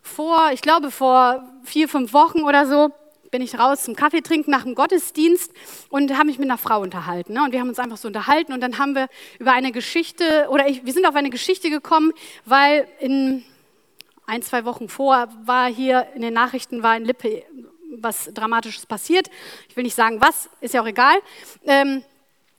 Vor, 0.03 0.51
ich 0.53 0.61
glaube, 0.61 0.91
vor 0.91 1.45
vier, 1.65 1.89
fünf 1.89 2.13
Wochen 2.13 2.43
oder 2.43 2.67
so 2.67 2.91
bin 3.31 3.43
ich 3.43 3.59
raus 3.59 3.83
zum 3.83 3.97
Kaffee 3.97 4.21
trinken 4.21 4.51
nach 4.51 4.63
dem 4.63 4.75
Gottesdienst 4.75 5.53
und 5.91 6.17
habe 6.17 6.27
mich 6.27 6.39
mit 6.39 6.49
einer 6.49 6.59
Frau 6.59 6.81
unterhalten. 6.81 7.33
Ne? 7.33 7.43
Und 7.43 7.53
wir 7.53 7.61
haben 7.61 7.69
uns 7.69 7.79
einfach 7.79 7.97
so 7.97 8.09
unterhalten 8.09 8.53
und 8.53 8.61
dann 8.61 8.79
haben 8.79 8.95
wir 8.95 9.09
über 9.39 9.53
eine 9.53 9.73
Geschichte, 9.73 10.47
oder 10.51 10.69
ich, 10.69 10.87
wir 10.87 10.93
sind 10.93 11.07
auf 11.07 11.17
eine 11.17 11.31
Geschichte 11.31 11.69
gekommen, 11.69 12.13
weil 12.45 12.87
in 13.01 13.45
ein, 14.27 14.43
zwei 14.43 14.65
Wochen 14.65 14.89
vor 14.89 15.29
war 15.45 15.67
hier 15.67 16.07
in 16.15 16.23
den 16.23 16.35
Nachrichten, 16.35 16.83
war 16.83 16.97
in 16.97 17.05
Lippe 17.05 17.43
was 17.99 18.31
Dramatisches 18.33 18.87
passiert. 18.87 19.29
Ich 19.69 19.77
will 19.77 19.85
nicht 19.85 19.95
sagen 19.95 20.21
was, 20.21 20.49
ist 20.61 20.75
ja 20.75 20.83
auch 20.83 20.87
egal. 20.87 21.17
Ähm, 21.65 22.03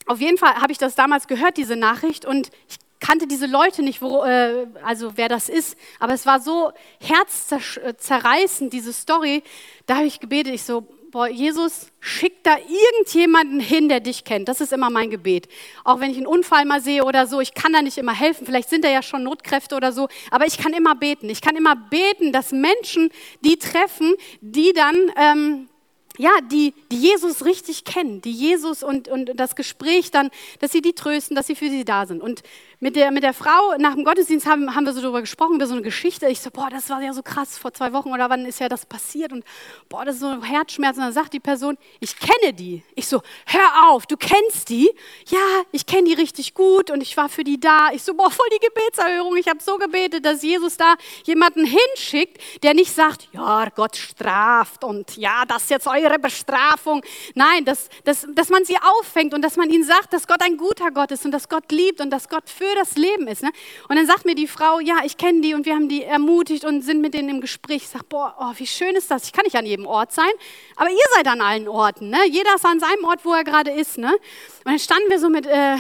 auf 0.08 0.20
jeden 0.20 0.38
Fall 0.38 0.56
habe 0.56 0.72
ich 0.72 0.78
das 0.78 0.96
damals 0.96 1.28
gehört, 1.28 1.58
diese 1.58 1.76
Nachricht, 1.76 2.26
und 2.26 2.50
ich 2.70 2.78
kannte 3.00 3.28
diese 3.28 3.46
Leute 3.46 3.84
nicht, 3.84 4.02
wo, 4.02 4.24
äh, 4.24 4.68
also 4.84 5.14
wer 5.16 5.30
das 5.30 5.50
ist, 5.50 5.78
aber 6.00 6.14
es 6.14 6.26
war 6.26 6.40
so 6.40 6.72
herzzerreißend, 7.00 8.74
diese 8.74 8.94
Story. 8.94 9.44
Da 9.86 9.98
habe 9.98 10.08
ich 10.08 10.20
gebetet, 10.20 10.54
ich 10.54 10.64
so, 10.64 10.88
boah, 11.12 11.28
Jesus, 11.28 11.88
schick 12.00 12.44
da 12.44 12.58
irgendjemanden 12.58 13.60
hin, 13.60 13.90
der 13.90 14.00
dich 14.00 14.24
kennt. 14.24 14.50
Das 14.50 14.62
ist 14.62 14.74
immer 14.74 14.90
mein 14.90 15.10
Gebet. 15.10 15.48
Auch 15.84 16.00
wenn 16.00 16.12
ich 16.12 16.18
einen 16.18 16.28
Unfall 16.28 16.66
mal 16.66 16.82
sehe 16.82 17.04
oder 17.04 17.28
so, 17.28 17.40
ich 17.40 17.54
kann 17.54 17.74
da 17.74 17.82
nicht 17.82 17.98
immer 17.98 18.14
helfen. 18.14 18.46
Vielleicht 18.46 18.70
sind 18.70 18.84
da 18.84 18.90
ja 18.90 19.02
schon 19.02 19.24
Notkräfte 19.24 19.76
oder 19.76 19.92
so, 19.92 20.10
aber 20.32 20.46
ich 20.46 20.58
kann 20.58 20.74
immer 20.74 20.96
beten. 20.96 21.30
Ich 21.30 21.42
kann 21.42 21.56
immer 21.56 21.76
beten, 21.76 22.32
dass 22.32 22.52
Menschen 22.52 23.10
die 23.42 23.58
treffen, 23.58 24.16
die 24.42 24.74
dann 24.74 25.12
ähm, 25.18 25.70
ja, 26.18 26.32
die, 26.52 26.74
die 26.92 27.00
Jesus 27.00 27.46
richtig 27.46 27.84
kennen, 27.84 28.22
die 28.22 28.32
Jesus 28.32 28.84
und, 28.84 29.08
und 29.08 29.32
das 29.36 29.56
Gespräch 29.56 30.12
dann, 30.12 30.30
dass 30.60 30.72
sie 30.72 30.82
die 30.82 30.94
trösten, 30.94 31.36
dass 31.36 31.48
sie 31.48 31.56
für 31.56 31.70
sie 31.70 31.86
da 31.86 32.06
sind. 32.06 32.22
Und 32.22 32.44
mit 32.80 32.96
der, 32.96 33.10
mit 33.10 33.24
der 33.24 33.34
Frau 33.34 33.76
nach 33.80 33.96
dem 33.96 34.04
Gottesdienst 34.04 34.46
haben, 34.46 34.76
haben 34.76 34.86
wir 34.86 34.94
so 34.94 35.02
darüber 35.02 35.22
gesprochen, 35.22 35.56
über 35.56 35.66
so 35.66 35.74
eine 35.74 35.82
Geschichte. 35.82 36.28
Ich 36.28 36.42
so, 36.42 36.52
boah, 36.52 36.70
das 36.70 36.90
war 36.92 37.02
ja 37.02 37.12
so 37.12 37.24
krass, 37.24 37.58
vor 37.58 37.74
zwei 37.74 37.92
Wochen 37.92 38.12
oder 38.12 38.30
wann 38.30 38.46
ist 38.46 38.60
ja 38.60 38.70
das 38.70 38.86
passiert 38.86 39.34
und 39.34 39.44
boah, 39.90 40.06
das 40.06 40.16
ist 40.16 40.22
so 40.22 40.28
ein 40.28 40.44
Herzschmerz. 40.44 40.96
Und 40.98 41.04
dann 41.04 41.14
sagt 41.14 41.34
die 41.34 41.40
Person, 41.40 41.78
ich 42.00 42.16
kenne 42.20 42.54
die. 42.54 42.84
Ich 42.94 43.08
so, 43.08 43.24
hör 43.48 43.90
auf, 43.90 44.06
du 44.06 44.16
kennst 44.16 44.70
die? 44.70 44.92
Ja, 45.28 45.40
ich 45.72 45.88
kenne 45.88 46.04
die 46.04 46.14
richtig 46.14 46.54
gut 46.54 46.92
und 46.92 47.02
ich 47.02 47.18
war 47.18 47.30
für 47.30 47.44
die 47.44 47.60
da. 47.60 47.90
Ich 47.94 48.04
so, 48.04 48.14
boah, 48.14 48.30
voll 48.30 48.48
die 48.54 48.66
Gebetserhörung. 48.66 49.38
Ich 49.38 49.48
habe 49.48 49.60
so 49.62 49.78
gebetet, 49.78 50.24
dass 50.24 50.44
Jesus 50.44 50.78
da 50.78 50.96
jemanden 51.24 51.66
hinschickt, 51.66 52.40
der 52.62 52.76
nicht 52.76 52.94
sagt, 52.94 53.28
ja, 53.32 53.70
Gott 53.76 53.96
straft 53.96 54.84
und 54.84 55.18
ja, 55.18 55.46
das 55.48 55.64
ist 55.64 55.72
jetzt 55.72 55.88
eure 55.88 56.20
Bestrafung. 56.20 57.02
Nein, 57.34 57.66
dass, 57.66 57.90
dass, 58.04 58.28
dass 58.36 58.50
man 58.50 58.66
sie 58.66 58.78
auffängt 58.78 59.34
und 59.34 59.42
dass 59.42 59.56
man 59.58 59.72
ihnen 59.72 59.84
sagt, 59.84 60.14
dass 60.14 60.28
Gott 60.28 60.44
ein 60.44 60.58
guter 60.58 60.92
Gott 60.92 61.10
ist 61.10 61.26
und 61.26 61.32
dass 61.32 61.50
Gott 61.50 61.72
liebt 61.72 62.02
und 62.02 62.12
dass 62.12 62.30
Gott 62.30 62.48
für 62.48 62.67
für 62.68 62.76
das 62.76 62.96
Leben 62.96 63.28
ist. 63.28 63.44
Ne? 63.44 63.52
Und 63.88 63.96
dann 63.96 64.06
sagt 64.06 64.26
mir 64.26 64.36
die 64.36 64.48
Frau, 64.48 64.80
ja, 64.80 64.98
ich 65.06 65.18
kenne 65.18 65.42
die 65.42 65.54
und 65.54 65.66
wir 65.66 65.74
haben 65.74 65.90
die 65.90 66.04
ermutigt 66.04 66.66
und 66.66 66.82
sind 66.82 67.02
mit 67.02 67.14
denen 67.14 67.30
im 67.30 67.42
Gespräch. 67.42 67.84
Ich 67.84 67.90
sage, 67.90 68.06
boah, 68.08 68.36
oh, 68.40 68.54
wie 68.58 68.68
schön 68.68 68.96
ist 68.96 69.12
das. 69.12 69.26
Ich 69.26 69.34
kann 69.34 69.44
nicht 69.44 69.56
an 69.56 69.66
jedem 69.66 69.86
Ort 69.86 70.12
sein, 70.12 70.30
aber 70.76 70.90
ihr 70.90 70.98
seid 71.16 71.28
an 71.28 71.42
allen 71.42 71.68
Orten. 71.68 72.10
Ne? 72.10 72.20
Jeder 72.30 72.56
ist 72.56 72.66
an 72.66 72.80
seinem 72.80 73.04
Ort, 73.06 73.24
wo 73.24 73.34
er 73.34 73.44
gerade 73.44 73.72
ist. 73.72 73.98
Ne? 73.98 74.12
Und 74.12 74.66
dann 74.66 74.80
standen 74.80 75.10
wir 75.10 75.20
so 75.20 75.30
mit, 75.30 75.46
äh, 75.46 75.78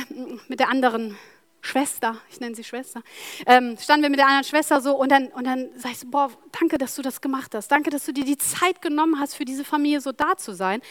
mit 0.47 0.60
der 0.60 0.69
anderen 0.69 1.17
Schwester, 1.62 2.17
ich 2.30 2.39
nenne 2.39 2.56
sie 2.56 2.63
Schwester, 2.63 3.02
ähm, 3.45 3.78
standen 3.78 4.04
wir 4.04 4.10
mit 4.10 4.19
der 4.19 4.28
anderen 4.28 4.45
Schwester 4.45 4.80
so 4.80 4.95
und 4.95 5.12
dann, 5.12 5.28
und 5.28 5.45
dann 5.45 5.69
sag 5.76 5.91
ich 5.91 6.00
so, 6.00 6.08
boah, 6.08 6.32
danke, 6.58 6.78
dass 6.78 6.95
du 6.95 7.02
das 7.02 7.19
gemacht 7.19 7.54
hast. 7.56 7.67
Danke, 7.69 7.89
dass 7.89 8.06
du 8.06 8.13
dir 8.13 8.23
die 8.23 8.38
Zeit 8.38 8.82
genommen 8.82 9.19
hast, 9.19 9.36
für 9.36 9.43
diese 9.43 9.65
Familie 9.65 10.00
so 10.00 10.13
da 10.13 10.38
zu 10.38 10.54
sein. 10.54 10.82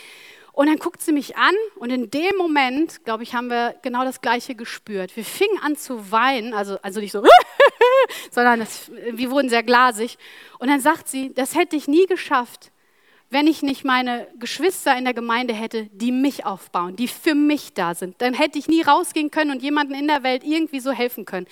Und 0.56 0.68
dann 0.68 0.78
guckt 0.78 1.02
sie 1.02 1.12
mich 1.12 1.36
an 1.36 1.54
und 1.74 1.90
in 1.90 2.10
dem 2.10 2.34
Moment, 2.38 3.04
glaube 3.04 3.22
ich, 3.22 3.34
haben 3.34 3.50
wir 3.50 3.74
genau 3.82 4.04
das 4.04 4.22
Gleiche 4.22 4.54
gespürt. 4.54 5.14
Wir 5.14 5.22
fingen 5.22 5.58
an 5.62 5.76
zu 5.76 6.10
weinen, 6.10 6.54
also, 6.54 6.78
also 6.80 6.98
nicht 6.98 7.12
so, 7.12 7.22
sondern 8.30 8.60
das, 8.60 8.90
wir 8.90 9.30
wurden 9.30 9.50
sehr 9.50 9.62
glasig. 9.62 10.16
Und 10.58 10.68
dann 10.68 10.80
sagt 10.80 11.08
sie, 11.08 11.34
das 11.34 11.54
hätte 11.54 11.76
ich 11.76 11.88
nie 11.88 12.06
geschafft, 12.06 12.72
wenn 13.28 13.48
ich 13.48 13.62
nicht 13.62 13.84
meine 13.84 14.28
Geschwister 14.38 14.96
in 14.96 15.04
der 15.04 15.12
Gemeinde 15.12 15.52
hätte, 15.52 15.88
die 15.92 16.12
mich 16.12 16.46
aufbauen, 16.46 16.94
die 16.94 17.08
für 17.08 17.34
mich 17.34 17.74
da 17.74 17.94
sind. 17.94 18.14
Dann 18.18 18.34
hätte 18.34 18.58
ich 18.58 18.68
nie 18.68 18.82
rausgehen 18.82 19.32
können 19.32 19.50
und 19.50 19.62
jemandem 19.62 19.98
in 19.98 20.06
der 20.06 20.22
Welt 20.22 20.44
irgendwie 20.44 20.78
so 20.78 20.92
helfen 20.92 21.24
können. 21.24 21.46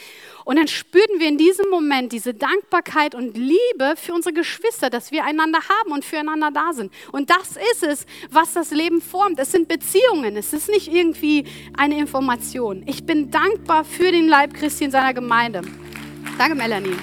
Und 0.45 0.57
dann 0.57 0.69
spürten 0.69 1.19
wir 1.19 1.27
in 1.27 1.37
diesem 1.37 1.69
Moment 1.71 2.13
diese 2.13 2.33
Dankbarkeit 2.33 3.17
und 3.17 3.37
Liebe 3.37 3.95
für 3.97 4.15
unsere 4.15 4.33
Geschwister, 4.33 4.89
dass 4.89 5.11
wir 5.11 5.25
einander 5.25 5.59
haben 5.69 5.91
und 5.91 6.05
füreinander 6.05 6.53
da 6.53 6.73
sind. 6.73 6.93
Und 7.11 7.31
das 7.31 7.57
ist 7.73 7.83
es, 7.83 8.07
was 8.31 8.53
das 8.53 8.71
Leben 8.71 9.01
formt. 9.01 9.41
Es 9.41 9.51
sind 9.51 9.67
Beziehungen, 9.67 10.37
es 10.37 10.53
ist 10.53 10.69
nicht 10.69 10.93
irgendwie 10.93 11.45
eine 11.77 11.99
Information. 11.99 12.85
Ich 12.87 13.05
bin 13.05 13.33
dankbar 13.33 13.85
für 13.85 14.13
den 14.13 14.29
Leib 14.29 14.55
Christi 14.55 14.85
in 14.85 14.91
seiner 14.93 15.13
Gemeinde. 15.13 15.63
Danke, 16.39 16.55
Melanie. 16.55 16.97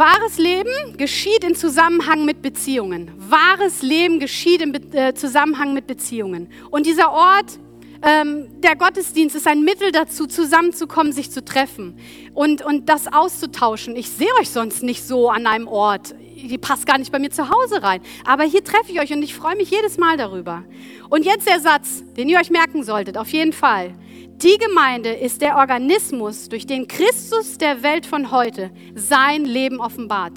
Wahres 0.00 0.38
Leben 0.38 0.96
geschieht 0.96 1.44
in 1.44 1.54
Zusammenhang 1.54 2.24
mit 2.24 2.40
Beziehungen. 2.40 3.10
Wahres 3.18 3.82
Leben 3.82 4.18
geschieht 4.18 4.62
im 4.62 4.72
äh, 4.94 5.12
Zusammenhang 5.12 5.74
mit 5.74 5.86
Beziehungen. 5.86 6.48
Und 6.70 6.86
dieser 6.86 7.12
Ort, 7.12 7.58
ähm, 8.02 8.48
der 8.62 8.76
Gottesdienst 8.76 9.36
ist 9.36 9.46
ein 9.46 9.62
Mittel 9.62 9.92
dazu, 9.92 10.26
zusammenzukommen, 10.26 11.12
sich 11.12 11.30
zu 11.30 11.44
treffen 11.44 11.98
und, 12.32 12.62
und 12.62 12.88
das 12.88 13.12
auszutauschen. 13.12 13.94
Ich 13.94 14.08
sehe 14.08 14.30
euch 14.40 14.48
sonst 14.48 14.82
nicht 14.82 15.04
so 15.04 15.28
an 15.28 15.46
einem 15.46 15.68
Ort. 15.68 16.14
Die 16.42 16.58
passt 16.58 16.86
gar 16.86 16.98
nicht 16.98 17.12
bei 17.12 17.18
mir 17.18 17.30
zu 17.30 17.48
Hause 17.50 17.82
rein. 17.82 18.00
Aber 18.24 18.44
hier 18.44 18.64
treffe 18.64 18.92
ich 18.92 19.00
euch 19.00 19.12
und 19.12 19.22
ich 19.22 19.34
freue 19.34 19.56
mich 19.56 19.70
jedes 19.70 19.98
Mal 19.98 20.16
darüber. 20.16 20.64
Und 21.08 21.24
jetzt 21.24 21.46
der 21.46 21.60
Satz, 21.60 22.02
den 22.16 22.28
ihr 22.28 22.38
euch 22.38 22.50
merken 22.50 22.82
solltet, 22.82 23.18
auf 23.18 23.28
jeden 23.28 23.52
Fall. 23.52 23.94
Die 24.42 24.56
Gemeinde 24.56 25.10
ist 25.10 25.42
der 25.42 25.56
Organismus, 25.56 26.48
durch 26.48 26.66
den 26.66 26.88
Christus 26.88 27.58
der 27.58 27.82
Welt 27.82 28.06
von 28.06 28.30
heute 28.30 28.70
sein 28.94 29.44
Leben 29.44 29.80
offenbart. 29.80 30.32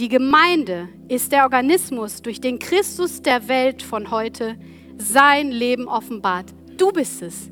Die 0.00 0.08
Gemeinde 0.08 0.88
ist 1.08 1.30
der 1.30 1.42
Organismus, 1.42 2.22
durch 2.22 2.40
den 2.40 2.58
Christus 2.58 3.20
der 3.20 3.48
Welt 3.48 3.82
von 3.82 4.10
heute 4.10 4.56
sein 4.96 5.50
Leben 5.50 5.88
offenbart. 5.88 6.54
Du 6.78 6.90
bist 6.90 7.20
es. 7.20 7.50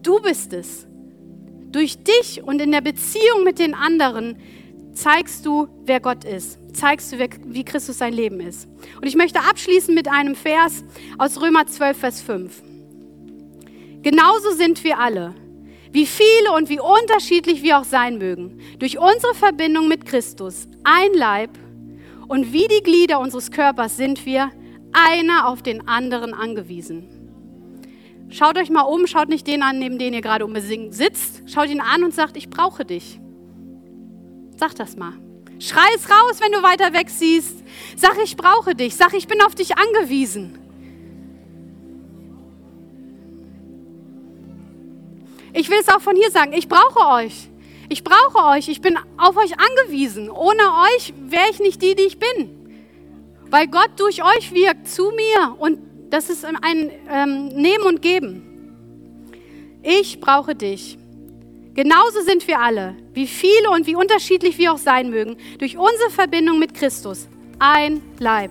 Du 0.00 0.20
bist 0.20 0.52
es. 0.52 0.86
Durch 1.72 1.98
dich 2.04 2.44
und 2.44 2.62
in 2.62 2.70
der 2.70 2.80
Beziehung 2.80 3.42
mit 3.42 3.58
den 3.58 3.74
anderen 3.74 4.36
zeigst 4.92 5.44
du, 5.44 5.66
wer 5.84 5.98
Gott 5.98 6.24
ist. 6.24 6.60
Zeigst 6.72 7.12
du, 7.12 7.18
wie 7.18 7.64
Christus 7.64 7.98
sein 7.98 8.12
Leben 8.12 8.40
ist. 8.40 8.68
Und 8.96 9.06
ich 9.06 9.16
möchte 9.16 9.40
abschließen 9.40 9.94
mit 9.94 10.08
einem 10.08 10.34
Vers 10.34 10.84
aus 11.18 11.40
Römer 11.40 11.66
12, 11.66 11.98
Vers 11.98 12.20
5. 12.20 12.62
Genauso 14.02 14.52
sind 14.52 14.84
wir 14.84 14.98
alle, 14.98 15.34
wie 15.92 16.06
viele 16.06 16.52
und 16.56 16.68
wie 16.68 16.80
unterschiedlich 16.80 17.62
wir 17.62 17.78
auch 17.78 17.84
sein 17.84 18.18
mögen, 18.18 18.60
durch 18.78 18.98
unsere 18.98 19.34
Verbindung 19.34 19.88
mit 19.88 20.06
Christus 20.06 20.68
ein 20.84 21.12
Leib 21.14 21.50
und 22.28 22.52
wie 22.52 22.68
die 22.68 22.82
Glieder 22.82 23.18
unseres 23.20 23.50
Körpers 23.50 23.96
sind 23.96 24.24
wir 24.26 24.50
einer 24.92 25.48
auf 25.48 25.62
den 25.62 25.88
anderen 25.88 26.34
angewiesen. 26.34 27.08
Schaut 28.30 28.58
euch 28.58 28.70
mal 28.70 28.82
um, 28.82 29.06
schaut 29.06 29.28
nicht 29.28 29.46
den 29.46 29.62
an, 29.62 29.78
neben 29.78 29.98
dem 29.98 30.12
ihr 30.12 30.20
gerade 30.20 30.44
unbedingt 30.44 30.94
sitzt. 30.94 31.42
Schaut 31.46 31.70
ihn 31.70 31.80
an 31.80 32.04
und 32.04 32.14
sagt, 32.14 32.36
ich 32.36 32.50
brauche 32.50 32.84
dich. 32.84 33.20
Sag 34.56 34.74
das 34.74 34.96
mal. 34.96 35.14
Schrei 35.58 35.88
es 35.96 36.08
raus, 36.08 36.40
wenn 36.40 36.52
du 36.52 36.62
weiter 36.62 36.92
weg 36.92 37.10
siehst. 37.10 37.64
Sag, 37.96 38.16
ich 38.22 38.36
brauche 38.36 38.74
dich. 38.74 38.94
Sag, 38.94 39.14
ich 39.14 39.26
bin 39.26 39.42
auf 39.42 39.54
dich 39.54 39.76
angewiesen. 39.76 40.58
Ich 45.52 45.68
will 45.70 45.78
es 45.80 45.88
auch 45.88 46.00
von 46.00 46.14
hier 46.14 46.30
sagen, 46.30 46.52
ich 46.52 46.68
brauche 46.68 47.24
euch. 47.24 47.48
Ich 47.88 48.04
brauche 48.04 48.46
euch. 48.50 48.68
Ich 48.68 48.80
bin 48.80 48.96
auf 49.16 49.36
euch 49.36 49.52
angewiesen. 49.58 50.30
Ohne 50.30 50.62
euch 50.94 51.12
wäre 51.18 51.50
ich 51.50 51.58
nicht 51.58 51.82
die, 51.82 51.94
die 51.96 52.02
ich 52.02 52.18
bin. 52.18 52.54
Weil 53.50 53.66
Gott 53.66 53.90
durch 53.96 54.22
euch 54.22 54.52
wirkt 54.52 54.88
zu 54.88 55.10
mir 55.10 55.56
und 55.58 55.78
das 56.10 56.30
ist 56.30 56.44
ein 56.44 56.90
ähm, 57.10 57.48
Nehmen 57.48 57.84
und 57.84 58.02
Geben. 58.02 58.42
Ich 59.82 60.20
brauche 60.20 60.54
dich. 60.54 60.98
Genauso 61.78 62.22
sind 62.22 62.48
wir 62.48 62.58
alle, 62.58 62.96
wie 63.14 63.28
viele 63.28 63.70
und 63.70 63.86
wie 63.86 63.94
unterschiedlich 63.94 64.58
wir 64.58 64.72
auch 64.72 64.78
sein 64.78 65.10
mögen, 65.10 65.36
durch 65.60 65.76
unsere 65.76 66.10
Verbindung 66.10 66.58
mit 66.58 66.74
Christus 66.74 67.28
ein 67.60 68.02
Leib. 68.18 68.50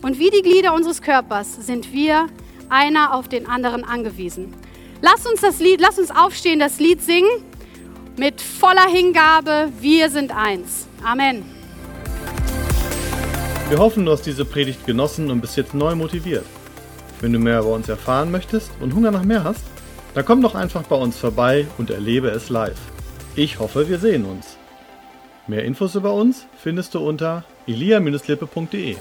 Und 0.00 0.18
wie 0.18 0.30
die 0.30 0.40
Glieder 0.40 0.72
unseres 0.72 1.02
Körpers 1.02 1.54
sind 1.66 1.92
wir 1.92 2.28
einer 2.70 3.12
auf 3.12 3.28
den 3.28 3.46
anderen 3.46 3.84
angewiesen. 3.84 4.54
Lass 5.02 5.26
uns 5.26 5.42
das 5.42 5.60
Lied, 5.60 5.82
lass 5.82 5.98
uns 5.98 6.10
aufstehen, 6.10 6.58
das 6.58 6.80
Lied 6.80 7.02
singen 7.02 7.28
mit 8.16 8.40
voller 8.40 8.88
Hingabe. 8.88 9.70
Wir 9.78 10.08
sind 10.08 10.34
eins. 10.34 10.88
Amen. 11.04 11.44
Wir 13.68 13.76
hoffen, 13.76 14.06
du 14.06 14.12
hast 14.12 14.22
diese 14.22 14.46
Predigt 14.46 14.86
genossen 14.86 15.30
und 15.30 15.42
bist 15.42 15.58
jetzt 15.58 15.74
neu 15.74 15.94
motiviert. 15.94 16.46
Wenn 17.20 17.34
du 17.34 17.38
mehr 17.38 17.60
über 17.60 17.74
uns 17.74 17.90
erfahren 17.90 18.30
möchtest 18.30 18.70
und 18.80 18.94
Hunger 18.94 19.10
nach 19.10 19.24
mehr 19.24 19.44
hast, 19.44 19.75
dann 20.16 20.24
komm 20.24 20.40
doch 20.40 20.54
einfach 20.54 20.84
bei 20.84 20.96
uns 20.96 21.18
vorbei 21.18 21.66
und 21.76 21.90
erlebe 21.90 22.28
es 22.28 22.48
live. 22.48 22.80
Ich 23.34 23.58
hoffe, 23.58 23.90
wir 23.90 23.98
sehen 23.98 24.24
uns. 24.24 24.56
Mehr 25.46 25.62
Infos 25.62 25.94
über 25.94 26.14
uns 26.14 26.46
findest 26.56 26.94
du 26.94 27.06
unter 27.06 27.44
elia-lippe.de. 27.66 28.96